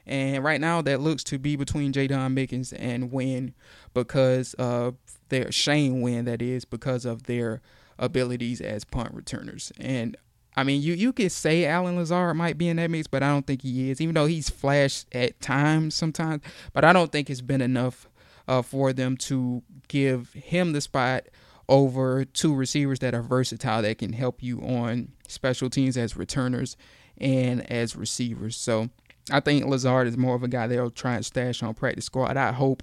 And 0.06 0.42
right 0.42 0.60
now, 0.60 0.82
that 0.82 1.00
looks 1.00 1.22
to 1.24 1.38
be 1.38 1.54
between 1.54 1.92
Jaydon 1.92 2.34
Mickens 2.34 2.74
and 2.76 3.12
Wynn 3.12 3.54
because 3.94 4.54
of 4.54 4.96
their 5.28 5.52
Shane 5.52 6.00
Wynn, 6.00 6.24
that 6.24 6.42
is, 6.42 6.64
because 6.64 7.04
of 7.04 7.24
their 7.24 7.60
abilities 7.98 8.60
as 8.60 8.84
punt 8.84 9.14
returners. 9.14 9.72
And 9.78 10.16
I 10.56 10.64
mean, 10.64 10.82
you 10.82 10.92
you 10.94 11.12
could 11.12 11.32
say 11.32 11.64
Allen 11.64 11.96
Lazard 11.96 12.36
might 12.36 12.58
be 12.58 12.68
in 12.68 12.76
that 12.76 12.90
mix, 12.90 13.06
but 13.06 13.22
I 13.22 13.28
don't 13.28 13.46
think 13.46 13.62
he 13.62 13.90
is. 13.90 14.00
Even 14.00 14.14
though 14.14 14.26
he's 14.26 14.50
flashed 14.50 15.06
at 15.14 15.40
times, 15.40 15.94
sometimes, 15.94 16.42
but 16.72 16.84
I 16.84 16.92
don't 16.92 17.10
think 17.10 17.30
it's 17.30 17.40
been 17.40 17.62
enough 17.62 18.08
uh, 18.46 18.62
for 18.62 18.92
them 18.92 19.16
to 19.16 19.62
give 19.88 20.32
him 20.32 20.72
the 20.72 20.80
spot 20.80 21.24
over 21.68 22.24
two 22.24 22.54
receivers 22.54 22.98
that 22.98 23.14
are 23.14 23.22
versatile 23.22 23.82
that 23.82 23.98
can 23.98 24.12
help 24.12 24.42
you 24.42 24.60
on 24.60 25.12
special 25.26 25.70
teams 25.70 25.96
as 25.96 26.16
returners 26.16 26.76
and 27.16 27.70
as 27.70 27.96
receivers. 27.96 28.56
So 28.56 28.90
I 29.30 29.40
think 29.40 29.64
Lazard 29.64 30.08
is 30.08 30.18
more 30.18 30.34
of 30.34 30.42
a 30.42 30.48
guy 30.48 30.66
they'll 30.66 30.90
try 30.90 31.14
and 31.14 31.24
stash 31.24 31.62
on 31.62 31.74
practice 31.74 32.06
squad. 32.06 32.36
I 32.36 32.52
hope 32.52 32.82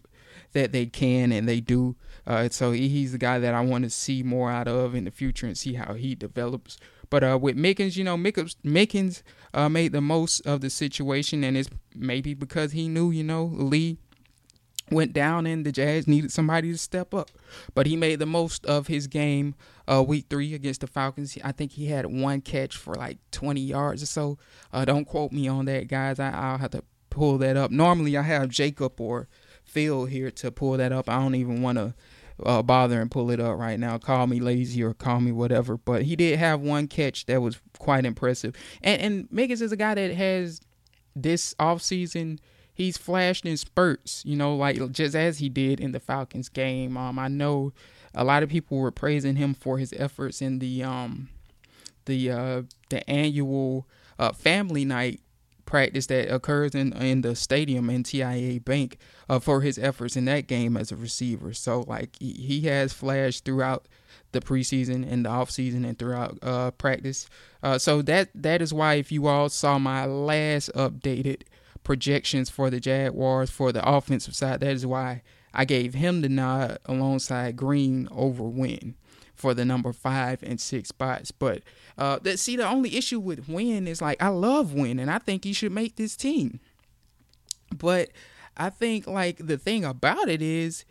that 0.53 0.71
they 0.71 0.85
can 0.85 1.31
and 1.31 1.47
they 1.47 1.59
do. 1.59 1.95
Uh, 2.25 2.49
so 2.49 2.71
he's 2.71 3.11
the 3.11 3.17
guy 3.17 3.39
that 3.39 3.53
I 3.53 3.61
want 3.61 3.83
to 3.83 3.89
see 3.89 4.23
more 4.23 4.49
out 4.49 4.67
of 4.67 4.95
in 4.95 5.03
the 5.03 5.11
future 5.11 5.45
and 5.45 5.57
see 5.57 5.73
how 5.73 5.93
he 5.93 6.15
develops 6.15 6.77
but 7.09 7.23
uh, 7.23 7.37
with 7.41 7.57
Mickens, 7.57 7.97
you 7.97 8.03
know, 8.03 8.17
Mickens, 8.17 8.55
Mickens 8.63 9.23
uh, 9.53 9.69
made 9.69 9.91
the 9.91 10.01
most 10.01 10.41
of 10.41 10.61
the 10.61 10.69
situation, 10.69 11.43
and 11.43 11.57
it's 11.57 11.69
maybe 11.95 12.33
because 12.33 12.71
he 12.71 12.87
knew, 12.87 13.11
you 13.11 13.23
know, 13.23 13.45
Lee 13.45 13.97
went 14.91 15.13
down 15.13 15.45
and 15.45 15.65
the 15.65 15.71
Jags 15.71 16.07
needed 16.07 16.31
somebody 16.31 16.71
to 16.71 16.77
step 16.77 17.13
up. 17.13 17.29
But 17.73 17.87
he 17.87 17.95
made 17.95 18.19
the 18.19 18.25
most 18.25 18.65
of 18.65 18.87
his 18.87 19.07
game 19.07 19.55
uh, 19.87 20.03
week 20.03 20.25
three 20.29 20.53
against 20.53 20.81
the 20.81 20.87
Falcons. 20.87 21.37
I 21.43 21.51
think 21.51 21.73
he 21.73 21.87
had 21.87 22.05
one 22.05 22.41
catch 22.41 22.77
for 22.77 22.95
like 22.95 23.17
20 23.31 23.61
yards 23.61 24.03
or 24.03 24.07
so. 24.07 24.37
Uh, 24.71 24.85
don't 24.85 25.05
quote 25.05 25.31
me 25.31 25.47
on 25.47 25.65
that, 25.65 25.87
guys. 25.87 26.19
I, 26.19 26.29
will 26.51 26.57
have 26.59 26.71
to 26.71 26.83
pull 27.09 27.37
that 27.39 27.57
up. 27.57 27.71
Normally, 27.71 28.17
I 28.17 28.23
have 28.23 28.49
Jacob 28.49 28.99
or 28.99 29.27
Phil 29.63 30.05
here 30.05 30.31
to 30.31 30.51
pull 30.51 30.77
that 30.77 30.91
up. 30.91 31.09
I 31.09 31.19
don't 31.19 31.35
even 31.35 31.61
want 31.61 31.77
to 31.77 31.93
uh, 32.45 32.61
bother 32.61 33.01
and 33.01 33.11
pull 33.11 33.31
it 33.31 33.39
up 33.39 33.57
right 33.57 33.79
now. 33.79 33.97
Call 33.97 34.27
me 34.27 34.39
lazy 34.39 34.83
or 34.83 34.93
call 34.93 35.19
me 35.19 35.31
whatever. 35.31 35.77
But 35.77 36.03
he 36.03 36.15
did 36.15 36.39
have 36.39 36.61
one 36.61 36.87
catch 36.87 37.25
that 37.25 37.41
was 37.41 37.59
quite 37.77 38.05
impressive. 38.05 38.55
And 38.81 39.01
and 39.01 39.29
Mickens 39.29 39.61
is 39.61 39.71
a 39.71 39.77
guy 39.77 39.95
that 39.95 40.13
has 40.13 40.61
this 41.15 41.53
offseason 41.55 42.39
he's 42.73 42.97
flashed 42.97 43.45
in 43.45 43.57
spurts, 43.57 44.23
you 44.25 44.37
know, 44.37 44.55
like 44.55 44.91
just 44.91 45.15
as 45.15 45.39
he 45.39 45.49
did 45.49 45.79
in 45.79 45.91
the 45.91 45.99
Falcons 45.99 46.49
game. 46.49 46.97
Um 46.97 47.19
I 47.19 47.27
know 47.27 47.73
a 48.15 48.23
lot 48.23 48.43
of 48.43 48.49
people 48.49 48.77
were 48.77 48.91
praising 48.91 49.35
him 49.35 49.53
for 49.53 49.77
his 49.77 49.93
efforts 49.97 50.41
in 50.41 50.59
the 50.59 50.83
um 50.83 51.29
the 52.05 52.31
uh 52.31 52.61
the 52.89 53.07
annual 53.09 53.87
uh 54.17 54.31
family 54.31 54.85
night 54.85 55.21
practice 55.69 56.07
that 56.07 56.33
occurs 56.33 56.73
in 56.75 56.91
in 56.93 57.21
the 57.21 57.35
stadium 57.35 57.89
in 57.89 58.03
TIAA 58.03 58.65
Bank 58.65 58.97
uh, 59.29 59.39
for 59.39 59.61
his 59.61 59.77
efforts 59.77 60.17
in 60.17 60.25
that 60.25 60.47
game 60.47 60.75
as 60.75 60.91
a 60.91 60.95
receiver. 60.95 61.53
So 61.53 61.85
like 61.87 62.17
he, 62.19 62.61
has 62.61 62.91
flashed 62.91 63.45
throughout 63.45 63.87
the 64.31 64.41
preseason 64.41 65.09
and 65.09 65.25
the 65.25 65.29
offseason 65.29 65.87
and 65.87 65.97
throughout 65.97 66.37
uh, 66.41 66.71
practice. 66.71 67.29
Uh, 67.63 67.77
so 67.77 68.01
that 68.01 68.29
that 68.35 68.61
is 68.61 68.73
why 68.73 68.95
if 68.95 69.11
you 69.11 69.27
all 69.27 69.47
saw 69.47 69.79
my 69.79 70.05
last 70.05 70.71
updated 70.75 71.43
projections 71.83 72.49
for 72.49 72.69
the 72.69 72.79
Jaguars 72.79 73.49
for 73.49 73.71
the 73.71 73.87
offensive 73.87 74.35
side, 74.35 74.59
that 74.59 74.73
is 74.73 74.85
why 74.85 75.21
I 75.53 75.65
gave 75.65 75.93
him 75.93 76.21
the 76.21 76.29
nod 76.29 76.79
alongside 76.85 77.55
Greene 77.55 78.07
over 78.11 78.43
Wynn 78.43 78.95
for 79.39 79.53
the 79.53 79.63
number 79.63 79.93
five 79.93 80.43
and 80.43 80.59
six 80.59 80.89
spots. 80.89 81.31
But 81.31 81.63
uh, 81.97 82.19
that 82.23 82.39
see 82.39 82.57
the 82.57 82.67
only 82.67 82.97
issue 82.97 83.19
with 83.19 83.47
Wynn 83.47 83.87
is 83.87 84.01
like 84.01 84.21
I 84.21 84.27
love 84.27 84.73
Wynn 84.73 84.99
and 84.99 85.09
I 85.09 85.17
think 85.17 85.45
he 85.45 85.53
should 85.53 85.71
make 85.71 85.95
this 85.95 86.15
team. 86.15 86.59
But 87.75 88.09
I 88.57 88.69
think 88.69 89.07
like 89.07 89.37
the 89.37 89.57
thing 89.57 89.85
about 89.85 90.27
it 90.27 90.41
is, 90.41 90.83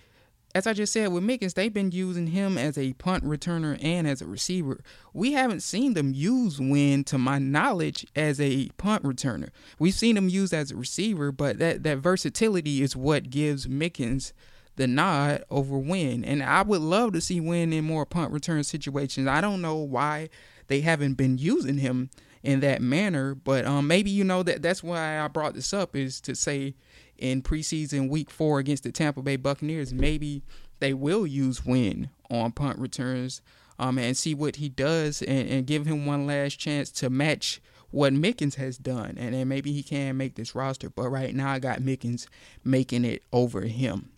as 0.55 0.67
I 0.67 0.73
just 0.73 0.95
said 0.95 1.13
with 1.13 1.23
Mickens, 1.23 1.53
they've 1.53 1.73
been 1.73 1.91
using 1.91 2.29
him 2.29 2.57
as 2.57 2.79
a 2.79 2.95
punt 2.95 3.23
returner 3.23 3.79
and 3.85 4.09
as 4.09 4.23
a 4.23 4.27
receiver. 4.27 4.81
We 5.13 5.33
haven't 5.33 5.61
seen 5.61 5.93
them 5.93 6.15
use 6.15 6.59
Wynn, 6.59 7.05
to 7.05 7.19
my 7.19 7.39
knowledge, 7.39 8.07
as 8.17 8.41
a 8.41 8.71
punt 8.79 9.03
returner. 9.03 9.51
We've 9.79 9.93
seen 9.93 10.17
him 10.17 10.31
used 10.31 10.55
as 10.55 10.71
a 10.71 10.77
receiver, 10.77 11.33
but 11.33 11.59
that 11.59 11.83
that 11.83 11.99
versatility 11.99 12.81
is 12.83 12.97
what 12.97 13.29
gives 13.29 13.67
Mickens 13.67 14.33
the 14.79 14.87
nod 14.87 15.45
over 15.51 15.77
Wynn. 15.77 16.25
And 16.25 16.43
I 16.43 16.63
would 16.63 16.81
love 16.81 17.13
to 17.13 17.21
see 17.21 17.41
Wynn 17.41 17.73
in 17.73 17.85
more 17.85 18.07
punt 18.07 18.33
return 18.33 18.65
situations. 18.65 19.27
I 19.29 19.41
don't 19.41 19.61
know 19.61 19.77
why 19.77 20.31
they 20.69 20.81
haven't 20.81 21.15
been 21.15 21.37
using 21.37 21.79
him 21.79 22.11
in 22.43 22.61
that 22.61 22.81
manner, 22.81 23.35
but 23.35 23.67
um, 23.67 23.89
maybe 23.89 24.09
you 24.09 24.23
know 24.23 24.45
that 24.45 24.63
that's 24.63 24.83
why 24.83 25.21
I 25.21 25.29
brought 25.29 25.55
this 25.55 25.75
up 25.75 25.97
is 25.97 26.21
to 26.23 26.35
say 26.35 26.77
in 27.19 27.43
preseason 27.43 28.09
week 28.09 28.31
four 28.31 28.61
against 28.61 28.85
the 28.85 28.93
Tampa 28.93 29.21
Bay 29.21 29.37
Buccaneers, 29.37 29.93
maybe 29.93 30.43
they 30.79 30.95
will 30.95 31.27
use 31.27 31.67
Wynn 31.67 32.11
on 32.31 32.53
punt 32.53 32.79
returns 32.79 33.43
um, 33.81 33.99
and 33.99 34.17
see 34.17 34.35
what 34.35 34.57
he 34.57 34.69
does 34.69 35.23
and, 35.23 35.49
and 35.49 35.67
give 35.67 35.87
him 35.87 36.07
one 36.07 36.25
last 36.25 36.59
chance 36.59 36.93
to 36.93 37.11
match 37.11 37.61
what 37.91 38.13
Mickens 38.13 38.55
has 38.55 38.79
done. 38.79 39.17
And 39.19 39.35
then 39.35 39.49
maybe 39.49 39.73
he 39.73 39.83
can 39.83 40.17
make 40.17 40.37
this 40.37 40.55
roster. 40.55 40.89
But 40.89 41.09
right 41.09 41.35
now, 41.35 41.51
I 41.51 41.59
got 41.59 41.81
Mickens 41.81 42.29
making 42.63 43.05
it 43.05 43.25
over 43.33 43.63
him. 43.63 44.11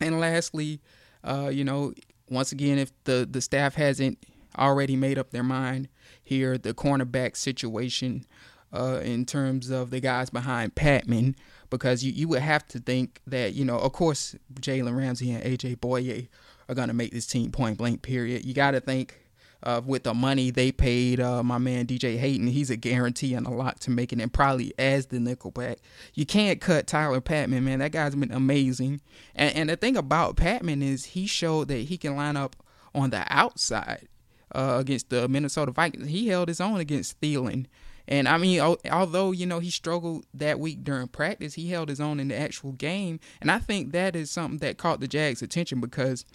And 0.00 0.20
lastly, 0.20 0.80
uh, 1.22 1.50
you 1.52 1.64
know, 1.64 1.94
once 2.28 2.52
again, 2.52 2.78
if 2.78 2.92
the 3.04 3.26
the 3.30 3.40
staff 3.40 3.74
hasn't 3.74 4.18
already 4.58 4.96
made 4.96 5.18
up 5.18 5.30
their 5.30 5.42
mind 5.42 5.88
here. 6.22 6.58
The 6.58 6.74
cornerback 6.74 7.36
situation, 7.36 8.24
uh, 8.72 9.00
in 9.02 9.24
terms 9.24 9.70
of 9.70 9.90
the 9.90 10.00
guys 10.00 10.30
behind 10.30 10.74
Patmon, 10.74 11.34
because 11.70 12.04
you, 12.04 12.12
you 12.12 12.28
would 12.28 12.42
have 12.42 12.66
to 12.68 12.78
think 12.78 13.20
that 13.26 13.54
you 13.54 13.64
know, 13.64 13.78
of 13.78 13.92
course, 13.92 14.34
Jalen 14.54 14.96
Ramsey 14.96 15.32
and 15.32 15.44
AJ 15.44 15.78
Bouye 15.78 16.28
are 16.68 16.74
gonna 16.74 16.94
make 16.94 17.12
this 17.12 17.26
team 17.26 17.50
point 17.50 17.78
blank. 17.78 18.02
Period. 18.02 18.44
You 18.44 18.54
got 18.54 18.72
to 18.72 18.80
think 18.80 19.20
uh, 19.64 19.80
with 19.84 20.04
the 20.04 20.14
money 20.14 20.50
they 20.50 20.70
paid 20.70 21.18
uh, 21.18 21.42
my 21.42 21.58
man 21.58 21.86
DJ 21.86 22.18
Hayden, 22.18 22.46
he's 22.46 22.70
a 22.70 22.76
guarantee 22.76 23.34
and 23.34 23.46
a 23.46 23.50
lot 23.50 23.80
to 23.80 23.90
make 23.90 24.12
it, 24.12 24.20
and 24.20 24.32
probably 24.32 24.74
as 24.78 25.06
the 25.06 25.16
nickelback. 25.16 25.78
You 26.12 26.26
can't 26.26 26.60
cut 26.60 26.86
Tyler 26.86 27.20
Patmon, 27.20 27.62
man. 27.62 27.78
That 27.78 27.92
guy's 27.92 28.14
been 28.14 28.30
amazing. 28.30 29.00
And, 29.34 29.54
and 29.56 29.70
the 29.70 29.76
thing 29.76 29.96
about 29.96 30.36
Patmon 30.36 30.82
is 30.82 31.06
he 31.06 31.26
showed 31.26 31.68
that 31.68 31.78
he 31.78 31.96
can 31.96 32.14
line 32.14 32.36
up 32.36 32.56
on 32.94 33.10
the 33.10 33.24
outside 33.28 34.06
uh, 34.54 34.76
against 34.78 35.08
the 35.08 35.28
Minnesota 35.28 35.72
Vikings. 35.72 36.08
He 36.08 36.28
held 36.28 36.48
his 36.48 36.60
own 36.60 36.78
against 36.78 37.20
Thielen. 37.20 37.66
And 38.06 38.28
I 38.28 38.36
mean, 38.36 38.60
although 38.60 39.32
you 39.32 39.46
know 39.46 39.60
he 39.60 39.70
struggled 39.70 40.26
that 40.34 40.60
week 40.60 40.84
during 40.84 41.08
practice, 41.08 41.54
he 41.54 41.70
held 41.70 41.88
his 41.88 42.00
own 42.00 42.20
in 42.20 42.28
the 42.28 42.38
actual 42.38 42.72
game, 42.72 43.18
and 43.40 43.50
I 43.50 43.58
think 43.58 43.92
that 43.92 44.14
is 44.14 44.30
something 44.30 44.58
that 44.58 44.76
caught 44.76 45.00
the 45.00 45.08
Jags' 45.08 45.40
attention 45.40 45.80
because 45.80 46.26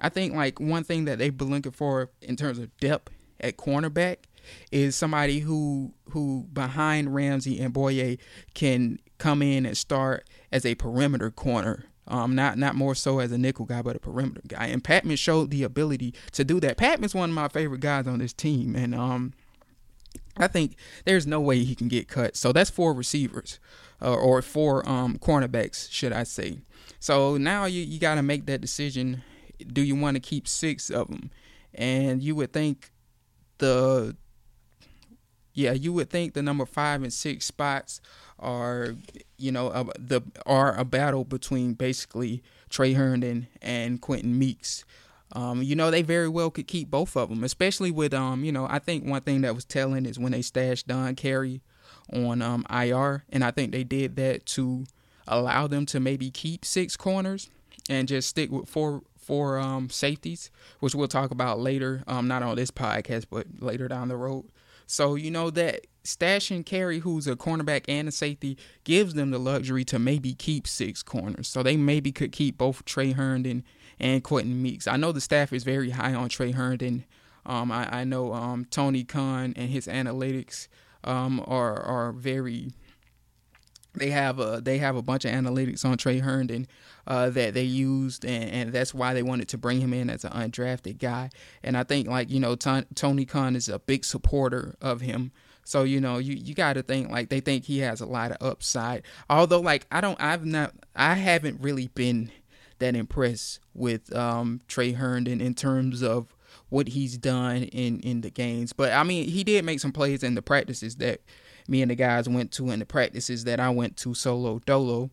I 0.00 0.08
think 0.08 0.34
like 0.34 0.60
one 0.60 0.84
thing 0.84 1.04
that 1.06 1.18
they've 1.18 1.36
been 1.36 1.50
looking 1.50 1.72
for 1.72 2.10
in 2.20 2.36
terms 2.36 2.58
of 2.58 2.76
depth 2.78 3.12
at 3.40 3.56
cornerback 3.56 4.18
is 4.70 4.96
somebody 4.96 5.40
who 5.40 5.92
who 6.10 6.46
behind 6.52 7.14
Ramsey 7.14 7.60
and 7.60 7.74
Bouye 7.74 8.18
can 8.54 8.98
come 9.18 9.42
in 9.42 9.66
and 9.66 9.76
start 9.76 10.28
as 10.52 10.64
a 10.64 10.74
perimeter 10.74 11.30
corner. 11.30 11.84
Um, 12.08 12.36
not 12.36 12.56
not 12.56 12.76
more 12.76 12.94
so 12.94 13.18
as 13.18 13.32
a 13.32 13.38
nickel 13.38 13.64
guy, 13.64 13.82
but 13.82 13.96
a 13.96 13.98
perimeter 13.98 14.42
guy. 14.46 14.66
And 14.66 14.82
Patmon 14.84 15.18
showed 15.18 15.50
the 15.50 15.64
ability 15.64 16.14
to 16.32 16.44
do 16.44 16.60
that. 16.60 16.76
Patmon's 16.76 17.14
one 17.14 17.30
of 17.30 17.34
my 17.34 17.48
favorite 17.48 17.80
guys 17.80 18.06
on 18.06 18.20
this 18.20 18.32
team, 18.32 18.76
and 18.76 18.94
um, 18.94 19.32
I 20.36 20.46
think 20.46 20.76
there's 21.04 21.26
no 21.26 21.40
way 21.40 21.64
he 21.64 21.74
can 21.74 21.88
get 21.88 22.06
cut. 22.06 22.36
So 22.36 22.52
that's 22.52 22.70
four 22.70 22.94
receivers, 22.94 23.58
uh, 24.00 24.14
or 24.14 24.40
four 24.40 24.88
um 24.88 25.18
cornerbacks, 25.18 25.90
should 25.90 26.12
I 26.12 26.22
say? 26.22 26.58
So 27.00 27.36
now 27.38 27.64
you 27.64 27.82
you 27.82 27.98
got 27.98 28.14
to 28.14 28.22
make 28.22 28.46
that 28.46 28.60
decision 28.60 29.24
do 29.58 29.82
you 29.82 29.96
want 29.96 30.16
to 30.16 30.20
keep 30.20 30.46
six 30.48 30.90
of 30.90 31.08
them? 31.08 31.30
And 31.74 32.22
you 32.22 32.34
would 32.34 32.52
think 32.52 32.90
the 33.58 34.16
yeah, 35.56 35.72
you 35.72 35.92
would 35.94 36.10
think 36.10 36.34
the 36.34 36.42
number 36.42 36.66
five 36.66 37.02
and 37.02 37.12
six 37.12 37.46
spots 37.46 38.00
are 38.38 38.94
you 39.38 39.50
know 39.50 39.68
a, 39.68 39.84
the 39.98 40.20
are 40.44 40.76
a 40.78 40.84
battle 40.84 41.24
between 41.24 41.72
basically 41.72 42.42
Tre 42.68 42.92
Herndon 42.92 43.48
and 43.62 44.00
Quentin 44.00 44.38
Meeks. 44.38 44.84
Um, 45.32 45.62
you 45.62 45.74
know 45.74 45.90
they 45.90 46.02
very 46.02 46.28
well 46.28 46.50
could 46.50 46.68
keep 46.68 46.90
both 46.90 47.16
of 47.16 47.30
them, 47.30 47.42
especially 47.42 47.90
with 47.90 48.12
um 48.14 48.44
you 48.44 48.52
know 48.52 48.66
I 48.68 48.78
think 48.78 49.04
one 49.06 49.22
thing 49.22 49.40
that 49.40 49.54
was 49.54 49.64
telling 49.64 50.06
is 50.06 50.18
when 50.18 50.32
they 50.32 50.42
stashed 50.42 50.88
Don 50.88 51.14
Carey 51.14 51.62
on 52.12 52.42
um 52.42 52.66
IR, 52.70 53.24
and 53.30 53.42
I 53.42 53.50
think 53.50 53.72
they 53.72 53.84
did 53.84 54.16
that 54.16 54.46
to 54.46 54.84
allow 55.26 55.66
them 55.66 55.86
to 55.86 56.00
maybe 56.00 56.30
keep 56.30 56.64
six 56.64 56.96
corners 56.96 57.48
and 57.88 58.08
just 58.08 58.28
stick 58.28 58.50
with 58.50 58.68
four 58.68 59.02
for 59.26 59.58
um, 59.58 59.90
safeties, 59.90 60.52
which 60.78 60.94
we'll 60.94 61.08
talk 61.08 61.32
about 61.32 61.58
later, 61.58 62.04
um, 62.06 62.28
not 62.28 62.44
on 62.44 62.54
this 62.54 62.70
podcast, 62.70 63.26
but 63.28 63.46
later 63.58 63.88
down 63.88 64.06
the 64.06 64.16
road. 64.16 64.44
So, 64.86 65.16
you 65.16 65.32
know, 65.32 65.50
that 65.50 65.88
stashing 66.04 66.64
Carey, 66.64 67.00
who's 67.00 67.26
a 67.26 67.34
cornerback 67.34 67.84
and 67.88 68.08
a 68.08 68.12
safety, 68.12 68.56
gives 68.84 69.14
them 69.14 69.32
the 69.32 69.38
luxury 69.38 69.84
to 69.86 69.98
maybe 69.98 70.32
keep 70.32 70.68
six 70.68 71.02
corners. 71.02 71.48
So 71.48 71.64
they 71.64 71.76
maybe 71.76 72.12
could 72.12 72.30
keep 72.30 72.56
both 72.56 72.84
Tre 72.84 73.12
Herndon 73.12 73.64
and 73.98 74.22
Quentin 74.22 74.62
Meeks. 74.62 74.86
I 74.86 74.96
know 74.96 75.10
the 75.10 75.20
staff 75.20 75.52
is 75.52 75.64
very 75.64 75.90
high 75.90 76.14
on 76.14 76.28
Tre 76.28 76.52
Herndon. 76.52 77.04
Um, 77.44 77.72
I, 77.72 78.00
I, 78.00 78.04
know 78.04 78.32
um, 78.32 78.64
Tony 78.64 79.02
Khan 79.02 79.54
and 79.56 79.70
his 79.70 79.86
analytics 79.86 80.66
um, 81.04 81.42
are 81.46 81.80
are 81.80 82.12
very 82.12 82.72
they 83.96 84.10
have 84.10 84.38
a 84.38 84.60
they 84.62 84.78
have 84.78 84.96
a 84.96 85.02
bunch 85.02 85.24
of 85.24 85.32
analytics 85.32 85.84
on 85.84 85.96
Tre 85.96 86.18
Herndon 86.18 86.66
uh, 87.06 87.30
that 87.30 87.54
they 87.54 87.62
used, 87.62 88.24
and, 88.24 88.50
and, 88.50 88.72
that's 88.72 88.92
why 88.92 89.14
they 89.14 89.22
wanted 89.22 89.48
to 89.48 89.58
bring 89.58 89.80
him 89.80 89.92
in 89.92 90.10
as 90.10 90.24
an 90.24 90.32
undrafted 90.32 90.98
guy. 90.98 91.30
And 91.62 91.76
I 91.76 91.84
think 91.84 92.08
like 92.08 92.30
you 92.30 92.40
know 92.40 92.56
T- 92.56 92.86
Tony 92.94 93.24
Khan 93.24 93.56
is 93.56 93.68
a 93.68 93.78
big 93.78 94.04
supporter 94.04 94.74
of 94.80 95.00
him. 95.00 95.32
So 95.64 95.82
you 95.82 96.00
know 96.00 96.18
you 96.18 96.34
you 96.34 96.54
got 96.54 96.74
to 96.74 96.82
think 96.82 97.10
like 97.10 97.28
they 97.28 97.40
think 97.40 97.64
he 97.64 97.78
has 97.78 98.00
a 98.00 98.06
lot 98.06 98.32
of 98.32 98.36
upside. 98.40 99.02
Although 99.28 99.60
like 99.60 99.86
I 99.90 100.00
don't 100.00 100.20
I've 100.20 100.44
not 100.44 100.74
I 100.94 101.14
haven't 101.14 101.60
really 101.60 101.88
been 101.88 102.30
that 102.78 102.94
impressed 102.94 103.60
with 103.74 104.14
um, 104.14 104.60
Tre 104.68 104.92
Herndon 104.92 105.40
in 105.40 105.54
terms 105.54 106.02
of 106.02 106.34
what 106.68 106.88
he's 106.88 107.16
done 107.16 107.62
in 107.64 108.00
in 108.00 108.20
the 108.20 108.30
games. 108.30 108.72
But 108.72 108.92
I 108.92 109.02
mean 109.02 109.28
he 109.28 109.44
did 109.44 109.64
make 109.64 109.80
some 109.80 109.92
plays 109.92 110.22
in 110.22 110.34
the 110.34 110.42
practices 110.42 110.96
that 110.96 111.20
me 111.68 111.82
and 111.82 111.90
the 111.90 111.94
guys 111.94 112.28
went 112.28 112.52
to 112.52 112.70
and 112.70 112.80
the 112.80 112.86
practices 112.86 113.44
that 113.44 113.60
I 113.60 113.70
went 113.70 113.96
to 113.98 114.14
solo 114.14 114.60
dolo. 114.60 115.10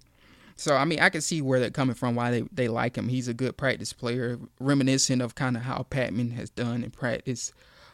So 0.56 0.76
I 0.76 0.86
mean, 0.86 1.00
I 1.00 1.10
can 1.10 1.22
see 1.22 1.42
where 1.42 1.60
they're 1.60 1.70
coming 1.70 1.96
from, 1.96 2.16
why 2.16 2.32
they, 2.32 2.42
they 2.52 2.68
like 2.68 2.96
him. 2.96 3.10
He's 3.10 3.28
a 3.28 3.34
good 3.34 3.58
practice 3.58 3.94
player, 3.94 4.40
reminiscent 4.60 5.22
of 5.22 5.36
kind 5.36 5.58
of 5.58 5.64
how 5.64 5.86
Patmon 5.90 6.34
has 6.34 6.50
done 6.50 6.84
in 6.84 6.92
practice. 6.92 7.52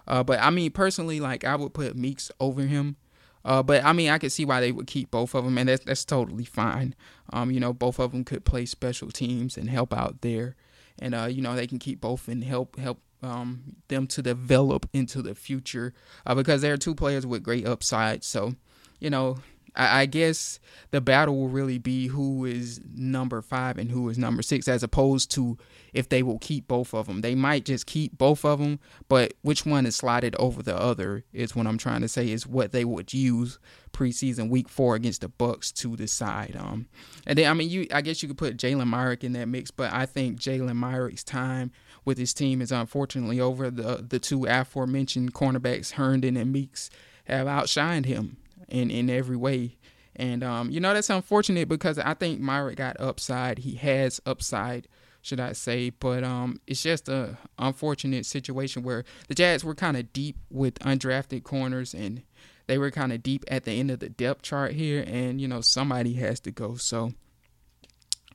Uh, 0.08 0.24
but 0.24 0.40
I 0.40 0.50
mean, 0.50 0.72
personally, 0.72 1.20
like 1.20 1.44
I 1.44 1.56
would 1.56 1.74
put 1.74 1.96
Meeks 1.96 2.32
over 2.40 2.64
him. 2.64 2.98
Uh, 3.46 3.64
but 3.64 3.84
I 3.86 3.94
mean, 3.94 4.10
I 4.10 4.18
could 4.18 4.32
see 4.32 4.44
why 4.44 4.60
they 4.60 4.72
would 4.72 4.88
keep 4.88 5.12
both 5.12 5.34
of 5.34 5.46
them, 5.46 5.58
and 5.58 5.70
that's 5.70 5.86
that's 5.86 6.04
totally 6.04 6.44
fine. 6.44 6.96
Um, 7.32 7.52
you 7.52 7.60
know, 7.60 7.72
both 7.72 8.00
of 8.00 8.12
them 8.12 8.26
could 8.26 8.44
play 8.44 8.66
special 8.66 9.10
teams 9.10 9.58
and 9.58 9.70
help 9.70 9.94
out 9.94 10.22
there, 10.22 10.56
and 11.00 11.16
uh, 11.16 11.26
you 11.26 11.42
know, 11.42 11.56
they 11.56 11.68
can 11.68 11.80
keep 11.80 12.02
both 12.02 12.28
and 12.28 12.44
help 12.44 12.78
help 12.78 13.00
um, 13.22 13.62
them 13.88 14.08
to 14.08 14.22
develop 14.22 14.88
into 14.94 15.22
the 15.22 15.36
future 15.36 15.94
uh, 16.26 16.36
because 16.36 16.62
they're 16.62 16.78
two 16.78 16.96
players 16.96 17.26
with 17.26 17.44
great 17.44 17.68
upside. 17.68 18.24
So, 18.24 18.56
you 19.00 19.10
know, 19.10 19.40
I, 19.76 20.02
I, 20.02 20.06
guess 20.06 20.60
the 20.92 21.02
battle 21.02 21.36
will 21.38 21.50
really 21.50 21.78
be 21.78 22.08
who 22.08 22.46
is 22.46 22.82
number 22.96 23.42
five 23.42 23.78
and 23.78 23.92
who 23.92 24.10
is 24.10 24.18
number 24.18 24.42
six, 24.42 24.68
as 24.68 24.84
opposed 24.84 25.32
to 25.32 25.58
if 25.94 26.10
they 26.10 26.24
will 26.24 26.40
keep 26.40 26.68
both 26.68 26.94
of 26.94 27.08
them. 27.08 27.22
They 27.22 27.36
might 27.36 27.66
just 27.66 27.86
keep 27.86 28.18
both 28.18 28.46
of 28.46 28.60
them, 28.60 28.80
but 29.08 29.34
which 29.42 29.66
one 29.66 29.86
is 29.86 29.96
slotted 29.96 30.36
over 30.38 30.62
the 30.62 30.78
other 30.78 31.24
is 31.34 31.56
what 31.56 31.68
I'm 31.68 31.78
trying 31.78 32.02
to 32.02 32.08
say 32.08 32.30
is 32.30 32.46
what 32.48 32.72
they 32.72 32.86
would 32.86 33.14
use 33.14 33.60
preseason 33.92 34.50
week 34.50 34.70
four 34.70 34.96
against 34.96 35.22
the 35.22 35.30
Bucks 35.30 35.72
to 35.74 35.96
decide. 35.96 36.56
Um, 36.58 36.88
and 37.26 37.38
then 37.38 37.50
I 37.50 37.54
mean, 37.54 37.70
you 37.70 37.88
I 37.94 38.02
guess 38.02 38.22
you 38.22 38.28
could 38.30 38.38
put 38.38 38.58
Jalen 38.58 38.90
Myrick 38.90 39.24
in 39.24 39.34
that 39.34 39.48
mix, 39.48 39.72
but 39.72 39.92
I 39.92 40.06
think 40.06 40.40
Jalen 40.40 40.78
Myrick's 40.78 41.24
time 41.24 41.72
with 42.06 42.18
his 42.18 42.34
team 42.34 42.62
is 42.62 42.72
unfortunately 42.72 43.40
over. 43.40 43.70
The 43.70 44.06
the 44.08 44.20
two 44.20 44.46
aforementioned 44.46 45.34
cornerbacks, 45.34 45.92
Herndon 45.92 46.38
and 46.38 46.52
Meeks, 46.52 46.90
have 47.26 47.48
outshined 47.48 48.06
him 48.06 48.38
in 48.68 48.92
in 48.92 49.10
every 49.10 49.38
way. 49.38 49.78
And 50.16 50.44
um, 50.44 50.70
you 50.70 50.80
know 50.80 50.94
that's 50.94 51.10
unfortunate 51.10 51.70
because 51.70 51.98
I 51.98 52.14
think 52.14 52.40
Myrick 52.40 52.78
got 52.78 53.00
upside. 53.00 53.60
He 53.60 53.76
has 53.76 54.20
upside, 54.26 54.88
should 55.22 55.40
I 55.40 55.54
say? 55.54 55.92
But 55.92 56.24
um, 56.24 56.60
it's 56.68 56.84
just 56.84 57.08
a 57.08 57.38
unfortunate 57.58 58.26
situation 58.26 58.84
where 58.84 59.06
the 59.28 59.36
Jags 59.36 59.64
were 59.64 59.76
kind 59.76 59.96
of 59.96 60.12
deep 60.12 60.38
with 60.50 60.76
undrafted 60.80 61.44
corners 61.44 61.94
and 61.94 62.24
they 62.68 62.78
were 62.78 62.92
kind 62.92 63.14
of 63.14 63.24
deep 63.24 63.46
at 63.48 63.64
the 63.64 63.72
end 63.72 63.90
of 63.92 64.00
the 64.00 64.10
depth 64.10 64.42
chart 64.42 64.74
here. 64.74 65.04
And 65.08 65.40
you 65.40 65.48
know 65.48 65.62
somebody 65.62 66.14
has 66.16 66.40
to 66.42 66.52
go. 66.52 66.76
So 66.76 67.14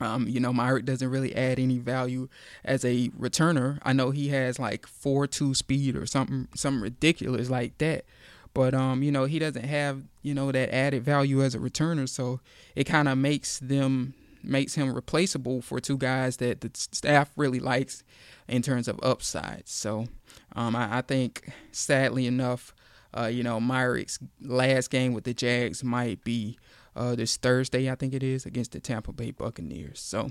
um, 0.00 0.26
you 0.28 0.40
know, 0.40 0.52
Myrick 0.52 0.84
doesn't 0.84 1.08
really 1.08 1.34
add 1.34 1.58
any 1.58 1.78
value 1.78 2.28
as 2.64 2.84
a 2.84 3.10
returner. 3.10 3.78
I 3.82 3.92
know 3.92 4.10
he 4.10 4.28
has 4.30 4.58
like 4.58 4.86
four 4.86 5.26
two 5.26 5.54
speed 5.54 5.96
or 5.96 6.06
something 6.06 6.48
something 6.54 6.82
ridiculous 6.82 7.48
like 7.48 7.78
that. 7.78 8.04
But 8.54 8.74
um, 8.74 9.02
you 9.02 9.10
know, 9.10 9.24
he 9.24 9.38
doesn't 9.38 9.64
have, 9.64 10.02
you 10.22 10.34
know, 10.34 10.52
that 10.52 10.74
added 10.74 11.04
value 11.04 11.42
as 11.42 11.54
a 11.54 11.58
returner, 11.58 12.08
so 12.08 12.40
it 12.74 12.84
kind 12.84 13.08
of 13.08 13.18
makes 13.18 13.58
them 13.58 14.14
makes 14.42 14.74
him 14.74 14.92
replaceable 14.92 15.62
for 15.62 15.80
two 15.80 15.96
guys 15.96 16.36
that 16.36 16.60
the 16.60 16.70
staff 16.74 17.30
really 17.36 17.60
likes 17.60 18.04
in 18.46 18.62
terms 18.62 18.88
of 18.88 19.00
upside. 19.02 19.62
So 19.66 20.06
um, 20.54 20.76
I, 20.76 20.98
I 20.98 21.00
think 21.00 21.50
sadly 21.72 22.26
enough, 22.26 22.74
uh, 23.16 23.26
you 23.26 23.42
know, 23.42 23.58
Myrick's 23.58 24.18
last 24.42 24.90
game 24.90 25.14
with 25.14 25.24
the 25.24 25.34
Jags 25.34 25.82
might 25.82 26.22
be 26.24 26.58
uh, 26.96 27.14
this 27.14 27.36
Thursday, 27.36 27.90
I 27.90 27.94
think 27.94 28.14
it 28.14 28.22
is, 28.22 28.46
against 28.46 28.72
the 28.72 28.80
Tampa 28.80 29.12
Bay 29.12 29.30
Buccaneers. 29.30 30.00
So 30.00 30.30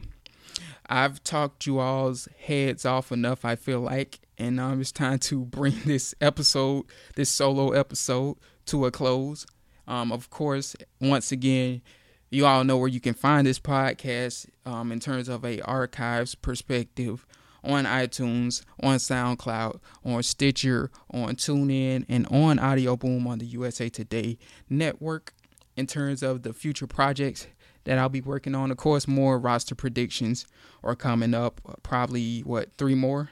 I've 0.87 1.23
talked 1.23 1.65
you 1.65 1.79
all's 1.79 2.27
heads 2.39 2.85
off 2.85 3.11
enough, 3.11 3.45
I 3.45 3.55
feel 3.55 3.79
like, 3.81 4.19
and 4.37 4.59
um, 4.59 4.81
it's 4.81 4.91
time 4.91 5.19
to 5.19 5.45
bring 5.45 5.79
this 5.85 6.13
episode, 6.21 6.85
this 7.15 7.29
solo 7.29 7.71
episode, 7.71 8.37
to 8.67 8.85
a 8.85 8.91
close. 8.91 9.45
Um, 9.87 10.11
of 10.11 10.29
course, 10.29 10.75
once 11.01 11.31
again, 11.31 11.81
you 12.29 12.45
all 12.45 12.63
know 12.63 12.77
where 12.77 12.87
you 12.87 12.99
can 12.99 13.13
find 13.13 13.45
this 13.45 13.59
podcast 13.59 14.47
um, 14.65 14.91
in 14.91 14.99
terms 14.99 15.29
of 15.29 15.45
a 15.45 15.61
archives 15.61 16.35
perspective 16.35 17.25
on 17.63 17.85
iTunes, 17.85 18.63
on 18.81 18.97
SoundCloud, 18.97 19.79
on 20.03 20.23
Stitcher, 20.23 20.91
on 21.11 21.35
TuneIn, 21.35 22.05
and 22.09 22.27
on 22.27 22.59
Audio 22.59 22.97
Boom 22.97 23.27
on 23.27 23.39
the 23.39 23.45
USA 23.45 23.89
Today 23.89 24.37
network 24.69 25.32
in 25.75 25.87
terms 25.87 26.23
of 26.23 26.43
the 26.43 26.53
future 26.53 26.87
projects 26.87 27.47
that 27.85 27.97
I'll 27.97 28.09
be 28.09 28.21
working 28.21 28.55
on. 28.55 28.71
Of 28.71 28.77
course, 28.77 29.07
more 29.07 29.37
roster 29.37 29.75
predictions 29.75 30.45
are 30.83 30.95
coming 30.95 31.33
up, 31.33 31.61
probably 31.83 32.41
what 32.41 32.73
three 32.77 32.95
more, 32.95 33.29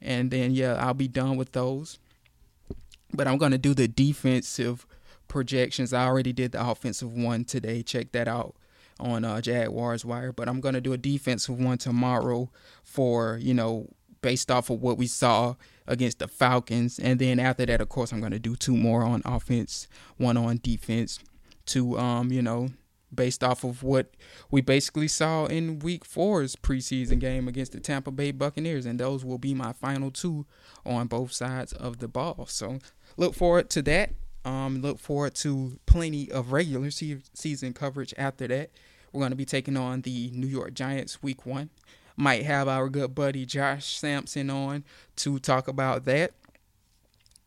and 0.00 0.30
then 0.30 0.52
yeah, 0.52 0.74
I'll 0.74 0.94
be 0.94 1.08
done 1.08 1.36
with 1.36 1.52
those. 1.52 1.98
But 3.12 3.26
I'm 3.26 3.38
gonna 3.38 3.58
do 3.58 3.74
the 3.74 3.88
defensive 3.88 4.86
projections. 5.28 5.92
I 5.92 6.06
already 6.06 6.32
did 6.32 6.52
the 6.52 6.66
offensive 6.66 7.12
one 7.12 7.44
today. 7.44 7.82
Check 7.82 8.12
that 8.12 8.28
out 8.28 8.54
on 8.98 9.24
uh, 9.24 9.40
Jaguars 9.40 10.04
Wire. 10.04 10.32
But 10.32 10.48
I'm 10.48 10.60
gonna 10.60 10.80
do 10.80 10.92
a 10.92 10.98
defensive 10.98 11.58
one 11.58 11.78
tomorrow 11.78 12.50
for 12.82 13.38
you 13.40 13.54
know 13.54 13.88
based 14.22 14.50
off 14.50 14.70
of 14.70 14.82
what 14.82 14.98
we 14.98 15.06
saw 15.06 15.54
against 15.86 16.18
the 16.18 16.26
Falcons, 16.26 16.98
and 16.98 17.20
then 17.20 17.38
after 17.38 17.64
that, 17.64 17.80
of 17.80 17.88
course, 17.88 18.12
I'm 18.12 18.20
gonna 18.20 18.38
do 18.38 18.56
two 18.56 18.76
more 18.76 19.04
on 19.04 19.22
offense, 19.24 19.86
one 20.16 20.36
on 20.36 20.58
defense, 20.62 21.20
to 21.66 21.98
um 21.98 22.32
you 22.32 22.42
know 22.42 22.68
based 23.14 23.42
off 23.42 23.64
of 23.64 23.82
what 23.82 24.14
we 24.50 24.60
basically 24.60 25.08
saw 25.08 25.46
in 25.46 25.78
week 25.78 26.04
four's 26.04 26.56
preseason 26.56 27.18
game 27.18 27.48
against 27.48 27.72
the 27.72 27.80
Tampa 27.80 28.10
Bay 28.10 28.30
Buccaneers. 28.32 28.86
And 28.86 29.00
those 29.00 29.24
will 29.24 29.38
be 29.38 29.54
my 29.54 29.72
final 29.72 30.10
two 30.10 30.46
on 30.84 31.06
both 31.06 31.32
sides 31.32 31.72
of 31.72 31.98
the 31.98 32.08
ball. 32.08 32.46
So 32.48 32.78
look 33.16 33.34
forward 33.34 33.70
to 33.70 33.82
that. 33.82 34.10
Um, 34.44 34.80
look 34.80 35.00
forward 35.00 35.34
to 35.36 35.78
plenty 35.86 36.30
of 36.30 36.52
regular 36.52 36.90
season 36.90 37.72
coverage 37.72 38.14
after 38.16 38.46
that. 38.48 38.70
We're 39.12 39.20
going 39.20 39.30
to 39.30 39.36
be 39.36 39.44
taking 39.44 39.76
on 39.76 40.02
the 40.02 40.30
New 40.32 40.46
York 40.46 40.74
Giants 40.74 41.22
week 41.22 41.46
one. 41.46 41.70
Might 42.16 42.44
have 42.44 42.68
our 42.68 42.88
good 42.88 43.14
buddy 43.14 43.44
Josh 43.44 43.98
Sampson 43.98 44.48
on 44.50 44.84
to 45.16 45.38
talk 45.38 45.68
about 45.68 46.04
that. 46.04 46.32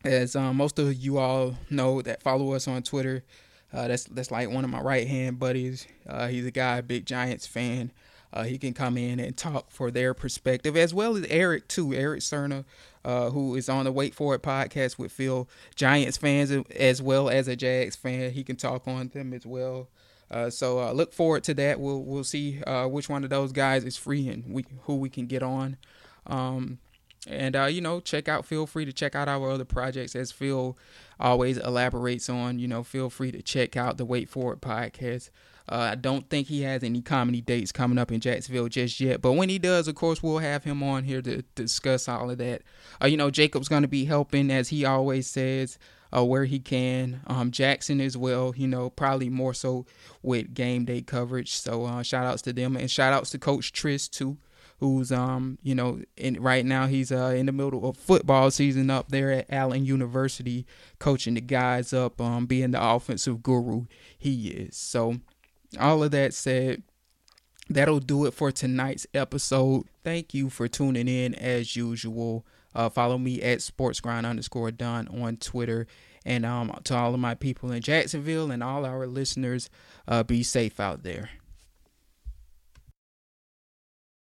As 0.03 0.35
um, 0.35 0.57
most 0.57 0.79
of 0.79 0.93
you 0.93 1.17
all 1.17 1.55
know 1.69 2.01
that 2.01 2.21
follow 2.21 2.53
us 2.53 2.67
on 2.67 2.83
Twitter, 2.83 3.23
uh, 3.73 3.87
that's 3.87 4.05
that's 4.05 4.31
like 4.31 4.49
one 4.49 4.63
of 4.63 4.69
my 4.69 4.81
right 4.81 5.07
hand 5.07 5.39
buddies. 5.39 5.87
Uh, 6.07 6.27
he's 6.27 6.45
a 6.45 6.51
guy, 6.51 6.81
big 6.81 7.05
Giants 7.05 7.45
fan. 7.45 7.91
Uh, 8.31 8.43
he 8.43 8.57
can 8.59 8.73
come 8.73 8.95
in 8.97 9.19
and 9.19 9.35
talk 9.35 9.71
for 9.71 9.89
their 9.89 10.13
perspective, 10.13 10.77
as 10.77 10.93
well 10.93 11.17
as 11.17 11.25
Eric 11.29 11.67
too. 11.67 11.93
Eric 11.93 12.19
Cerna, 12.19 12.63
uh, 13.03 13.31
who 13.31 13.55
is 13.55 13.69
on 13.69 13.85
the 13.85 13.91
Wait 13.91 14.13
For 14.13 14.35
It 14.35 14.43
podcast 14.43 14.99
with 14.99 15.11
Phil. 15.11 15.49
Giants 15.75 16.17
fans 16.17 16.51
as 16.75 17.01
well 17.01 17.29
as 17.29 17.47
a 17.47 17.55
Jags 17.55 17.95
fan, 17.95 18.31
he 18.31 18.43
can 18.43 18.55
talk 18.55 18.87
on 18.87 19.09
them 19.09 19.33
as 19.33 19.45
well. 19.45 19.89
Uh, 20.29 20.49
so 20.49 20.79
uh, 20.79 20.91
look 20.91 21.11
forward 21.11 21.43
to 21.43 21.55
that. 21.55 21.79
We'll 21.79 22.03
we'll 22.03 22.23
see 22.23 22.61
which 22.85 23.09
one 23.09 23.23
of 23.23 23.29
those 23.31 23.51
guys 23.51 23.83
is 23.83 23.97
free 23.97 24.29
and 24.29 24.45
we, 24.53 24.65
who 24.83 24.95
we 24.95 25.09
can 25.09 25.25
get 25.25 25.41
on. 25.41 25.77
Um, 26.27 26.77
and 27.27 27.55
uh, 27.55 27.65
you 27.65 27.81
know, 27.81 27.99
check 27.99 28.27
out. 28.27 28.45
Feel 28.45 28.65
free 28.65 28.85
to 28.85 28.93
check 28.93 29.15
out 29.15 29.27
our 29.27 29.49
other 29.49 29.65
projects, 29.65 30.15
as 30.15 30.31
Phil 30.31 30.77
always 31.19 31.57
elaborates 31.57 32.29
on. 32.29 32.59
You 32.59 32.67
know, 32.67 32.83
feel 32.83 33.09
free 33.09 33.31
to 33.31 33.41
check 33.41 33.75
out 33.75 33.97
the 33.97 34.05
Wait 34.05 34.29
For 34.29 34.53
It 34.53 34.61
podcast. 34.61 35.29
Uh, 35.67 35.89
I 35.91 35.95
don't 35.95 36.27
think 36.29 36.47
he 36.47 36.63
has 36.63 36.83
any 36.83 37.01
comedy 37.01 37.41
dates 37.41 37.71
coming 37.71 37.99
up 37.99 38.11
in 38.11 38.19
Jacksonville 38.19 38.69
just 38.69 38.99
yet, 38.99 39.21
but 39.21 39.33
when 39.33 39.49
he 39.49 39.59
does, 39.59 39.87
of 39.87 39.93
course, 39.93 40.23
we'll 40.23 40.39
have 40.39 40.63
him 40.63 40.81
on 40.81 41.03
here 41.03 41.21
to, 41.21 41.43
discuss 41.53 42.07
all 42.07 42.31
of 42.31 42.39
that. 42.39 42.63
Uh, 42.99 43.05
you 43.05 43.17
know, 43.17 43.29
Jacob's 43.29 43.67
going 43.67 43.83
to 43.83 43.87
be 43.87 44.05
helping, 44.05 44.49
as 44.49 44.69
he 44.69 44.83
always 44.83 45.27
says, 45.27 45.77
uh, 46.15 46.25
where 46.25 46.45
he 46.45 46.59
can. 46.59 47.21
Um, 47.27 47.51
Jackson 47.51 48.01
as 48.01 48.17
well, 48.17 48.53
you 48.57 48.67
know, 48.67 48.89
probably 48.89 49.29
more 49.29 49.53
so 49.53 49.85
with 50.23 50.55
game 50.55 50.85
day 50.85 51.01
coverage. 51.01 51.51
So 51.51 51.85
uh, 51.85 52.01
shout 52.01 52.25
outs 52.25 52.41
to 52.43 52.53
them 52.53 52.75
and 52.75 52.89
shout 52.89 53.13
outs 53.13 53.29
to 53.31 53.37
Coach 53.37 53.71
Tris 53.71 54.07
too 54.07 54.37
who's 54.79 55.11
um 55.11 55.57
you 55.61 55.75
know 55.75 56.01
in 56.15 56.41
right 56.41 56.65
now 56.65 56.87
he's 56.87 57.11
uh 57.11 57.33
in 57.35 57.45
the 57.45 57.51
middle 57.51 57.87
of 57.87 57.97
football 57.97 58.49
season 58.49 58.89
up 58.89 59.09
there 59.09 59.31
at 59.31 59.45
Allen 59.49 59.85
University 59.85 60.65
coaching 60.99 61.33
the 61.33 61.41
guys 61.41 61.93
up 61.93 62.19
um 62.21 62.45
being 62.45 62.71
the 62.71 62.83
offensive 62.83 63.43
guru 63.43 63.85
he 64.17 64.49
is. 64.49 64.75
So 64.75 65.19
all 65.79 66.03
of 66.03 66.11
that 66.11 66.33
said 66.33 66.83
that'll 67.69 67.99
do 67.99 68.25
it 68.25 68.33
for 68.33 68.51
tonight's 68.51 69.05
episode. 69.13 69.85
Thank 70.03 70.33
you 70.33 70.49
for 70.49 70.67
tuning 70.67 71.07
in 71.07 71.35
as 71.35 71.75
usual. 71.75 72.45
Uh 72.73 72.89
follow 72.89 73.17
me 73.17 73.41
at 73.41 73.59
sportsgrind 73.59 74.25
underscore 74.25 74.71
don 74.71 75.07
on 75.09 75.37
twitter. 75.37 75.87
And 76.25 76.45
um 76.45 76.73
to 76.85 76.95
all 76.95 77.13
of 77.13 77.19
my 77.19 77.35
people 77.35 77.71
in 77.71 77.81
jacksonville 77.81 78.49
and 78.49 78.63
all 78.63 78.85
our 78.85 79.07
listeners 79.07 79.69
uh 80.07 80.23
be 80.23 80.41
safe 80.41 80.79
out 80.79 81.03
there 81.03 81.29